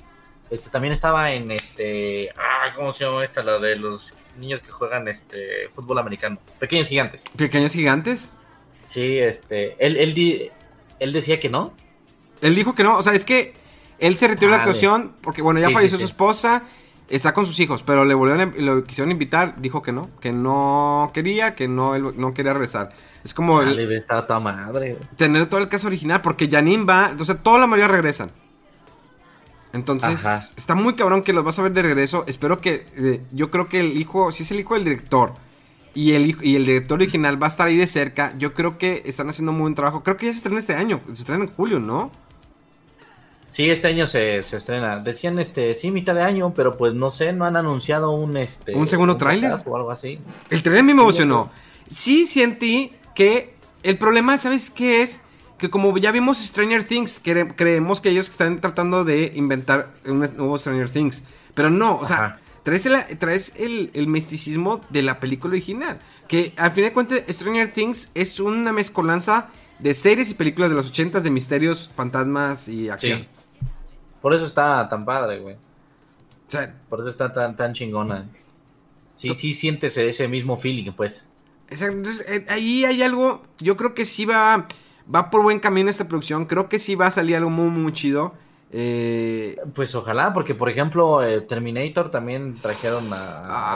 [0.50, 2.28] Este también estaba en este.
[2.36, 3.42] Ah, ¿cómo se llama esta?
[3.42, 6.38] La de los niños que juegan este fútbol americano.
[6.58, 7.24] Pequeños gigantes.
[7.36, 8.30] Pequeños gigantes,
[8.86, 9.76] Sí, este.
[9.78, 10.50] Él, él, di-
[10.98, 11.72] él decía que no.
[12.40, 13.54] él dijo que no, o sea, es que
[14.00, 16.12] él se retiró de la actuación porque, bueno, ya Sí, falleció sí, su sí.
[16.12, 16.64] esposa,
[17.08, 21.10] está con sus hijos, pero le volvieron, lo quisieron invitar, dijo que no, que no
[21.14, 22.88] quería, que no, él no quería regresar,
[23.24, 23.60] es como...
[23.62, 24.96] el- Chale, estaba toda madre.
[25.16, 28.32] tener todo el caso original, porque Janine va, o sea, toda la mayoría regresan.
[29.72, 30.44] Entonces, Ajá.
[30.56, 32.24] está muy cabrón que los vas a ver de regreso.
[32.26, 35.34] Espero que, eh, yo creo que el hijo, si es el hijo del director
[35.94, 39.02] y el y el director original va a estar ahí de cerca, yo creo que
[39.06, 40.02] están haciendo muy buen trabajo.
[40.02, 42.10] Creo que ya se estrena este año, se estrena en julio, ¿no?
[43.50, 45.00] Sí, este año se, se estrena.
[45.00, 48.76] Decían, este, sí, mitad de año, pero pues no sé, no han anunciado un, este...
[48.76, 49.52] ¿Un segundo tráiler?
[49.66, 50.20] O algo así.
[50.50, 51.50] El trailer a mí me emocionó.
[51.88, 53.52] Sí sentí que
[53.82, 55.20] el problema, ¿sabes qué es?
[55.60, 60.20] Que como ya vimos Stranger Things, cre- creemos que ellos están tratando de inventar un
[60.20, 61.22] nuevo Stranger Things.
[61.54, 62.40] Pero no, o sea, Ajá.
[62.62, 66.00] traes, el, traes el, el misticismo de la película original.
[66.28, 70.76] Que al fin de cuentas, Stranger Things es una mezcolanza de series y películas de
[70.76, 73.20] los 80 de misterios, fantasmas y acción.
[73.20, 73.28] Sí.
[74.22, 75.54] Por eso está tan padre, güey.
[75.56, 75.58] O
[76.50, 78.28] sea, Por eso está tan, tan chingona.
[79.16, 81.26] Sí, sí sientes ese mismo feeling, pues.
[81.68, 84.66] Exacto, entonces eh, ahí hay algo, yo creo que sí va,
[85.14, 87.92] va por buen camino esta producción, creo que sí va a salir algo muy, muy
[87.92, 88.34] chido.
[88.72, 93.16] Eh, Pues ojalá, porque por ejemplo, eh, Terminator también trajeron a,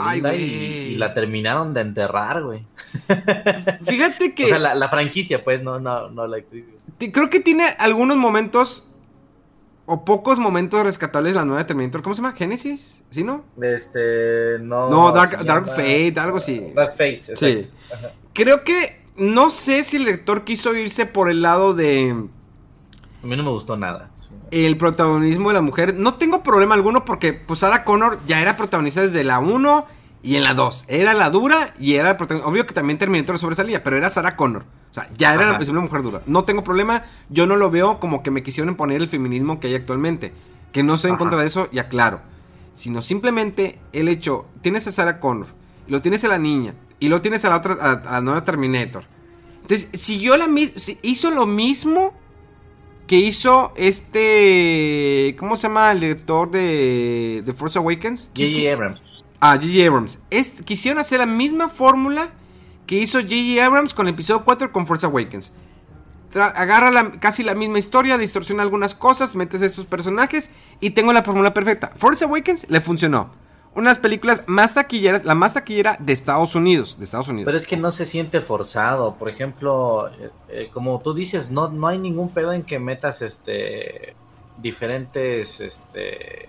[0.00, 2.64] a Ay, Linda y, la terminaron de enterrar, güey.
[3.84, 6.64] fíjate que O sea, la, la franquicia, pues, no, no, no la actriz.
[6.98, 8.86] creo que tiene algunos momentos
[9.86, 12.34] o pocos momentos rescatables la nueva Terminator, ¿cómo se llama?
[12.34, 13.02] ¿Génesis?
[13.10, 13.44] ¿Sí, no?
[13.60, 14.88] Este, no.
[14.88, 16.72] No, Dark- Fate, algo así.
[16.74, 17.46] Dark Fate, Sí.
[17.46, 18.08] exacto.
[18.32, 22.10] Creo que, no sé si el lector quiso irse por el lado de...
[23.22, 24.10] A mí no me gustó nada.
[24.50, 25.94] el protagonismo de la mujer.
[25.94, 29.86] No tengo problema alguno porque pues Sarah Connor ya era protagonista desde la 1
[30.22, 30.86] y en la 2.
[30.88, 32.50] Era la dura y era protagonista.
[32.50, 34.64] Obvio que también Terminator sobresalía, pero era Sarah Connor.
[34.90, 35.70] O sea, ya era Ajá.
[35.70, 36.22] una mujer dura.
[36.26, 37.04] No tengo problema.
[37.28, 40.32] Yo no lo veo como que me quisieron imponer el feminismo que hay actualmente.
[40.72, 41.20] Que no estoy en Ajá.
[41.20, 42.20] contra de eso y aclaro.
[42.74, 45.46] Sino simplemente el hecho, tienes a Sarah Connor,
[45.86, 46.74] y lo tienes a la niña,
[47.04, 49.04] y lo tienes a la otra, a, a nueva Terminator.
[49.62, 52.12] Entonces, siguió la misma, hizo lo mismo
[53.06, 55.36] que hizo este.
[55.38, 58.30] ¿Cómo se llama el director de, de Force Awakens?
[58.36, 58.72] J.J.
[58.72, 59.00] Abrams.
[59.40, 59.86] Ah, J.J.
[59.88, 60.18] Abrams.
[60.30, 62.30] Es- quisieron hacer la misma fórmula
[62.86, 63.64] que hizo J.J.
[63.64, 65.52] Abrams con el episodio 4 con Force Awakens.
[66.32, 70.50] Tra- agarra la- casi la misma historia, distorsiona algunas cosas, metes a estos personajes
[70.80, 71.92] y tengo la fórmula perfecta.
[71.96, 73.32] Force Awakens le funcionó.
[73.74, 76.96] Unas películas más taquilleras, la más taquillera de Estados Unidos.
[76.98, 77.46] De Estados Unidos.
[77.46, 79.16] Pero es que no se siente forzado.
[79.16, 83.20] Por ejemplo, eh, eh, como tú dices, no, no hay ningún pedo en que metas
[83.22, 84.14] este
[84.58, 86.48] diferentes este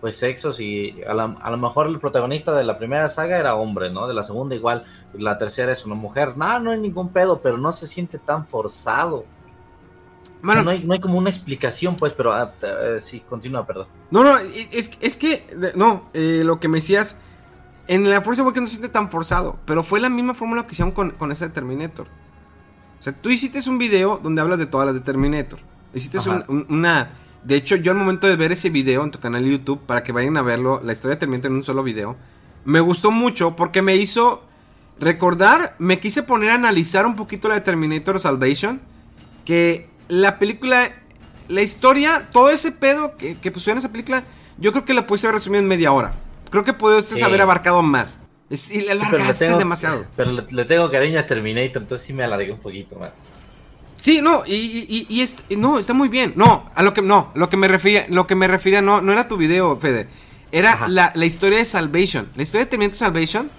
[0.00, 3.54] pues sexos y a, la- a lo mejor el protagonista de la primera saga era
[3.54, 4.08] hombre, ¿no?
[4.08, 6.38] De la segunda igual, la tercera es una mujer.
[6.38, 9.26] No, no hay ningún pedo, pero no se siente tan forzado.
[10.42, 13.66] O sea, Mano, no, hay, no hay como una explicación, pues, pero eh, sí, continúa,
[13.66, 13.88] perdón.
[14.10, 15.46] No, no, es, es que,
[15.76, 17.18] no, eh, lo que me decías,
[17.88, 20.72] en la Force Awakens no se siente tan forzado, pero fue la misma fórmula que
[20.72, 22.06] hicieron con, con esa de Terminator.
[22.98, 25.58] O sea, tú hiciste un video donde hablas de todas las de Terminator.
[25.92, 26.44] Hiciste Ajá.
[26.48, 27.10] un- un- una...
[27.44, 30.02] De hecho, yo al momento de ver ese video en tu canal de YouTube, para
[30.02, 32.16] que vayan a verlo, la historia de Terminator en un solo video,
[32.64, 34.42] me gustó mucho porque me hizo
[34.98, 38.80] recordar, me quise poner a analizar un poquito la de Terminator Salvation,
[39.44, 40.92] que la película,
[41.48, 44.24] la historia, todo ese pedo que, que puso en esa película,
[44.58, 46.12] yo creo que la pudiste haber resumido en media hora.
[46.50, 47.22] Creo que pudiste Sí.
[47.22, 48.20] haber abarcado más.
[48.50, 50.04] Es, y la Pero le alargaste tengo- demasiado.
[50.16, 53.10] Pero le, le tengo cariño a Terminator, entonces sí me alargué un poquito, man.
[53.96, 56.32] Sí, no, y, y, y- y est- no, está muy bien.
[56.34, 59.12] No, a lo que no, lo que me refería, lo que me refería no, no
[59.12, 60.08] era tu video, Fede.
[60.52, 62.28] Era la historia de Salvation.
[62.34, 63.50] La historia de Terminator Salvation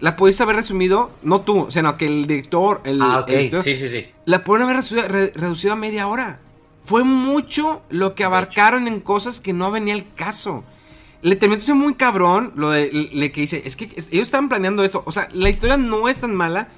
[0.00, 3.62] la pudiste haber resumido, no tú, sino que el director, el, Ah, ok, el director,
[3.64, 4.06] sí, sí, sí.
[4.26, 6.40] la pudieron haber reducido, re- reducido a media hora.
[6.84, 10.64] Fue mucho lo que abarcaron en cosas que no venía el caso.
[11.22, 14.48] Le terminó siendo muy cabrón lo de le que dice, es que es- ellos estaban
[14.48, 15.02] planeando eso.
[15.06, 16.68] O sea, la historia no es tan mala.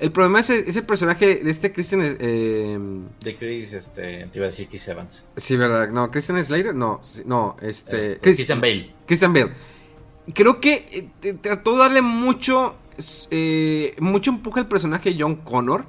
[0.00, 2.02] El problema es, el- es el personaje de este Christian.
[2.18, 2.78] Eh,
[3.20, 5.24] De Chris, este, te iba a decir Chris Evans.
[5.36, 5.88] sí, ¿verdad?
[5.88, 6.74] No, Christian Slater.
[6.74, 8.14] No, no, este.
[8.14, 8.92] Este, Chris- Christian Bale.
[9.06, 9.52] Christian Bale.
[10.32, 12.76] Creo que eh, trató de darle mucho.
[13.30, 15.84] eh, mucho empuje al personaje de John Connor.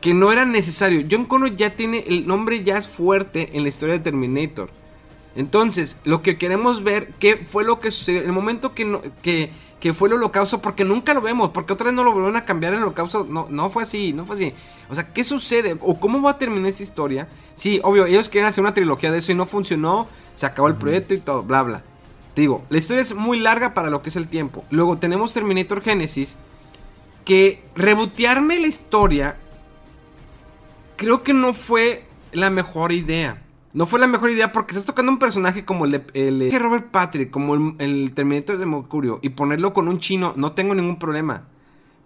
[0.00, 1.04] Que no era necesario.
[1.10, 2.04] John Connor ya tiene.
[2.06, 4.70] El nombre ya es fuerte en la historia de Terminator.
[5.34, 8.22] Entonces, lo que queremos ver, ¿qué fue lo que sucedió?
[8.22, 11.86] El momento que, no- que, que fue el holocausto, porque nunca lo vemos, porque otra
[11.86, 13.24] vez no lo volvieron a cambiar el holocausto.
[13.28, 14.54] No, no fue así, no fue así.
[14.88, 15.76] O sea, ¿qué sucede?
[15.80, 17.28] ¿O cómo va a terminar esta historia?
[17.54, 20.06] Sí, obvio, ellos quieren hacer una trilogía de eso y no funcionó.
[20.34, 21.84] Se acabó el proyecto y todo, bla, bla.
[22.38, 24.64] Digo, la historia es muy larga para lo que es el tiempo.
[24.70, 26.36] Luego tenemos Terminator Genesis,
[27.24, 29.36] que rebotearme la historia
[30.94, 33.42] creo que no fue la mejor idea.
[33.72, 37.30] No fue la mejor idea porque estás tocando un personaje como el de, Robert Patrick,
[37.30, 41.42] como el, el Terminator de Mercurio, y ponerlo con un chino, no tengo ningún problema.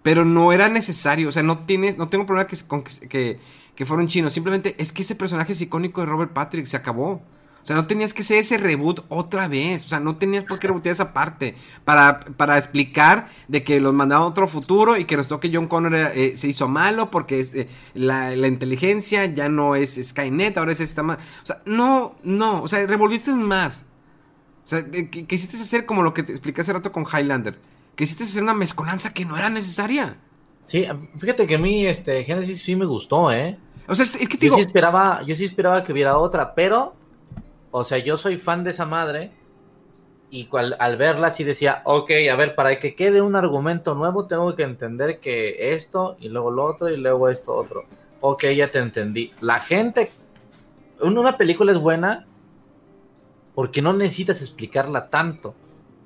[0.02, 3.38] Pero no era necesario, o sea, no, tienes, no tengo problema que, con que, que,
[3.74, 4.30] que fuera un chino.
[4.30, 7.20] Simplemente es que ese personaje es icónico de Robert Patrick, se acabó.
[7.62, 9.84] O sea, no tenías que hacer ese reboot otra vez.
[9.86, 11.54] O sea, no tenías por qué rebotear esa parte.
[11.84, 15.68] Para, para explicar de que los mandaban a otro futuro y que resultó que John
[15.68, 20.72] Connor eh, se hizo malo porque este, la, la, inteligencia ya no es Skynet, ahora
[20.72, 21.18] es esta más.
[21.42, 22.62] O sea, no, no.
[22.62, 23.84] O sea, revolviste más.
[24.64, 27.58] O sea, quisiste hacer como lo que te expliqué hace rato con Highlander.
[27.94, 30.18] Quisiste hacer una mezcolanza que no era necesaria.
[30.64, 30.86] Sí,
[31.18, 33.58] fíjate que a mí este Genesis sí me gustó, ¿eh?
[33.88, 34.56] O sea, es, que te digo...
[34.56, 36.94] Yo sí esperaba, yo sí esperaba que hubiera otra, pero
[37.72, 39.32] o sea, yo soy fan de esa madre
[40.30, 44.54] y al verla sí decía, ok, a ver, para que quede un argumento nuevo tengo
[44.54, 47.84] que entender que esto y luego lo otro y luego esto otro.
[48.20, 49.32] Ok, ya te entendí.
[49.40, 50.10] La gente,
[51.00, 52.26] una película es buena
[53.54, 55.54] porque no necesitas explicarla tanto.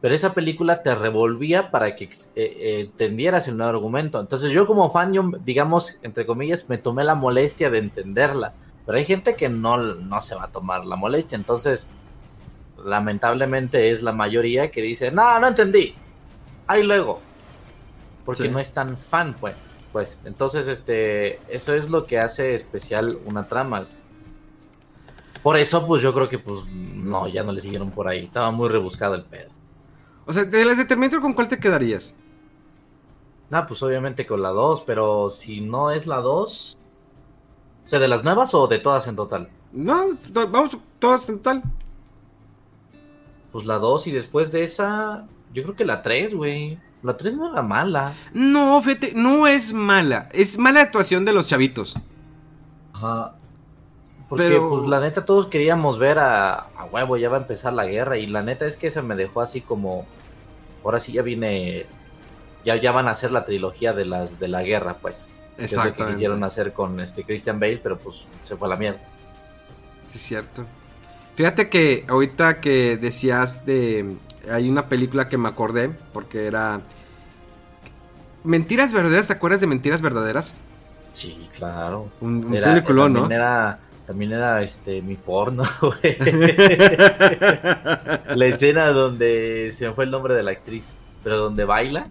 [0.01, 4.20] Pero esa película te revolvía para que eh, eh, entendieras el nuevo argumento.
[4.20, 8.55] Entonces yo como fan, yo, digamos, entre comillas, me tomé la molestia de entenderla.
[8.86, 11.36] Pero hay gente que no, no se va a tomar la molestia.
[11.36, 11.88] Entonces,
[12.84, 15.94] lamentablemente es la mayoría que dice, no, no entendí.
[16.68, 17.20] Ahí luego.
[18.24, 19.54] Porque no es tan fan, pues.
[19.92, 23.86] Pues, entonces, este, eso es lo que hace especial una trama.
[25.42, 28.24] Por eso, pues yo creo que, pues, no, ya no le siguieron por ahí.
[28.24, 29.50] Estaba muy rebuscado el pedo.
[30.26, 32.14] O sea, de las de Terminator, ¿con cuál te quedarías?
[33.50, 36.76] Ah, pues obviamente con la 2, pero si no es la 2,
[37.86, 39.48] o sea, ¿de las nuevas o de todas en total?
[39.70, 41.62] No, vamos, todas en total.
[43.52, 46.80] Pues la 2 y después de esa, yo creo que la 3, güey.
[47.04, 48.12] La 3 no era mala.
[48.32, 50.28] No, fíjate, no es mala.
[50.32, 51.94] Es mala actuación de los chavitos.
[52.92, 53.36] Ajá.
[54.28, 57.86] Porque, pues, la neta, todos queríamos ver a, a, huevo, ya va a empezar la
[57.86, 58.18] guerra.
[58.18, 60.06] Y la neta es que se me dejó así como.
[60.82, 61.86] Ahora sí ya viene.
[62.64, 65.28] Ya, ya van a hacer la trilogía de las de la guerra, pues.
[65.58, 66.06] Exacto.
[66.06, 69.00] que quisieron hacer con este Christian Bale, pero pues se fue a la mierda.
[70.10, 70.64] Sí, es cierto.
[71.34, 74.16] Fíjate que ahorita que decías de.
[74.50, 76.80] Hay una película que me acordé, porque era.
[78.44, 80.54] Mentiras verdaderas, ¿te acuerdas de Mentiras verdaderas?
[81.12, 82.10] Sí, claro.
[82.20, 83.30] Un, un película, ¿no?
[83.30, 86.16] Era, también era este mi porno, güey.
[88.34, 92.08] la escena donde se me fue el nombre de la actriz, pero donde baila.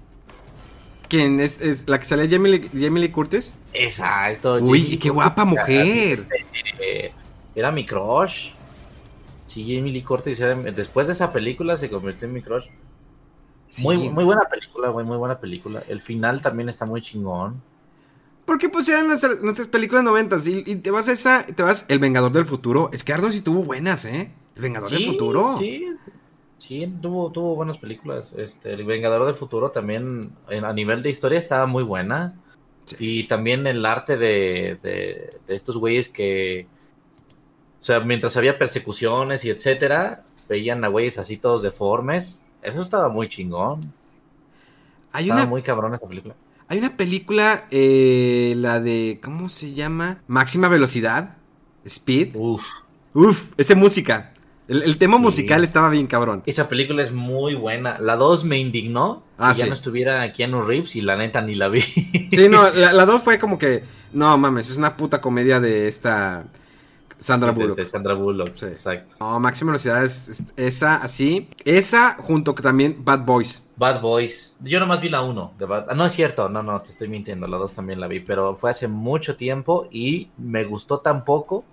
[1.08, 3.54] ¿Quién es, la que sale Jamie, Lee Curtis?
[3.74, 4.58] Exacto.
[4.62, 6.26] Uy, qué guapa mujer.
[6.30, 7.14] Este,
[7.56, 8.52] era mi crush.
[9.46, 10.40] Sí, Jamie Lee Curtis.
[10.76, 12.68] después de esa película se convirtió en mi crush.
[13.80, 15.84] Muy, muy buena película, güey, muy buena película.
[15.88, 17.62] El final también está muy chingón.
[18.46, 21.86] Porque pues eran nuestras, nuestras películas noventas y, y, te vas a esa, te vas
[21.88, 22.90] El Vengador del Futuro.
[22.94, 24.32] Es que Ardo sí tuvo buenas, ¿eh?
[24.56, 25.58] El Vengador del Futuro.
[25.58, 25.88] Sí,
[26.66, 28.34] Sí, tuvo, tuvo buenas películas.
[28.36, 32.34] Este, El Vengador del Futuro también, a nivel de historia, estaba muy buena.
[32.98, 36.66] Y también el arte de, de, estos güeyes que.
[37.80, 42.42] O sea, mientras había persecuciones y etcétera, veían a güeyes así todos deformes.
[42.64, 43.94] Eso estaba muy chingón.
[45.12, 46.36] Hay estaba una, muy cabrón esa película.
[46.68, 49.20] Hay una película, eh, la de.
[49.24, 50.24] ¿Cómo se llama?
[50.26, 51.38] Máxima velocidad.
[51.86, 52.36] Speed.
[52.36, 52.66] Uf.
[53.14, 54.35] Uf, esa música.
[54.68, 56.42] El, tema musical estaba bien cabrón.
[56.46, 58.00] Esa película es muy buena.
[58.00, 61.54] La 2 me indignó ah, que ya no estuviera Keanu Reeves y la neta ni
[61.54, 61.82] la vi.
[61.82, 63.84] Sí, no, la 2 fue como que,
[64.14, 66.48] no mames, es una puta comedia de esta
[67.20, 67.78] Sandra Bullock.
[67.78, 69.16] De, Sandra Bullock, exacto.
[69.20, 71.48] No, Máxima Velocidad es, esa así.
[71.64, 73.64] Esa junto que también Bad Boys.
[73.78, 74.56] Bad Boys.
[74.62, 75.54] Yo nomás vi la 1.
[75.70, 77.48] Ah, no es cierto, no, no, te estoy mintiendo.
[77.48, 81.66] La 2 también la vi, pero fue hace mucho tiempo y me gustó tan poco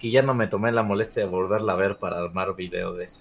[0.00, 3.04] que ya no me tomé la molestia de volverla a ver para armar video de
[3.04, 3.20] eso.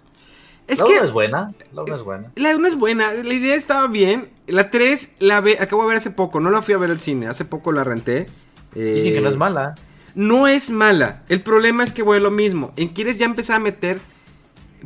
[0.68, 2.32] Es la que, 1 es buena, la 1 es buena.
[2.36, 4.30] La 1 es buena, la idea estaba bien.
[4.48, 7.00] La 3 la ve, acabo de ver hace poco, no la fui a ver al
[7.00, 8.28] cine, hace poco la renté.
[8.74, 9.76] Dicen que no es mala.
[10.16, 12.72] No es mala, el problema es que voy a lo mismo.
[12.78, 14.00] En quieres ya empezar a meter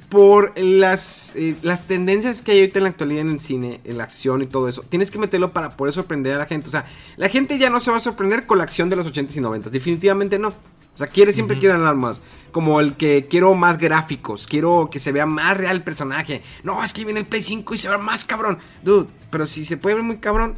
[0.10, 3.98] por las, eh, las tendencias que hay ahorita en la actualidad en el cine, en
[3.98, 4.84] la acción y todo eso.
[4.84, 6.68] Tienes que meterlo para poder sorprender a la gente.
[6.68, 6.86] O sea,
[7.18, 9.40] la gente ya no se va a sorprender con la acción de los 80s y
[9.40, 10.54] 90s, definitivamente no.
[10.94, 12.22] O sea, quiere, siempre quiere hablar más.
[12.52, 16.44] Como el que quiero más gráficos, quiero que se vea más real el personaje.
[16.64, 18.60] No, es que viene el Play 5 y se ve más cabrón.
[18.84, 20.56] Dude, pero si se puede ver muy cabrón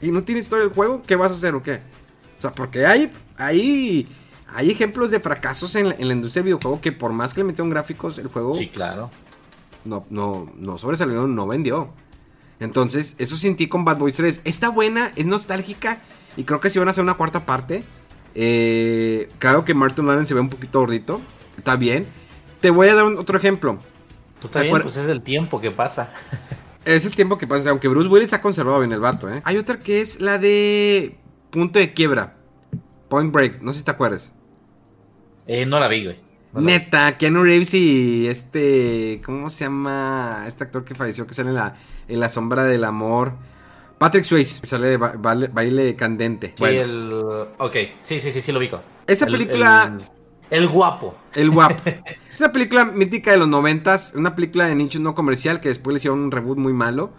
[0.00, 1.80] y no tiene historia el juego, ¿qué vas a hacer o qué?
[2.38, 4.08] O sea, porque hay, hay,
[4.48, 7.68] hay ejemplos de fracasos en la, industria del videojuego que por más que le metieron
[7.68, 8.54] gráficos, el juego...
[8.54, 9.10] Sí, claro.
[9.84, 11.90] No, no, no sobresalió, no vendió.
[12.60, 14.40] Entonces, eso sentí con Bad Boys 3.
[14.44, 16.00] Está buena, es nostálgica
[16.38, 17.84] y creo que si van a hacer una cuarta parte
[18.38, 21.22] eh, claro que Martin Lawrence se ve un poquito gordito.
[21.56, 22.06] Está bien.
[22.60, 23.78] Te voy a dar otro ejemplo.
[24.44, 26.12] Está bien, pues es el tiempo que pasa.
[26.84, 27.70] es el tiempo que pasa.
[27.70, 29.40] Aunque Bruce Willis ha conservado bien el vato, ¿eh?
[29.44, 31.16] Hay otra que es la de
[31.50, 32.36] Punto de Quiebra.
[33.08, 33.62] Point Break.
[33.62, 34.34] No sé si te acuerdas.
[35.46, 36.20] Eh, no la vi, güey.
[36.52, 39.22] No Neta, Keanu Reeves y este.
[39.24, 40.44] ¿Cómo se llama?
[40.46, 41.72] Este actor que falleció que sale en la,
[42.06, 43.32] en la sombra del amor.
[43.98, 46.48] Patrick Swayze, que sale de ba- baile, baile candente.
[46.48, 47.12] Sí, Bueno, el.
[47.58, 48.82] Ok, sí, sí, sí, sí lo ubico.
[49.06, 49.98] Esa El- película-
[50.50, 51.14] El, el guapo.
[51.34, 51.76] El guapo.
[52.32, 54.12] es una película mítica de los noventas.
[54.14, 57.12] Una película de nicho no comercial que después le hicieron un reboot muy malo.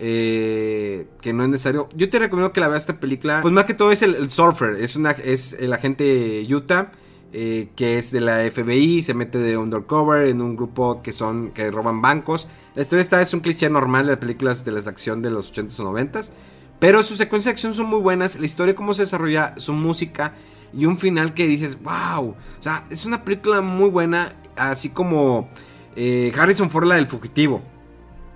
[0.00, 1.88] eh, que no es necesario.
[1.94, 3.40] Yo te recomiendo que la veas esta película.
[3.42, 4.74] Pues más que todo es el, el Surfer.
[4.80, 6.90] Es, una, es el agente Utah.
[7.36, 9.02] Eh, que es de la FBI.
[9.02, 11.50] Se mete de undercover en un grupo que son.
[11.50, 12.48] que roban bancos.
[12.74, 15.52] La historia esta es un cliché normal de las películas de las acción de los
[15.52, 16.30] 80s o 90s.
[16.78, 18.38] Pero sus secuencias de acción son muy buenas.
[18.38, 20.34] La historia, cómo se desarrolla, su música.
[20.72, 22.30] Y un final que dices, wow.
[22.30, 24.34] O sea, es una película muy buena.
[24.56, 25.48] Así como
[25.96, 27.62] eh, Harrison Ford, la del fugitivo.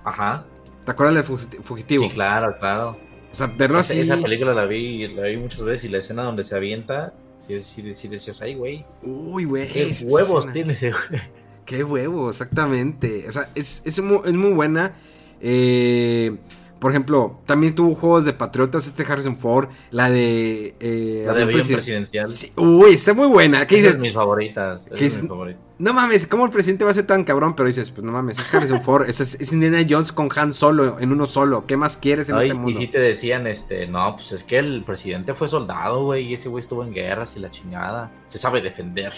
[0.04, 0.44] Ajá.
[0.84, 2.04] ¿Te acuerdas del fugi- fugitivo?
[2.04, 2.98] Sí, claro, claro.
[3.30, 4.00] O sea, verlo así.
[4.00, 7.62] esa película la vi, la vi muchas veces y la escena donde se avienta, sí,
[7.62, 9.68] sí, sí decías, ay, güey, Uy, güey.
[9.72, 10.52] qué huevos escena.
[10.52, 11.20] tiene ese güey.
[11.64, 13.26] Qué huevos, exactamente.
[13.28, 14.94] O sea, es, es, muy, es muy buena.
[15.40, 16.36] Eh,
[16.80, 19.68] por ejemplo, también tuvo juegos de Patriotas, este Harrison Ford.
[19.90, 20.74] La de.
[20.80, 22.26] eh, La de avión avión presiden- presidencial.
[22.28, 23.66] Sí, Uy, está muy buena.
[23.66, 23.92] ¿Qué dices?
[23.92, 24.86] es mis favoritas.
[24.86, 25.22] esa ¿Qué es es?
[25.22, 25.62] mis favoritas.
[25.78, 27.54] No mames, ¿cómo el presidente va a ser tan cabrón?
[27.54, 30.98] Pero dices, pues no mames, es Harrison Ford, es, es Indiana Jones con Han solo,
[30.98, 31.66] en uno solo.
[31.66, 32.78] ¿Qué más quieres en y, este y mundo?
[32.80, 36.48] sí te decían, este, no, pues es que el presidente fue soldado, güey, y ese
[36.48, 38.10] güey estuvo en guerras y la chingada.
[38.26, 39.12] Se sabe defender.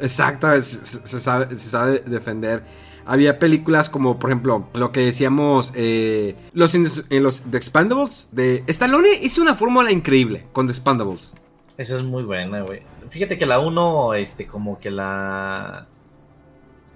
[0.00, 2.64] Exacto, se sabe, se sabe defender.
[3.04, 8.28] Había películas como, por ejemplo, lo que decíamos, eh, los, en los The Expandables.
[8.32, 11.32] De Stallone hizo una fórmula increíble con The Expandables.
[11.76, 12.82] Esa es muy buena, güey.
[13.08, 15.86] Fíjate que la 1, este, como que la...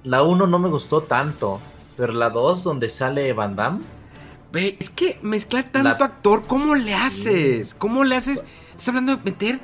[0.05, 1.61] La 1 no me gustó tanto,
[1.97, 3.81] pero la 2, donde sale Van Damme,
[4.53, 7.75] Ve, es que mezclar tanto La- actor, ¿cómo le haces?
[7.75, 8.45] ¿Cómo le haces?
[8.71, 9.59] Estás hablando de meter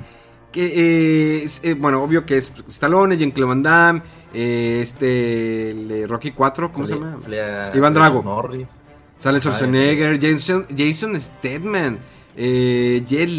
[0.51, 4.01] que, eh, es, eh, bueno, obvio que es Stallone, Jean-Claude Van Damme,
[4.33, 7.15] eh, este, el de Rocky 4, ¿cómo se llama?
[7.15, 8.23] sale a- Iván sale Drago.
[8.23, 8.67] Norris.
[9.19, 11.97] Sale Ah, Schwarzenegger, Jason, Jason Statham,
[12.35, 13.29] eh, Jet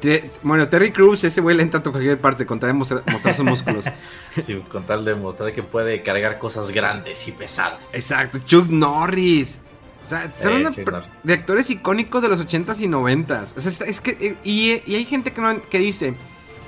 [0.00, 3.02] Tre- bueno, Terry Crews, ese güey le entra a cualquier parte, con tal de mostrar,
[3.10, 3.84] mostrar sus músculos.
[4.44, 7.94] Sí, con tal de mostrar que puede cargar cosas grandes y pesadas.
[7.94, 9.60] Exacto, Chuck Norris.
[10.02, 10.84] O sea, están Eh,
[11.22, 13.54] de actores icónicos de los 80s y 90s.
[13.56, 14.10] O sea, es que.
[14.20, 16.14] eh, Y, y hay gente que, no, que dice: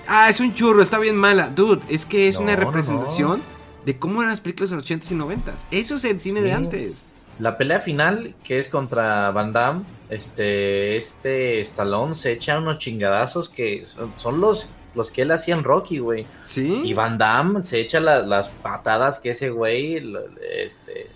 [0.08, 1.48] Ah, es un churro, está bien mala.
[1.48, 3.42] Dude, es que es No, una no, representación
[3.84, 5.66] de cómo eran las películas de los 80s y 90s.
[5.70, 7.02] Eso es el cine de antes.
[7.38, 13.48] La pelea final, que es contra Van Damme, este, este Stallone se echa unos chingadazos
[13.48, 16.26] que son, son los, los que él hacía en Rocky, güey.
[16.44, 16.80] ¿Sí?
[16.84, 20.02] Y Van Damme se echa la- las patadas que ese güey
[20.64, 21.08] este,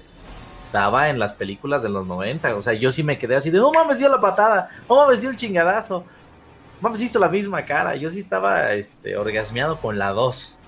[0.72, 2.54] daba en las películas de los 90.
[2.56, 5.20] O sea, yo sí me quedé así de, no mames, dio la patada, no mames,
[5.22, 6.04] dio el chingadazo.
[6.80, 7.96] Mames, hizo la misma cara.
[7.96, 10.58] Yo sí estaba este, orgasmeado con la 2.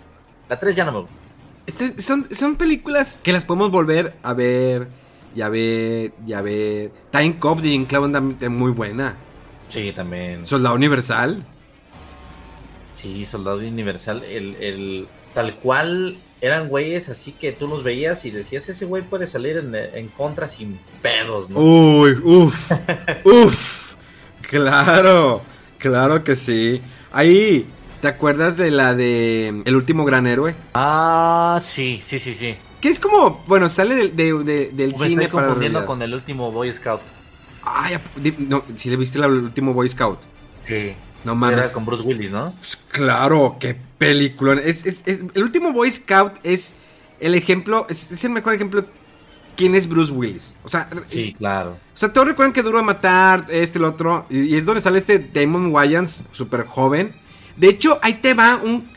[0.48, 1.14] La 3 ya no me gusta.
[1.66, 4.88] Este- son, son películas que las podemos volver a ver
[5.34, 6.90] y a ver y a ver.
[7.10, 9.16] Time Cop de Damme es muy buena.
[9.68, 10.44] Sí, también.
[10.44, 11.42] Soldado Universal.
[12.94, 18.30] Sí, Soldado Universal, el, el tal cual eran güeyes así que tú los veías y
[18.30, 21.58] decías, ese güey puede salir en, en contra sin pedos, ¿no?
[21.60, 22.70] Uy, uff,
[23.24, 23.94] uff.
[24.42, 25.40] Claro,
[25.82, 26.80] claro que sí.
[27.12, 27.66] Ahí,
[28.00, 30.54] ¿te acuerdas de la de El último gran héroe?
[30.74, 32.54] Ah, sí, sí, sí, sí.
[32.80, 36.00] Que es como, bueno, sale del, de- de- del Me cine estoy para confundiendo con
[36.02, 37.00] el último Boy Scout.
[37.64, 37.96] Ay,
[38.38, 40.18] no, si le viste el último Boy Scout.
[40.64, 40.92] Sí.
[41.24, 41.58] No mames.
[41.66, 42.52] Era con Bruce Willis, ¿no?
[42.58, 44.54] Pues claro, qué película.
[44.54, 46.74] Es, es- es- el último Boy Scout es
[47.20, 48.84] el ejemplo, es el mejor ejemplo.
[49.56, 50.54] ¿Quién es Bruce Willis?
[50.64, 51.72] O sea, Sí, claro.
[51.72, 54.26] O sea, todos recuerdan que Duro de Matar, este, el otro.
[54.30, 57.14] Y, es donde sale este Damon Wayans, súper joven.
[57.56, 58.88] De hecho, ahí te va un,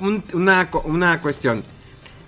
[0.00, 1.64] un- una, una cuestión.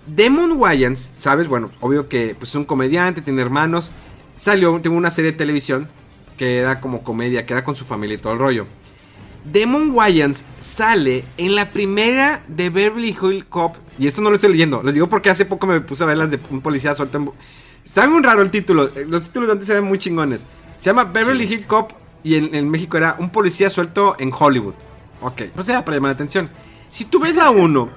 [0.07, 1.47] Damon Wayans, ¿sabes?
[1.49, 3.93] Bueno, obvio que pues, es un comediante, tiene hermanos.
[4.37, 5.89] Salió, tuvo una serie de televisión
[6.37, 8.67] que era como comedia, que era con su familia y todo el rollo.
[9.45, 13.77] Damon Wayans sale en la primera de Beverly Hills Cop.
[13.99, 16.17] Y esto no lo estoy leyendo, les digo porque hace poco me puse a ver
[16.19, 17.31] las de un policía suelto en.
[17.85, 18.91] Está muy raro el título.
[18.95, 20.47] eh, Los títulos de antes eran muy chingones.
[20.79, 21.93] Se llama Beverly Hills Cop
[22.23, 24.75] y en, en México era un policía suelto en Hollywood.
[25.21, 26.49] Ok, pues era para llamar la atención.
[26.89, 27.89] Si tú ves la 1,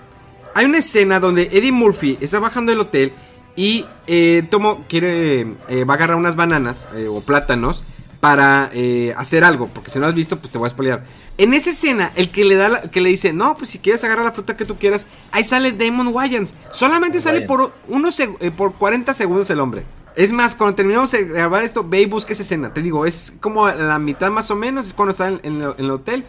[0.56, 3.14] hay una escena donde Eddie Murphy está bajando del hotel
[3.56, 7.84] y eh, Tomo quiere, eh, va a agarrar unas bananas eh, o plátanos
[8.22, 11.03] para eh, hacer algo, porque si no has visto, pues te voy a spoilear.
[11.38, 14.03] En esa escena, el que le da, la- que le dice, no, pues si quieres
[14.03, 16.53] agarrar la fruta que tú quieras, ahí sale Damon Wayans.
[16.72, 19.84] Solamente sale por unos eh, por 40 segundos el hombre.
[20.15, 22.73] Es más, cuando terminamos de grabar esto, ve y busca esa escena.
[22.73, 25.73] Te digo, es como la mitad más o menos, es cuando está en, en el-
[25.77, 26.23] en el hotel.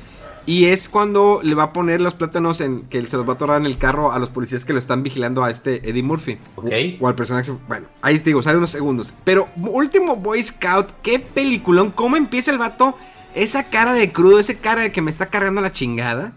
[0.45, 3.37] Y es cuando le va a poner los plátanos en que se los va a
[3.37, 6.37] atorar en el carro a los policías que lo están vigilando a este Eddie Murphy.
[6.57, 6.71] Ok.
[7.01, 7.53] O al personaje.
[7.69, 9.15] Bueno, ahí te digo, sale unos segundos.
[9.25, 11.93] Pero último Boy Scout, qué peliculón.
[11.93, 12.97] ¿Cómo empieza el vato?
[13.35, 16.33] Esa cara de crudo, esa cara de que me está cargando la chingada.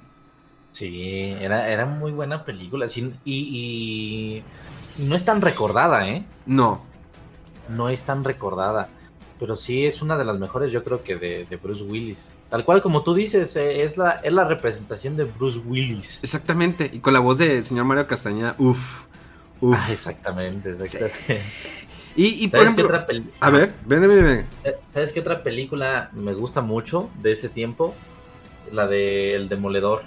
[0.72, 2.88] Sí, era, era muy buena película.
[2.88, 4.44] sí, y, y-
[5.02, 6.24] y no es tan recordada, ¿eh?
[6.46, 6.82] No.
[7.70, 8.88] No es tan recordada.
[9.40, 12.30] Pero sí es una de las mejores, yo creo que de, de Bruce Willis.
[12.50, 16.24] Tal cual como tú dices, eh, es, la, es la representación de Bruce Willis.
[16.24, 16.90] Exactamente.
[16.94, 19.06] Y con la voz del señor Mario Castañeda, uff.
[19.62, 19.76] Uf.
[19.78, 21.42] Ah, exactamente, exactamente.
[22.16, 22.98] Y, y por ¿Sabes qué ejemplo.
[22.98, 24.46] otra A ver, ven, ven, ven.
[24.88, 27.94] ¿Sabes qué otra película me gusta mucho de ese tiempo?
[28.72, 30.04] La de El Demoledor.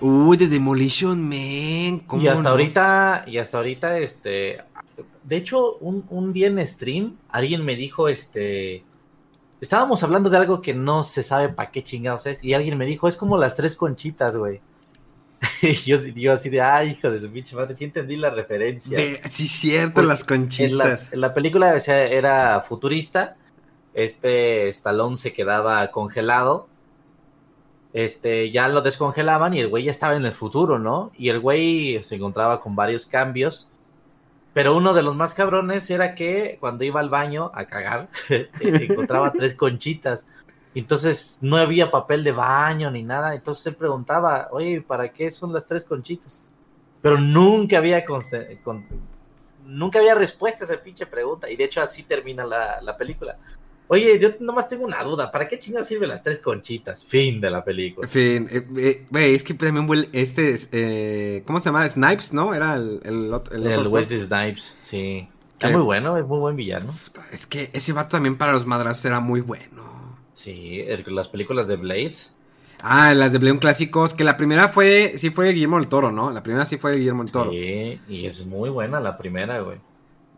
[0.00, 2.00] Uy, de Demolition Man.
[2.06, 2.48] ¿cómo Y hasta no?
[2.50, 4.58] ahorita, y hasta ahorita, este.
[5.24, 8.84] De hecho, un, un día en stream, alguien me dijo, este.
[9.60, 12.44] Estábamos hablando de algo que no se sabe para qué chingados es.
[12.44, 14.60] Y alguien me dijo, es como las tres conchitas, güey.
[15.62, 18.96] y yo, yo así de, ay, hijo de su pinche madre, sí entendí la referencia.
[18.96, 21.12] Ve- sí, cierto, Porque las En la, conchitas.
[21.12, 23.36] en la película o sea, era futurista.
[23.94, 26.68] Este Stallone se quedaba congelado.
[27.92, 31.12] Este, ya lo descongelaban y el güey ya estaba en el futuro, ¿no?
[31.16, 33.70] Y el güey se encontraba con varios cambios.
[34.56, 38.08] Pero uno de los más cabrones era que cuando iba al baño a cagar,
[38.60, 40.24] encontraba tres conchitas.
[40.74, 43.34] Entonces no había papel de baño ni nada.
[43.34, 46.42] Entonces él preguntaba, oye, ¿para qué son las tres conchitas?
[47.02, 48.22] Pero nunca había con-
[49.66, 51.50] nunca había respuesta a esa pinche pregunta.
[51.50, 53.36] Y de hecho así termina la, la película.
[53.88, 55.30] Oye, yo nomás tengo una duda.
[55.30, 57.04] ¿Para qué chingados sirven las tres conchitas?
[57.04, 58.08] Fin de la película.
[58.08, 61.88] Fin, eh, eh, güey, es que también este, es, eh, ¿cómo se llama?
[61.88, 62.52] Snipes, ¿no?
[62.54, 65.28] Era el, el, otro- el El Wesley Snipes, sí.
[65.60, 66.92] Es muy bueno, es muy buen villano.
[67.32, 70.16] Es que ese vato también para los madrazos era muy bueno.
[70.32, 72.14] Sí, el- las películas de Blade.
[72.82, 76.30] Ah, las de Bleon clásicos, que la primera fue, sí fue Guillermo del Toro, ¿no?
[76.30, 77.50] La primera sí fue Guillermo del Toro.
[77.52, 79.78] Sí, y es muy buena la primera, güey.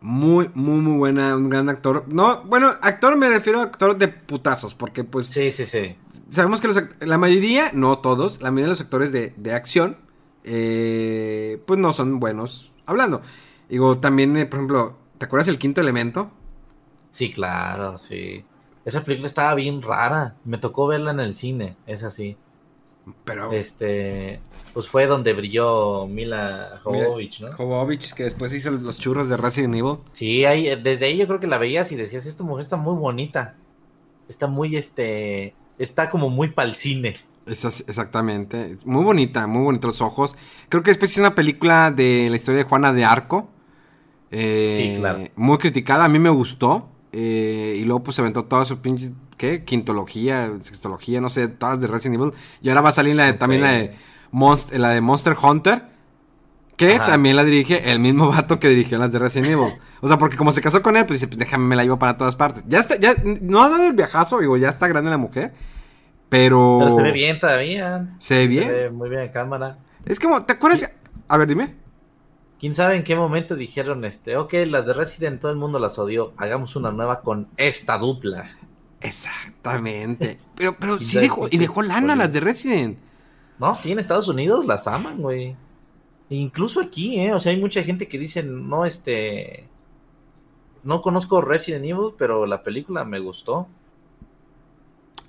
[0.01, 2.05] Muy, muy, muy buena, un gran actor.
[2.07, 5.97] No, bueno, actor me refiero a actor de putazos, porque pues Sí, sí, sí.
[6.29, 9.97] sabemos que los la mayoría, no todos, la mayoría de los actores de, de acción,
[10.45, 13.21] eh, pues no son buenos hablando.
[13.67, 16.31] Digo, también, eh, por ejemplo, ¿te acuerdas el quinto elemento?
[17.09, 18.45] Sí, claro, sí.
[18.85, 20.35] Esa película estaba bien rara.
[20.45, 22.37] Me tocó verla en el cine, es así.
[23.23, 24.39] Pero Este,
[24.73, 27.53] pues fue donde brilló Mila Jovovich, ¿no?
[27.53, 29.97] Jovovich, que después hizo los churros de Resident Evil.
[30.11, 32.95] Sí, ahí, desde ahí yo creo que la veías y decías, esta mujer está muy
[32.95, 33.55] bonita.
[34.27, 37.17] Está muy, este, está como muy pa'l cine.
[37.47, 38.77] Esas- exactamente.
[38.85, 40.35] Muy bonita, muy bonitos los ojos.
[40.69, 43.49] Creo que después hizo una película de la historia de Juana de Arco.
[44.31, 45.19] eh, Sí, claro.
[45.35, 46.87] Muy criticada, a mí me gustó.
[47.11, 49.63] Eh, y luego pues se aventó toda su pinche, ¿qué?
[49.63, 52.33] Quintología, sextología, no sé, todas de Resident Evil.
[52.61, 53.95] Y ahora va a salir la de, también la de,
[54.31, 55.83] Monst- la de Monster Hunter.
[56.77, 57.07] Que Ajá.
[57.07, 59.73] también la dirige el mismo vato que dirigió las de Resident Evil.
[59.99, 61.99] O sea, porque como se casó con él, pues dice, pues déjame, me la llevo
[61.99, 62.63] para todas partes.
[62.67, 65.53] Ya está, ya, no ha dado el viajazo, digo, ya está grande la mujer.
[66.29, 66.77] Pero...
[66.81, 68.15] Pero se ve bien todavía.
[68.19, 68.63] ¿Se ve bien?
[68.63, 69.79] Se ve muy bien en cámara.
[70.05, 70.89] Es como, ¿te acuerdas?
[71.27, 71.75] A ver, dime.
[72.59, 75.97] ¿Quién sabe en qué momento dijeron, este, ok, las de Resident todo el mundo las
[75.97, 78.49] odió, hagamos una nueva con esta dupla?
[79.01, 80.39] Exactamente.
[80.55, 82.97] Pero, pero ¿Quién sí dejó, y dejó lana las de Resident.
[83.59, 85.55] No, sí, en Estados Unidos las aman, güey.
[86.29, 87.33] Incluso aquí, ¿eh?
[87.33, 89.67] O sea, hay mucha gente que dice, no, este...
[90.83, 93.67] No conozco Resident Evil, pero la película me gustó.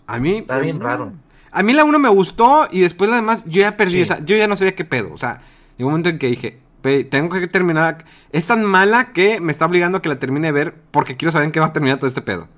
[0.06, 0.38] A mí.
[0.38, 1.12] Está bien mm, raro.
[1.52, 3.96] A mí la uno me gustó y después la demás yo ya perdí.
[3.98, 4.02] Sí.
[4.02, 5.12] O sea, yo ya no sabía qué pedo.
[5.12, 5.42] O sea,
[5.78, 8.04] en un momento en que dije, "Pe- tengo que terminar.
[8.32, 11.32] Es tan mala que me está obligando a que la termine de ver porque quiero
[11.32, 12.48] saber en qué va a terminar todo este pedo.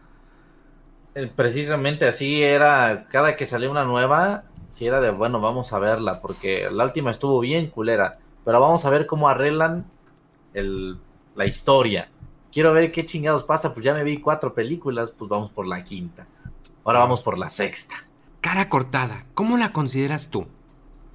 [1.14, 5.78] Eh, Precisamente así era, cada que salía una nueva, sí era de, bueno, vamos a
[5.78, 9.86] verla, porque la última estuvo bien culera, pero vamos a ver cómo arreglan
[10.54, 10.98] el,
[11.34, 12.10] la historia.
[12.50, 15.84] Quiero ver qué chingados pasa, pues ya me vi cuatro películas, pues vamos por la
[15.84, 16.26] quinta.
[16.84, 17.94] Ahora vamos por la sexta.
[18.40, 20.46] Cara cortada, ¿cómo la consideras tú?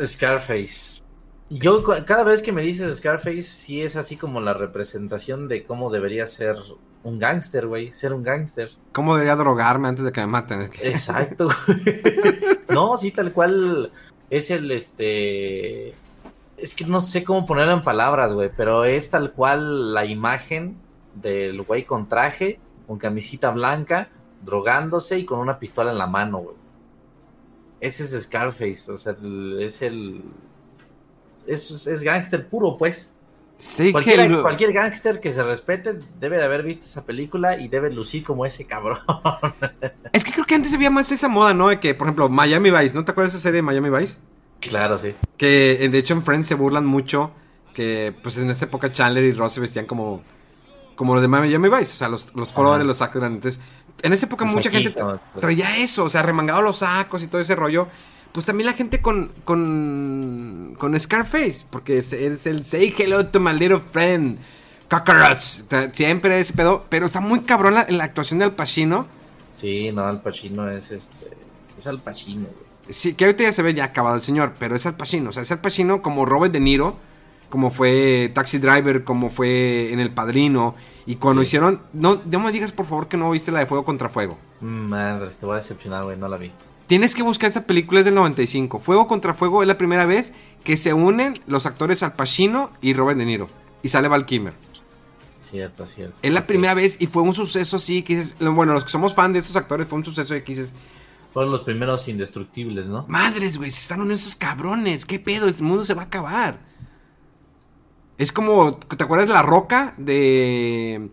[0.03, 1.01] Scarface.
[1.49, 5.89] Yo cada vez que me dices Scarface, sí es así como la representación de cómo
[5.89, 6.57] debería ser
[7.03, 8.69] un gángster, güey, ser un gángster.
[8.91, 10.61] ¿Cómo debería drogarme antes de que me maten?
[10.81, 11.47] Exacto.
[12.69, 13.91] no, sí, tal cual
[14.29, 15.93] es el este.
[16.57, 20.75] Es que no sé cómo ponerlo en palabras, güey, pero es tal cual la imagen
[21.15, 24.09] del güey con traje, con camisita blanca,
[24.43, 26.55] drogándose y con una pistola en la mano, güey.
[27.79, 29.15] Ese es Scarface, o sea,
[29.59, 30.23] es el.
[31.47, 33.13] Es, es gángster puro, pues.
[33.59, 34.43] Say Cualquiera- hello.
[34.43, 38.45] cualquier gángster que se respete debe de haber visto esa película y debe lucir como
[38.45, 38.99] ese cabrón.
[40.13, 41.69] Es que creo que antes había más esa moda, ¿no?
[41.69, 44.17] De que, por ejemplo, Miami Vice, ¿no te acuerdas de esa serie de Miami Vice?
[44.59, 45.15] claro, sí.
[45.37, 47.31] Que eh, de hecho en Friends se burlan mucho
[47.73, 50.23] que pues en esa época Chandler y Ross se vestían como
[50.95, 52.83] como los de Miami Vice, o sea, los, los colores, Ajá.
[52.87, 53.37] los sacos grandes.
[53.57, 53.61] Entonces,
[54.01, 57.39] en esa época mucha gente tra- traía eso, o sea, remangado los sacos y todo
[57.41, 57.87] ese rollo.
[58.37, 63.39] Pues también la gente con con con Scarface, porque es, es el say hello to
[63.39, 64.37] my little friend.
[64.87, 68.53] Cockroach, O sea, siempre ese pedo, pero está muy cabrón la, la actuación de Al
[68.53, 69.07] Pacino.
[69.51, 71.31] Sí, no, Al Pacino es este.
[71.79, 72.93] Es Al Pacino, güey.
[72.93, 75.31] Sí, que ahorita ya se ve ya acabado el señor, pero es Al Pacino.
[75.31, 76.95] O sea, es Al Pacino como Robert De Niro,
[77.49, 80.75] como fue Taxi Driver, como fue en El Padrino.
[81.07, 81.47] Y cuando Sí.
[81.47, 81.81] hicieron.
[81.91, 84.37] No, no me digas por favor que no viste la de Fuego contra Fuego.
[84.61, 86.51] Madre, te voy a decepcionar, güey, no la vi.
[86.87, 88.79] Tienes que buscar esta película, es del 95.
[88.79, 90.31] Fuego contra Fuego es la primera vez
[90.63, 93.49] que se unen los actores Al Pacino y Robert De Niro.
[93.83, 94.53] Y sale Val Kilmer.
[95.41, 96.15] Cierto, cierto.
[96.21, 98.35] Es la primera vez y fue un suceso así que dices.
[98.39, 100.73] Bueno, los que somos fan de estos actores fue un suceso de que dices.
[101.33, 103.05] Fueron los primeros indestructibles, ¿no?
[103.07, 105.05] Madres, güey, se están uniendo esos cabrones.
[105.05, 105.47] ¿Qué pedo?
[105.47, 106.59] Este mundo se va a acabar.
[108.17, 109.93] Es como, ¿te acuerdas de La Roca?
[109.97, 111.09] De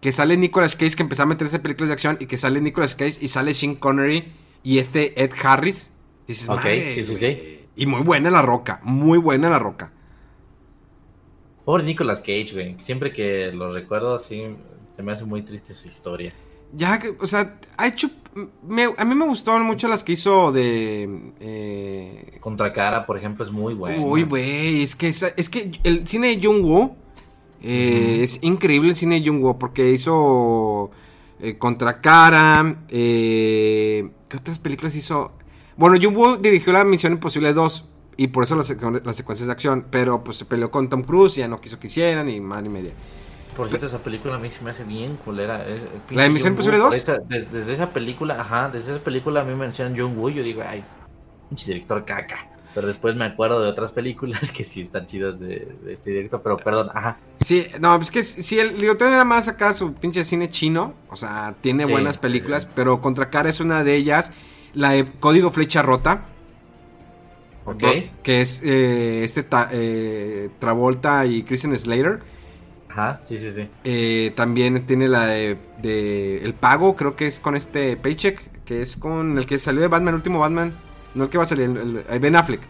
[0.00, 2.94] que sale Nicolas Cage, que empezó a meterse películas de acción y que sale Nicolas
[2.94, 4.32] Cage y sale Sean Connery
[4.62, 5.92] y este Ed Harris.
[6.26, 7.34] Dices, Ok, "Madres, sí, sí, güey".
[7.36, 7.60] sí.
[7.76, 9.92] Y muy buena La Roca, muy buena La Roca.
[11.64, 12.76] Pobre Nicolas Cage, güey.
[12.78, 14.42] Siempre que lo recuerdo, sí,
[14.92, 16.32] se me hace muy triste su historia.
[16.72, 18.10] Ya, o sea, ha hecho...
[18.66, 21.32] me- a mí me gustaron mucho las que hizo de...
[21.40, 24.04] eh, Contra Cara, por ejemplo, es muy bueno.
[24.04, 26.96] Uy, güey, es que, esa- es que el cine de Jung Woo
[27.62, 30.90] eh, es increíble el cine de Jung Woo porque hizo
[31.40, 35.32] eh, Contra Cara, eh, ¿qué otras películas hizo?
[35.76, 39.46] Bueno, Jung Woo dirigió la Misión Imposible 2 y por eso las, secu- las secuencias
[39.46, 42.28] de acción, pero pues se peleó con Tom Cruise y ya no quiso que hicieran
[42.30, 42.92] y madre y media.
[43.56, 45.66] Por cierto, esa película a mí se me hace bien culera.
[45.68, 46.90] Es- el ¿La de Misión John Imposible Woo, 2?
[46.90, 50.16] por esa- de- desde esa película, ajá, desde esa película a mí me mencionan John
[50.18, 50.84] Woo, yo digo, ay,
[51.48, 52.49] pinche director caca.
[52.74, 56.40] Pero después me acuerdo de otras películas que sí están chidas de, de este director,
[56.42, 57.18] pero perdón, ajá.
[57.40, 61.16] Sí, no, es que si el director era más acá su pinche cine chino, o
[61.16, 62.68] sea, tiene Sí, buenas sí, películas, sí.
[62.74, 64.32] pero Contra Cara es una de ellas,
[64.74, 66.26] la de Código Flecha Rota.
[67.64, 67.82] Ok.
[67.82, 67.90] ¿no?
[68.22, 72.20] Que es eh, este ta- eh, Travolta y Christian Slater.
[72.88, 73.68] Ajá, sí, sí, sí.
[73.84, 78.82] Eh, también tiene la de, de El Pago, creo que es con este Paycheck, que
[78.82, 80.74] es con el que salió de Batman, el último Batman.
[81.14, 82.60] No el que va a salir, el- el- Ben Affleck.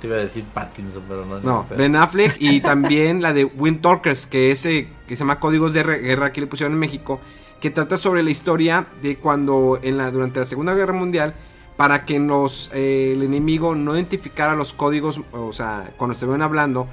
[0.00, 1.40] Te iba a decir Pattinson, pero no.
[1.40, 5.20] No, pero- Ben Affleck y también la de Wind Talkers, que es eh, que se
[5.20, 7.20] llama Códigos de Guerra que le pusieron en México,
[7.60, 11.34] que trata sobre la historia de cuando en la durante la Segunda Guerra Mundial
[11.76, 16.88] para que los eh, el enemigo no identificara los códigos, o sea, cuando estuvieron hablando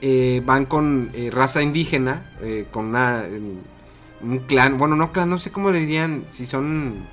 [0.00, 3.24] eh, van con eh, raza indígena, eh, con una
[4.20, 7.06] un clan, bueno, no clan, no sé cómo le dirían, si son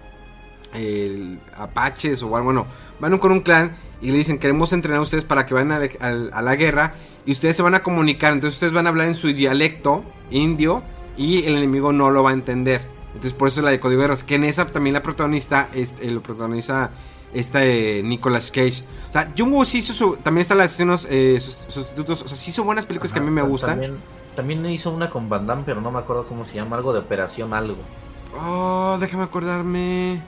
[0.73, 2.67] eh, apaches o algo, bueno,
[2.99, 5.75] van con un clan y le dicen, queremos entrenar a ustedes para que vayan a,
[5.99, 6.93] a- a la guerra
[7.25, 10.81] y ustedes se van a comunicar, entonces ustedes van a hablar en su dialecto indio
[11.17, 12.81] y el enemigo no lo va a entender.
[13.07, 15.67] Entonces por eso es la de Código de Guerras, que en esa también la protagonista,
[15.73, 16.91] este, lo protagoniza
[17.33, 18.83] esta eh, Nicolas Cage.
[19.09, 22.37] O sea, Jumbo sí hizo su, también está las escenas eh, sus- sustitutos, o sea,
[22.37, 23.71] sí hizo buenas películas que a mí me gustan.
[23.71, 23.97] También,
[24.35, 26.99] también hizo una con Van Damme, pero no me acuerdo cómo se llama, algo de
[26.99, 27.77] Operación Algo.
[28.39, 30.21] Oh, déjame acordarme.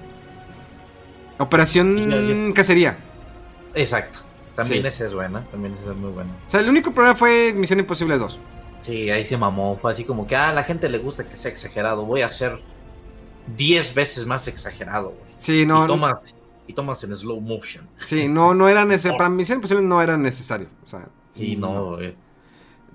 [1.40, 2.98] Operación Sí, ya- ya- Cacería.
[3.76, 4.20] Exacto.
[4.56, 4.88] También Sí.
[4.88, 6.30] esa es buena, también esa es muy buena.
[6.48, 8.38] O sea, el único problema fue Misión Imposible 2.
[8.82, 11.36] Sí, ahí se mamó, fue así como que, ah, a la gente le gusta que
[11.38, 12.60] sea exagerado, voy a ser
[13.56, 15.34] 10 veces más exagerado, güey.
[15.38, 15.86] Sí, no.
[15.86, 16.36] y tomas,
[16.68, 17.88] y tomas en slow motion.
[17.98, 19.18] Sí, no, no era necesario.
[19.18, 20.68] Para Misión Imposible no era necesario.
[20.86, 22.16] O sea, Sí, no, güey.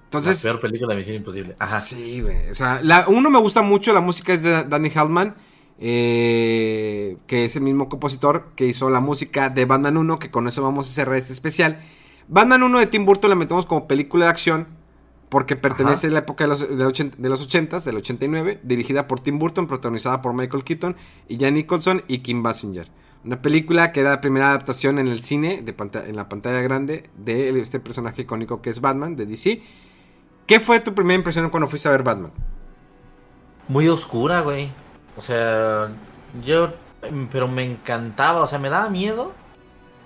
[0.05, 1.57] Entonces, la peor película de Misión Imposible.
[1.59, 1.81] Ajá.
[1.81, 2.49] Sí, güey.
[2.51, 5.35] O sea, la, uno me gusta mucho, la música es de Danny Halman,
[5.81, 10.49] eh, que es el mismo compositor que hizo la música de Batman 1, que con
[10.49, 11.81] eso vamos a cerrar este especial.
[12.29, 14.67] Batman 1 de Tim Burton la metemos como película de acción,
[15.29, 16.13] porque pertenece Ajá.
[16.13, 19.39] a la época de los, de, ochen- de los 80s, del 89, dirigida por Tim
[19.39, 20.97] Burton, protagonizada por Michael Keaton
[21.29, 22.91] y Jan Nicholson y Kim Basinger.
[23.25, 25.75] Una película que era la primera adaptación en el cine, de
[26.07, 29.61] en la pantalla grande, de este personaje icónico que es Batman, de DC.
[30.47, 32.31] ¿Qué fue tu primera impresión cuando fuiste a ver Batman?
[33.69, 34.71] Muy oscura, güey.
[35.19, 35.91] O sea,
[36.45, 36.71] yo,
[37.03, 39.33] em, pero me encantaba, o sea, me daba miedo.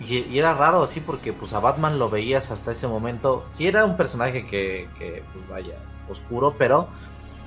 [0.00, 3.44] Y, y era raro así porque pues a Batman lo veías hasta ese momento.
[3.54, 5.76] Sí era un personaje que, que pues vaya,
[6.08, 6.88] oscuro, pero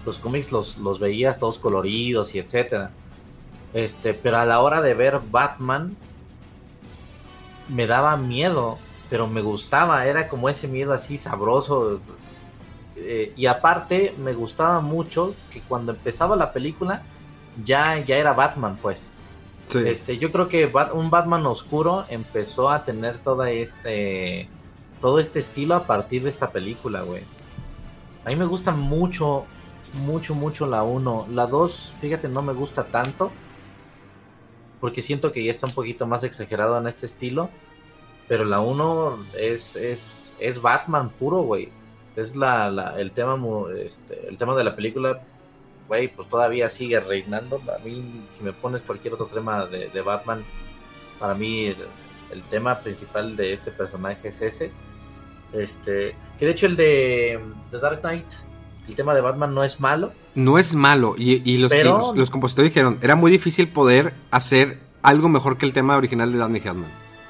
[0.05, 2.91] los cómics los, los veías todos coloridos y etcétera.
[3.73, 5.97] Este, pero a la hora de ver Batman
[7.67, 8.77] me daba miedo,
[9.09, 11.99] pero me gustaba, era como ese miedo así sabroso.
[12.95, 17.03] eh, y aparte me gustaba mucho que cuando empezaba la película
[17.63, 19.11] ya, ya era Batman, pues.
[19.67, 19.79] Sí.
[19.85, 24.47] Este, yo creo que Bat- un Batman oscuro empezó a tener toda este
[25.01, 27.23] todo este estilo a partir de esta película, güey.
[28.25, 29.45] A mí me gusta mucho,
[30.05, 31.27] mucho, mucho la 1.
[31.31, 33.31] La 2, fíjate, no me gusta tanto.
[34.79, 37.49] Porque siento que ya está un poquito más exagerado en este estilo.
[38.27, 41.69] Pero la 1 es, es, es Batman puro, güey.
[42.15, 43.37] Es la, la- el, tema,
[43.83, 45.21] este, el tema de la película,
[45.87, 47.61] güey, pues todavía sigue reinando.
[47.75, 50.43] A mí, si me pones cualquier otro tema de, de Batman,
[51.19, 51.77] para mí el,
[52.31, 54.71] el tema principal de este personaje es ese.
[55.53, 57.39] Este, que de hecho el de
[57.71, 58.25] The Dark Knight,
[58.87, 60.11] el tema de Batman no es malo.
[60.35, 61.15] No es malo.
[61.17, 65.29] Y, y los, Pero- y los, los compositores dijeron, era muy difícil poder hacer algo
[65.29, 66.85] mejor que el tema original de Danny Elfman.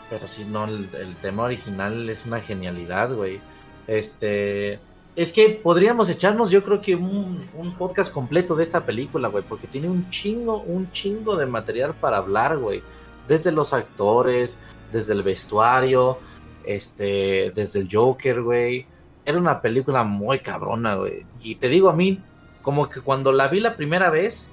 [0.10, 3.40] Pero si no, el, el tema original es una genialidad, güey.
[3.88, 4.80] Este.
[5.16, 7.40] Es que podríamos echarnos, yo creo que un,
[7.78, 9.44] podcast completo de esta película, güey.
[9.48, 12.84] Porque tiene un chingo, un chingo de material para hablar, güey.
[13.28, 14.60] Desde los actores,
[14.92, 16.20] desde el vestuario,
[16.66, 18.88] este, desde el Joker, güey.
[19.26, 21.26] Era una película muy cabrona, güey.
[21.42, 22.22] Y te digo a mí,
[22.62, 24.52] como que cuando la vi la primera vez,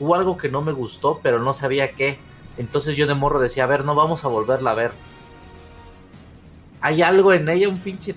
[0.00, 2.18] hubo algo que no me gustó, pero no sabía qué.
[2.58, 4.92] Entonces yo de morro decía, a ver, no vamos a volverla a ver.
[6.80, 8.16] Hay algo en ella, un pinche...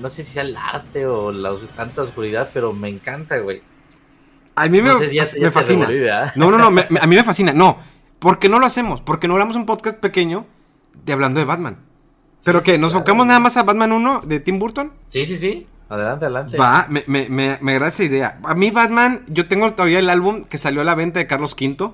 [0.00, 3.62] No sé si sea el arte o la tanta oscuridad, pero me encanta, güey.
[4.54, 5.86] A mí me, No sé si ya- me ya te fascina.
[5.86, 6.32] revolví, ¿verdad?
[6.36, 7.52] No, no, no, me- a mí me fascina.
[7.52, 7.78] No,
[8.18, 9.00] ¿por qué no lo hacemos?
[9.00, 10.46] Porque no hablamos un podcast pequeño
[11.04, 11.78] de hablando de Batman.
[12.44, 12.72] ¿Pero Sí, qué?
[12.72, 13.00] sí, ¿Nos claro.
[13.00, 14.92] enfocamos nada más a Batman 1 de Tim Burton?
[15.08, 15.66] Sí, sí, sí.
[15.88, 16.56] Adelante, adelante.
[16.56, 18.38] Va, me, me, me, me agrada esa idea.
[18.44, 21.54] A mí Batman, yo tengo todavía el álbum que salió a la venta de Carlos
[21.60, 21.92] V,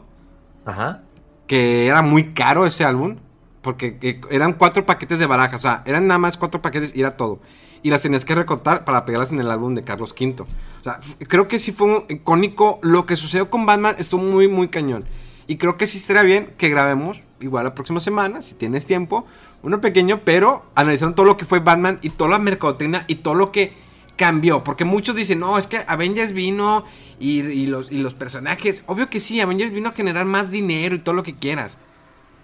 [0.65, 1.03] Ajá.
[1.49, 3.17] que era muy caro ese álbum,
[3.61, 7.01] porque eh, eran cuatro paquetes de barajas, o sea, eran nada más cuatro paquetes y
[7.01, 7.41] era todo.
[7.83, 10.43] Y las tenías que recortar para pegarlas en el álbum de Carlos V.
[10.43, 10.99] O sea,
[11.29, 12.79] creo que sí fue un icónico.
[12.83, 15.05] Lo que sucedió con Batman estuvo muy, muy cañón.
[15.47, 19.25] Y creo que sí estaría bien que grabemos, igual la próxima semana, si tienes tiempo,
[19.63, 23.35] uno pequeño, pero analizando todo lo que fue Batman y toda la mercadotecnia y todo
[23.35, 23.73] lo que
[24.17, 24.63] cambió.
[24.63, 26.85] Porque muchos dicen, no, es que Avengers vino
[27.19, 28.85] y, y los, y los personajes.
[28.87, 31.79] Obvio que sí, Avengers vino a generar más dinero y todo lo que quieras.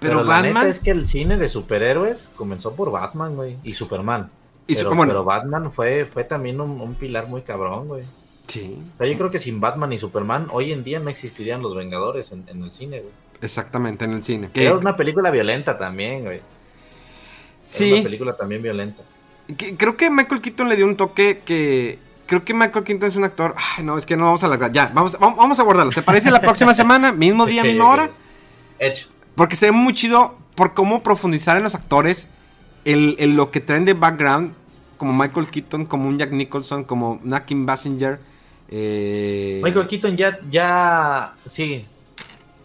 [0.00, 0.54] Pero, la Batman.
[0.54, 3.58] neta es que el cine de superhéroes comenzó por Batman, güey.
[3.62, 4.30] Y Superman.
[4.66, 5.12] Y pero, su- bueno.
[5.12, 8.04] pero Batman fue, fue también un, un pilar muy cabrón, güey.
[8.46, 11.62] Sí, O sea, yo creo que sin Batman y Superman, hoy en día no existirían
[11.62, 13.12] los Vengadores en, en el cine, güey.
[13.40, 14.50] exactamente, en el cine.
[14.52, 16.36] Que- Era una película violenta también, güey.
[16.36, 16.44] Era
[17.66, 19.02] sí, una película también violenta.
[19.56, 21.98] que- creo que Michael Keaton le dio un toque que.
[22.26, 23.54] Creo que Michael Keaton es un actor.
[23.76, 24.72] Ay, no, es que no vamos a alargar.
[24.72, 25.92] Ya, vamos, vamos, vamos a guardarlo.
[25.92, 27.12] ¿Te parece la próxima semana?
[27.12, 28.10] Mismo día, misma hora.
[28.78, 29.08] Hecho.
[29.34, 32.30] Porque se ve muy chido por cómo profundizar en los actores,
[32.84, 34.52] el, el lo que traen de background,
[34.96, 38.20] como Michael Keaton, como un Jack Nicholson, como Nakim Basinger.
[38.68, 41.86] Eh, Michael Keaton ya, ya, sí.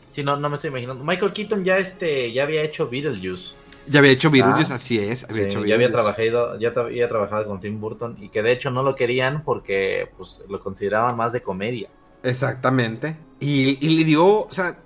[0.10, 1.04] Sí, no, no me estoy imaginando.
[1.04, 3.56] Michael Keaton ya, este, ya había hecho Beetlejuice.
[3.88, 5.24] ya había hecho Beetlejuice, Ah, así es.
[5.30, 8.52] Había Sí, hecho ya había trabajado, ya había trabajado con Tim Burton y que de
[8.52, 11.90] hecho no lo querían porque pues lo consideraban más de comedia.
[12.24, 13.18] Exactamente.
[13.40, 14.78] Y, y le dio, o sea,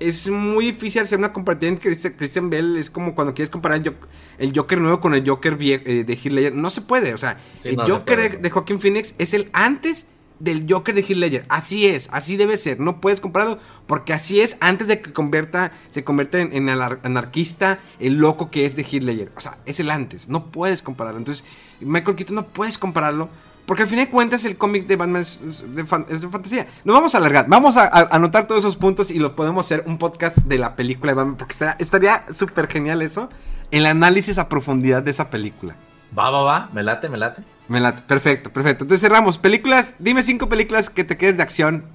[0.00, 2.76] es muy difícil hacer una comparativa en Christian, Bell.
[2.76, 4.08] Es como cuando quieres comparar el Joker,
[4.38, 6.54] el Joker nuevo con el Joker eh, de Heath Ledger.
[6.54, 10.08] No se puede, o sea, Sí, el no Joker de, Joaquin Phoenix es el antes
[10.40, 11.46] del Joker de Heath Ledger.
[11.48, 12.80] Así es, así debe ser.
[12.80, 16.98] No puedes compararlo porque así es antes de que convierta, se convierta en, en anar-
[17.04, 19.32] anarquista, el loco que es de Heath Ledger.
[19.36, 20.28] O sea, es el antes.
[20.28, 21.18] No puedes compararlo.
[21.18, 21.44] Entonces,
[21.80, 23.30] Michael Keaton no puedes compararlo.
[23.66, 25.40] Porque al fin de cuentas el cómic de Batman es
[25.74, 26.66] de, fan- es de fantasía.
[26.84, 29.84] No vamos a alargar, vamos a, a anotar todos esos puntos y lo podemos hacer
[29.86, 31.36] un podcast de la película de Batman.
[31.36, 33.28] Porque estaría- estaría súper genial eso.
[33.70, 35.76] El análisis a profundidad de esa película.
[36.16, 37.42] Va, va, va, me late, me late.
[37.68, 38.02] Me late.
[38.06, 38.84] Perfecto, perfecto.
[38.84, 39.38] Entonces cerramos.
[39.38, 41.86] Películas, dime cinco películas que te quedes de acción,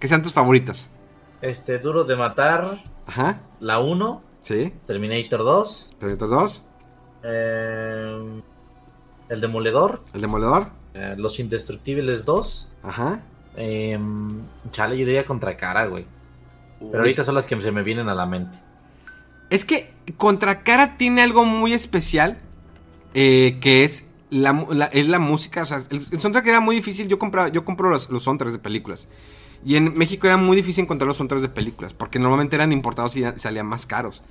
[0.00, 0.88] que sean tus favoritas.
[1.42, 4.72] Este, Duro de Matar, Ajá, la 1, sí.
[4.86, 6.62] Terminator 2, Terminator 2,
[7.22, 8.42] eh,
[9.28, 10.68] El Demoledor, El Demoledor.
[10.94, 13.20] Eh, Los Indestructibles 2, Ajá.
[13.56, 13.98] eh,
[14.70, 16.06] chale, yo diría Contra Cara, güey.
[16.80, 18.58] Pero ahorita son las que se me vienen a la mente.
[19.50, 22.38] Es que Contracara tiene algo muy especial,
[23.14, 25.62] eh, que es la, es la música.
[25.62, 27.08] O sea, el, el soundtrack era muy difícil.
[27.08, 29.08] Yo compraba, yo compro los, los soundtracks de películas.
[29.64, 33.16] Y en México era muy difícil encontrar los soundtracks de películas, porque normalmente eran importados
[33.16, 34.22] y salían más caros.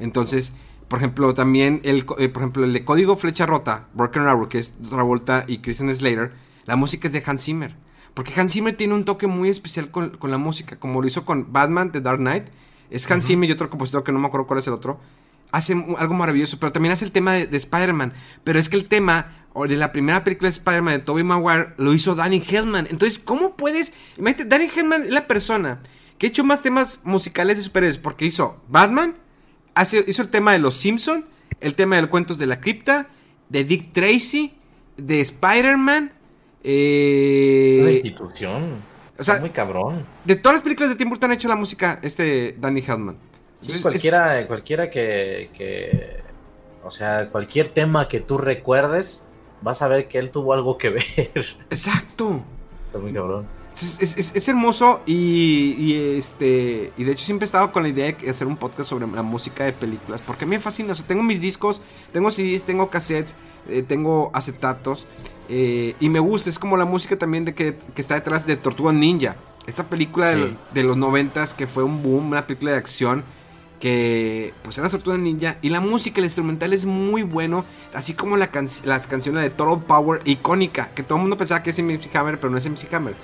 [0.00, 0.52] Entonces,
[0.88, 4.58] por ejemplo, también el, eh, por ejemplo, el de Código Flecha Rota, Broken Arrow, que
[4.58, 6.32] es Travolta y Christian Slater,
[6.66, 7.76] la música es de Hans Zimmer.
[8.14, 11.24] Porque Hans Zimmer tiene un toque muy especial con, con la música, como lo hizo
[11.24, 12.44] con Batman, The Dark Knight.
[12.90, 15.00] Es Hans Zimmer y otro compositor que no me acuerdo cuál es el otro.
[15.50, 18.12] Hace algo maravilloso, pero también hace el tema de, de Spider-Man.
[18.44, 21.74] Pero es que el tema o de la primera película de Spider-Man de Tobey Maguire
[21.78, 22.88] lo hizo Danny Hellman.
[22.90, 23.92] Entonces, ¿cómo puedes?
[24.18, 25.80] Imagínate, Danny Hellman es la persona
[26.18, 29.14] que ha hecho más temas musicales de superhéroes porque hizo Batman,
[29.74, 31.24] hace- hizo el tema de los Simpson,
[31.60, 33.08] el tema de los cuentos de la cripta,
[33.48, 34.54] de Dick Tracy,
[34.96, 36.12] de Spider-Man,
[36.62, 38.82] eh, Una institución.
[39.18, 40.06] o sea, muy cabrón.
[40.24, 43.16] de todas las películas de Tim Burton ha hecho la música este Danny Hellman.
[43.60, 46.20] Sí, Entonces, es- cualquiera, cualquiera que, que,
[46.82, 49.24] o sea, cualquier tema que tú recuerdes,
[49.62, 51.04] vas a ver que él tuvo algo que ver.
[51.70, 52.42] exacto.
[52.86, 53.46] Está muy cabrón.
[53.74, 57.82] Es, es- es- es hermoso y, y, este y de hecho siempre he estado con
[57.82, 60.60] la idea de hacer un podcast sobre la música de películas porque a mí me
[60.60, 60.92] fascina.
[60.92, 61.82] O sea, tengo mis discos,
[62.12, 63.34] tengo CDs, tengo cassettes,
[63.68, 65.06] eh, tengo acetatos
[65.48, 66.50] eh, y me gusta.
[66.50, 69.36] Es como la música también de que, que está detrás de Tortuga Ninja.
[69.66, 70.40] Esta película de, Sí.
[70.40, 73.24] lo- de los noventas que fue un boom, una película de acción
[73.80, 78.36] que pues era Tortuga Ninja y la música, el instrumental es muy bueno, así como
[78.36, 81.78] la can- las canciones de Total Power icónica, que todo el mundo pensaba que es
[81.78, 83.14] MC Hammer, pero no es MC Hammer.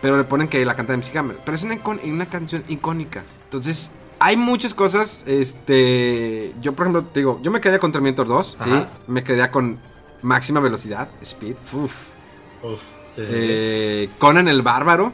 [0.00, 1.38] Pero le ponen que la canta MC Hammer.
[1.44, 3.24] Pero es una, una canción icónica.
[3.44, 5.24] Entonces, hay muchas cosas.
[5.26, 6.52] Este.
[6.60, 8.56] Yo, por ejemplo, te digo, yo me quedaría con Terminator 2.
[8.60, 8.70] Sí.
[9.06, 9.78] Me quedaría con
[10.22, 11.56] máxima velocidad, speed.
[11.72, 12.10] Uf.
[12.62, 12.80] Uf,
[13.10, 13.32] sí, sí, sí.
[13.32, 15.12] Eh, Conan el Bárbaro.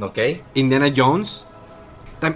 [0.00, 0.18] Ok.
[0.54, 1.46] Indiana Jones.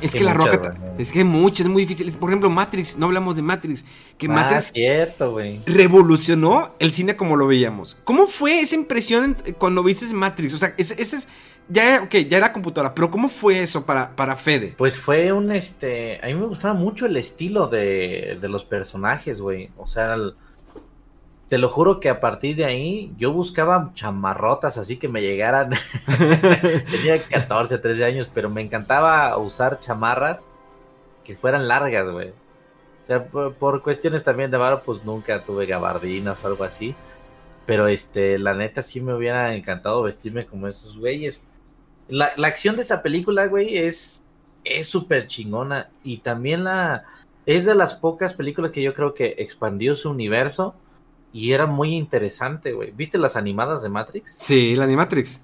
[0.00, 0.74] Es que la roca.
[0.98, 2.10] Es que muchas, es muy difícil.
[2.16, 2.96] Por ejemplo, Matrix.
[2.96, 3.84] No hablamos de Matrix.
[4.18, 7.96] Que Ah, Matrix cierto, revolucionó el cine como lo veíamos.
[8.04, 10.54] ¿Cómo fue esa impresión cuando viste Matrix?
[10.54, 11.28] O sea, ese, ese es.
[11.68, 14.74] Ya, ok, ya era computadora, pero ¿cómo fue eso para, para Fede?
[14.78, 16.20] Pues fue un este.
[16.22, 19.70] A mí me gustaba mucho el estilo de, de los personajes, güey.
[19.76, 20.34] O sea, el-
[21.48, 25.70] te lo juro que a partir de ahí yo buscaba chamarrotas así que me llegaran.
[26.90, 30.50] Tenía 14, 13 años, pero me encantaba usar chamarras
[31.24, 32.30] que fueran largas, güey.
[32.30, 36.94] O sea, por, por cuestiones también de varo, pues nunca tuve gabardinas o algo así.
[37.64, 41.42] Pero este, la neta sí me hubiera encantado vestirme como esos güeyes.
[42.08, 44.20] La, la acción de esa película, güey, es
[44.66, 45.90] es súper chingona.
[46.02, 47.04] Y también la
[47.46, 50.74] es de las pocas películas que yo creo que expandió su universo
[51.32, 52.92] y era muy interesante, güey.
[52.92, 54.38] ¿Viste las animadas de Matrix?
[54.40, 55.40] Sí, la de Matrix.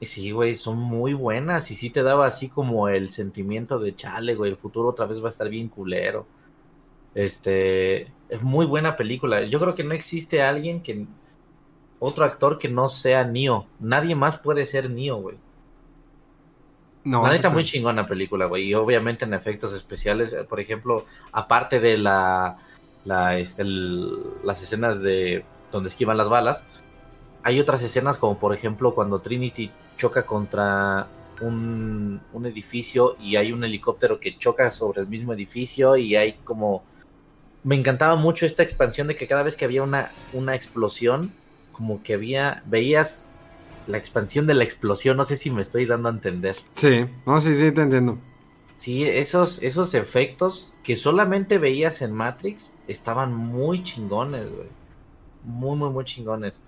[0.00, 3.94] Y sí, güey, son muy buenas y sí te daba así como el sentimiento de
[3.94, 6.26] chale, güey, el futuro otra vez va a estar bien culero.
[7.14, 9.42] Este, es muy buena película.
[9.42, 11.06] Yo creo que no existe alguien que
[11.98, 13.66] otro actor que no sea Neo.
[13.78, 15.36] Nadie más puede ser Neo, güey.
[17.04, 18.64] No, La neta, muy chingona película, güey.
[18.64, 22.56] Y obviamente en efectos especiales, eh, por ejemplo, aparte de la,
[23.04, 26.64] la este, las escenas de donde esquivan las balas,
[27.42, 31.08] hay otras escenas como por ejemplo cuando Trinity choca contra
[31.40, 36.34] un, un edificio y hay un helicóptero que choca sobre el mismo edificio y hay
[36.44, 36.84] como...
[37.64, 41.32] Me encantaba mucho esta expansión de que cada vez que había una, una explosión,
[41.70, 43.30] como que había, veías
[43.86, 46.56] la expansión de la explosión, no sé si me estoy dando a entender.
[46.72, 48.18] Sí, no, sí, sí, te entiendo.
[48.74, 54.46] Sí, esos, esos efectos que solamente veías en Matrix estaban muy chingones.
[55.44, 56.62] Muy, muy, muy chingones.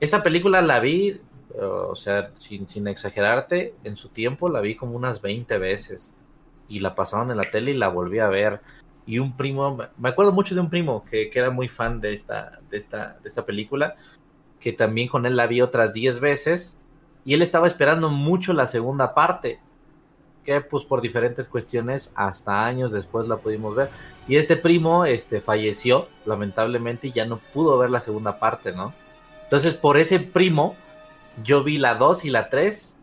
[0.00, 1.20] Esta película la vi,
[1.58, 6.14] o sea, sin, sin exagerarte, en su tiempo la vi como unas 20 veces.
[6.68, 8.60] Y la pasaron en la tele y la volví a ver.
[9.06, 12.12] Y un primo, me acuerdo mucho de un primo que, que era muy fan de
[12.12, 13.96] esta, de, esta, de esta película,
[14.60, 16.76] que también con él la vi otras 10 veces.
[17.24, 19.60] Y él estaba esperando mucho la segunda parte
[20.44, 23.90] que pues por diferentes cuestiones hasta años después la pudimos ver.
[24.26, 28.92] Y este primo este falleció lamentablemente y ya no pudo ver la segunda parte, ¿no?
[29.44, 30.76] Entonces por ese primo
[31.42, 32.96] yo vi la 2 y la 3,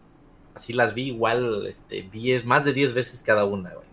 [0.55, 3.87] así las vi igual este 10 más de 10 veces cada una, güey.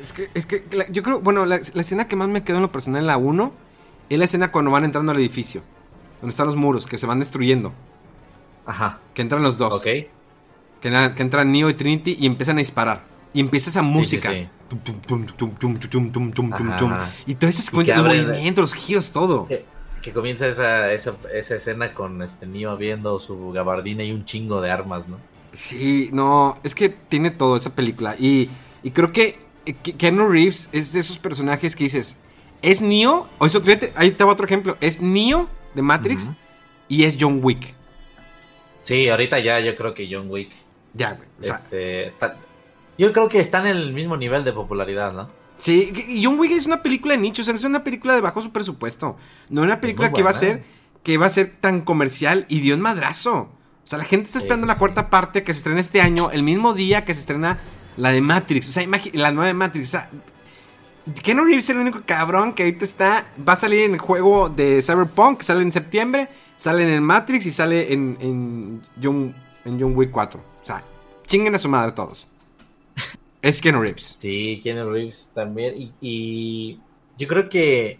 [0.00, 2.56] Es que, es que la- yo creo, bueno, la, la escena que más me quedó
[2.56, 3.52] en lo personal en la 1
[4.10, 5.62] es la escena cuando van entrando al edificio.
[6.20, 7.72] Donde están los muros, que se van destruyendo.
[8.64, 9.00] Ajá.
[9.14, 9.74] Que entran los dos.
[9.74, 9.86] Ok
[10.82, 13.04] que, que entran Neo y Trinity y empiezan a disparar.
[13.32, 14.30] Y empieza esa música.
[14.34, 14.46] Y
[17.34, 19.46] toda esa secuencia de movimientos, giros, todo.
[19.48, 19.64] Eh,
[20.02, 24.60] que, comienza esa, esa, esa, escena con este Neo abriendo su gabardina y un chingo
[24.60, 25.18] de armas, ¿no?
[25.52, 28.16] Sí, no, es que tiene todo esa película.
[28.18, 28.50] Y,
[28.82, 32.16] y creo que, eh, que Keanu Reeves es de esos personajes que dices,
[32.60, 36.28] es Neo, o eso, fíjate, ahí otro ejemplo, es Neo de Matrix
[36.88, 37.74] y es John Wick.
[38.82, 40.52] Sí, ahorita ya yo creo que John Wick
[40.94, 41.28] ya, güey.
[41.40, 42.12] O sea, Este,
[42.98, 45.28] yo creo que están en el mismo nivel de popularidad, ¿no?
[45.56, 48.14] Sí, y John Wick es una película de nicho, o sea, no es una película
[48.14, 49.16] de bajo su presupuesto.
[49.48, 50.64] No es una película que va a ser
[51.02, 53.50] que va a ser tan comercial y dio un madrazo.
[53.84, 54.78] O sea, la gente está esperando sí, la sí.
[54.78, 57.58] cuarta parte que se estrena este año, el mismo día que se estrena
[57.96, 58.68] la de Matrix.
[58.68, 59.88] O sea, la nueva de Matrix.
[59.88, 60.10] O sea,
[61.22, 63.26] Keanu Reeves es el único cabrón que ahorita está.
[63.46, 66.28] Va a salir en el juego de Cyberpunk, que sale en septiembre.
[66.56, 70.51] Sale en el Matrix y sale en, en, John, en John Wick 4.
[71.32, 72.28] Chinguen a su madre todos.
[73.40, 74.16] Es Keanu Reeves.
[74.18, 75.72] Sí, Keanu Reeves también.
[75.78, 76.80] Y, y
[77.16, 77.98] yo creo que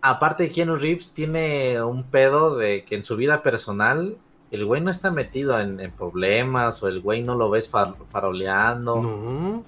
[0.00, 4.16] aparte de Keanu Reeves tiene un pedo de que en su vida personal
[4.52, 7.96] el güey no está metido en, en problemas o el güey no lo ves far-
[8.08, 9.02] faroleando.
[9.02, 9.64] No.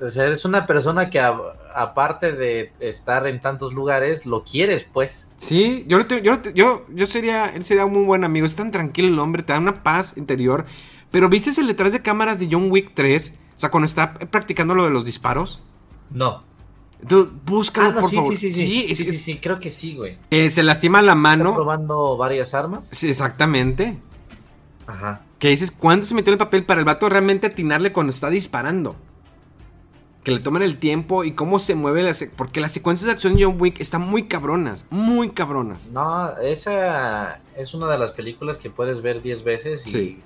[0.00, 1.38] O sea, eres una persona que a-
[1.74, 5.28] aparte de estar en tantos lugares, lo quieres, pues.
[5.38, 8.44] Sí, yo, yo, yo, yo sería, él sería un muy buen amigo.
[8.44, 10.66] Es tan tranquilo el hombre, te da una paz interior.
[11.10, 13.34] Pero ¿viste el detrás de cámaras de John Wick 3?
[13.56, 15.62] O sea, cuando está practicando lo de los disparos.
[16.10, 16.44] No.
[17.08, 18.36] Tú, búscalo, Ah, no, por sí, favor.
[18.36, 18.66] sí, sí, sí.
[18.66, 20.18] Sí, es- sí, sí, creo que sí, güey.
[20.30, 21.54] eh, se lastima la ¿Estás mano.
[21.54, 22.88] probando varias armas?
[22.90, 23.98] Sí, exactamente.
[24.86, 25.22] Ajá.
[25.38, 28.96] Que dices, ¿cuándo se metió el papel para el vato realmente atinarle cuando está disparando?
[30.24, 32.12] Que le tomen el tiempo y cómo se mueve la...
[32.36, 35.86] Porque las secuencias de acción de John Wick están muy cabronas, muy cabronas.
[35.88, 40.22] No, esa es una de las películas que puedes ver 10 veces y Sí.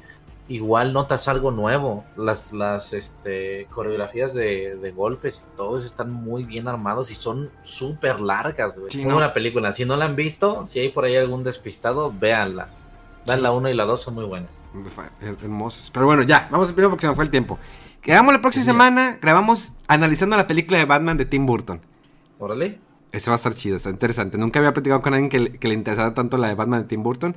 [0.50, 2.04] Igual notas algo nuevo.
[2.16, 7.50] Las, las este, coreografías de, de golpes y todos están muy bien armados y son
[7.62, 8.90] súper largas, güey.
[8.92, 9.14] Sí, ¿no?
[9.14, 9.72] buena película.
[9.72, 12.68] Si no la han visto, si hay por ahí algún despistado, véanla.
[13.26, 13.42] Vean Sí.
[13.42, 14.62] la 1 y la 2 son muy buenas.
[15.22, 15.90] Her- Hermosas.
[15.90, 17.58] Pero bueno, ya, vamos primero porque se me fue el tiempo.
[18.02, 18.70] Grabamos la próxima Sí.
[18.70, 21.80] semana, grabamos analizando la película de Batman de Tim Burton.
[22.38, 22.78] Órale.
[23.12, 24.38] Eso va a estar chido, está interesante.
[24.38, 26.88] Nunca había platicado con alguien que le, que le interesara tanto la de Batman de
[26.88, 27.36] Tim Burton.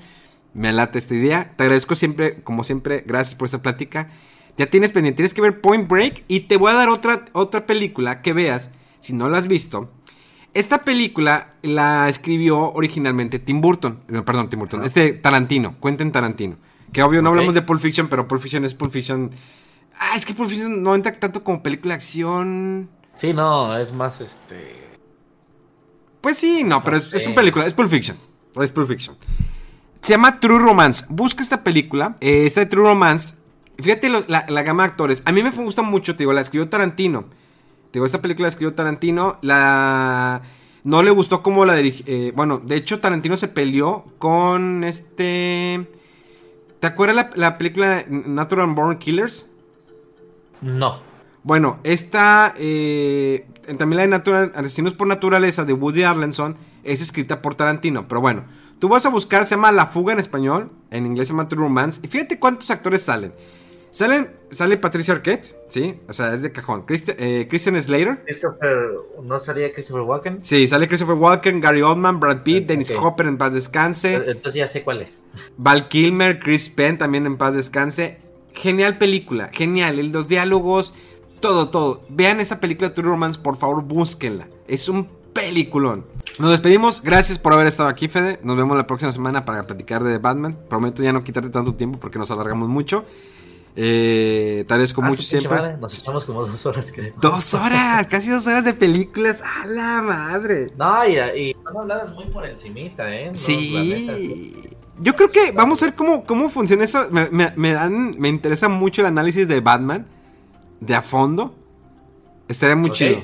[0.53, 1.53] Me late esta idea.
[1.55, 4.09] Te agradezco siempre, como siempre, gracias por esta plática.
[4.57, 7.65] Ya tienes pendiente, tienes que ver Point Break y te voy a dar otra, otra
[7.65, 9.89] película que veas, si no la has visto.
[10.53, 14.03] Esta película la escribió originalmente Tim Burton.
[14.07, 14.83] No, perdón, Tim Burton.
[14.83, 16.57] Este Tarantino, Quentin Tarantino.
[16.91, 19.31] Que obvio no hablamos de Pulp Fiction, pero Pulp Fiction es Pulp Fiction.
[19.97, 22.89] Ah, es que Pulp Fiction no entra tanto como película de acción.
[23.15, 24.75] Sí, no, es más este.
[26.21, 28.15] Pues sí, no, pero es, es una película, es Pulp Fiction.
[28.61, 29.17] Es Pulp Fiction.
[30.03, 31.05] Se llama True Romance.
[31.09, 32.15] Busca esta película.
[32.19, 33.35] eh, esta de True Romance.
[33.79, 35.23] Fíjate lo- la, la gama de actores.
[35.25, 37.23] A mí me gusta mucho, te digo, la escribió Tarantino.
[37.91, 39.37] Te digo, esta película la escribió Tarantino.
[39.41, 40.41] La.
[40.83, 42.33] No le gustó como la dirigió.
[42.35, 45.87] bueno, de hecho, Tarantino se peleó con este.
[46.81, 49.45] ¿Te acuerdas la, la película Natural Born Killers?
[50.61, 50.99] No.
[51.43, 53.47] Bueno, esta, eh,
[53.77, 58.07] también la de Natural, Asesinos por Naturaleza de Woody Arlenson es escrita por Tarantino.
[58.09, 58.43] Pero bueno,
[58.83, 61.63] tú vas a buscar, se llama La Fuga en español, en inglés se llama True
[61.63, 62.01] Romance.
[62.03, 63.33] Y fíjate cuántos actores salen.
[63.91, 66.01] Salen, sale Patricia Arquette, ¿sí?
[66.09, 66.85] O sea, es de cajón.
[66.85, 68.21] Christi- eh, Christian Slater.
[68.25, 68.89] Christopher.
[69.23, 70.41] ¿No sería Christopher Walken?
[70.41, 72.91] Sí, sale Christopher Walken, Gary Oldman, Brad Pitt, Dennis.
[72.91, 74.15] Hopper en paz descanse.
[74.15, 75.21] Entonces ya sé cuál es.
[75.55, 78.17] Val Kilmer, Chris Penn también en paz descanse.
[78.53, 79.95] Genial película, genial.
[80.11, 80.93] Los diálogos,
[81.39, 82.03] todo, todo.
[82.09, 84.49] Vean esa película True Romance, por favor, búsquenla.
[84.67, 86.05] Es un peliculón.
[86.39, 87.01] Nos despedimos.
[87.01, 88.39] Gracias por haber estado aquí, Fede.
[88.43, 90.57] Nos vemos la próxima semana para platicar de Batman.
[90.69, 93.05] Prometo ya no quitarte tanto tiempo porque nos alargamos mucho.
[93.75, 95.49] Eh, te agradezco Ah, mucho siempre.
[95.49, 97.13] madre, Nos echamos como dos horas, creo.
[97.19, 99.41] Dos horas, casi dos horas de películas.
[99.41, 100.71] ¡A la madre!
[100.77, 103.31] No, y, y son habladas muy por encimita, ¿eh?
[103.31, 104.69] No, la neta, Sí.
[104.99, 107.07] Yo creo que vamos a ver cómo, cómo funciona eso.
[107.09, 110.05] Me, me- me dan, me interesa mucho el análisis de Batman
[110.79, 111.55] de a fondo.
[112.47, 112.95] Estaría muy Ok.
[112.95, 113.23] chido.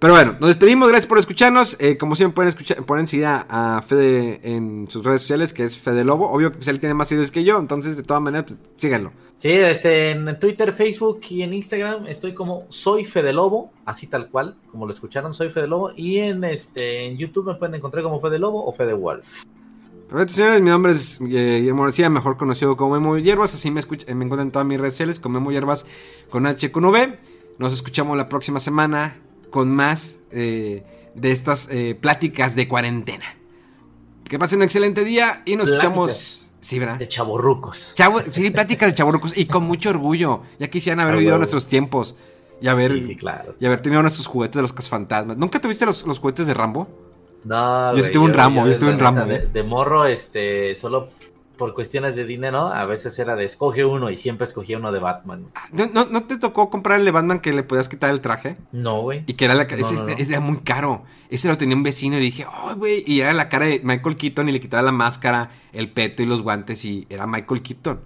[0.00, 0.88] Pero bueno, nos despedimos.
[0.88, 1.76] Gracias por escucharnos.
[1.80, 5.64] Eh, como siempre, pueden escuchar, pueden seguir a, a Fede en sus redes sociales, que
[5.64, 6.30] es Fede Lobo.
[6.30, 9.12] Obvio que él tiene más seguidores que yo, entonces de todas maneras, pues, síganlo.
[9.36, 14.30] Sí, este, en Twitter, Facebook y en Instagram estoy como Soy Fede Lobo, así tal
[14.30, 15.90] cual, como lo escucharon, Soy Fede Lobo.
[15.96, 19.44] Y en este en YouTube me pueden encontrar como Fede Lobo o Fede Wolf.
[20.08, 23.80] Perfecto, señores, mi nombre es eh, Guillermo García, mejor conocido como Memo Hierbas, así me,
[23.80, 25.86] escuch- eh, me encuentran en todas mis redes sociales como Memo Hierbas
[26.30, 27.18] con H con V.
[27.58, 29.20] Nos escuchamos la próxima semana
[29.50, 30.84] con más eh,
[31.14, 33.24] de estas eh, pláticas de cuarentena.
[34.24, 36.50] Que pasen un excelente día y nos escuchamos.
[36.60, 36.96] Sí, ¿verdad?
[36.98, 37.92] De chaborrucos.
[37.94, 40.42] Chavo, sí, pláticas de chaburrucos y con mucho orgullo.
[40.58, 42.16] Ya quisieran haber vivido nuestros tiempos
[42.60, 43.54] y haber, Sí, sí, claro.
[43.60, 45.36] y haber tenido nuestros juguetes de los fantasmas.
[45.36, 46.88] ¿Nunca tuviste los, los juguetes de Rambo?
[47.44, 51.10] No, Yo estuve en Rambo, yo estuve en la Rambo, de morro, este, solo
[51.58, 55.00] por cuestiones de dinero, a veces era de escoge uno y siempre escogía uno de
[55.00, 55.46] Batman.
[55.72, 58.56] ¿No, no, no te tocó comprar el de Batman que le podías quitar el traje?
[58.72, 59.24] No, güey.
[59.26, 59.82] Y que era la cara.
[59.82, 61.04] No, ese, era muy caro.
[61.28, 63.04] Ese lo tenía un vecino y dije, ¡ay, güey!
[63.06, 66.26] Y era la cara de Michael Keaton y le quitaba la máscara, el peto y
[66.26, 68.00] los guantes y era Michael Keaton.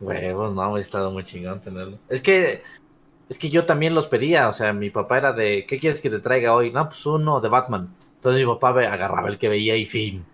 [0.00, 1.98] Huevos, no, hubiera estado muy chingón tenerlo.
[2.10, 2.62] Es que,
[3.30, 6.10] es que yo también los pedía, o sea, mi papá era de, ¿qué quieres que
[6.10, 6.70] te traiga hoy?
[6.70, 7.94] No, pues uno de Batman.
[8.16, 10.24] Entonces mi papá agarraba el que veía y fin.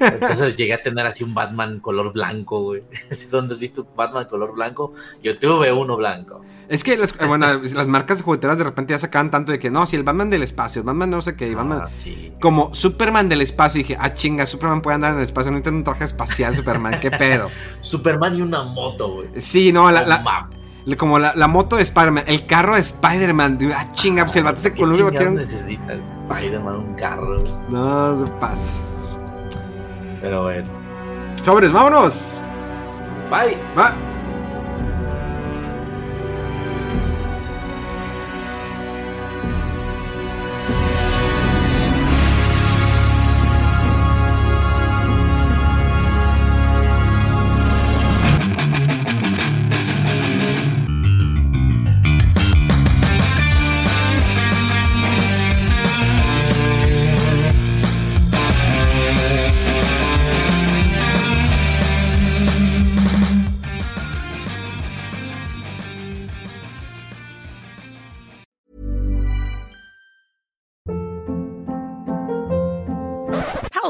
[0.00, 2.82] Entonces llegué a tener así un Batman color blanco, güey.
[3.30, 4.92] ¿Dónde has visto un Batman color blanco?
[5.22, 6.42] Yo tuve uno blanco.
[6.68, 9.86] Es que las, bueno, las marcas jugueteras de repente ya sacaban tanto de que no,
[9.86, 11.82] si el Batman del espacio, el Batman no sé qué, Batman.
[11.84, 12.32] Ah, sí.
[12.40, 13.80] Como Superman del espacio.
[13.80, 15.50] Y dije, ah, chinga, Superman puede andar en el espacio.
[15.50, 17.48] No necesita un traje espacial, Superman, qué pedo.
[17.80, 19.28] Superman y una moto, güey.
[19.36, 20.48] Sí, no, la, la-
[20.96, 23.58] como la, la moto de Spider-Man, el carro de Spider-Man.
[23.74, 25.98] Ah, chinga, pues el vato se ¿Qué quieren- necesita
[26.30, 27.42] Spider-Man un carro?
[27.68, 29.16] No, paz.
[30.20, 30.68] Pero bueno.
[31.44, 32.42] Sobres, vámonos.
[33.30, 33.56] Bye.
[33.76, 33.92] Va.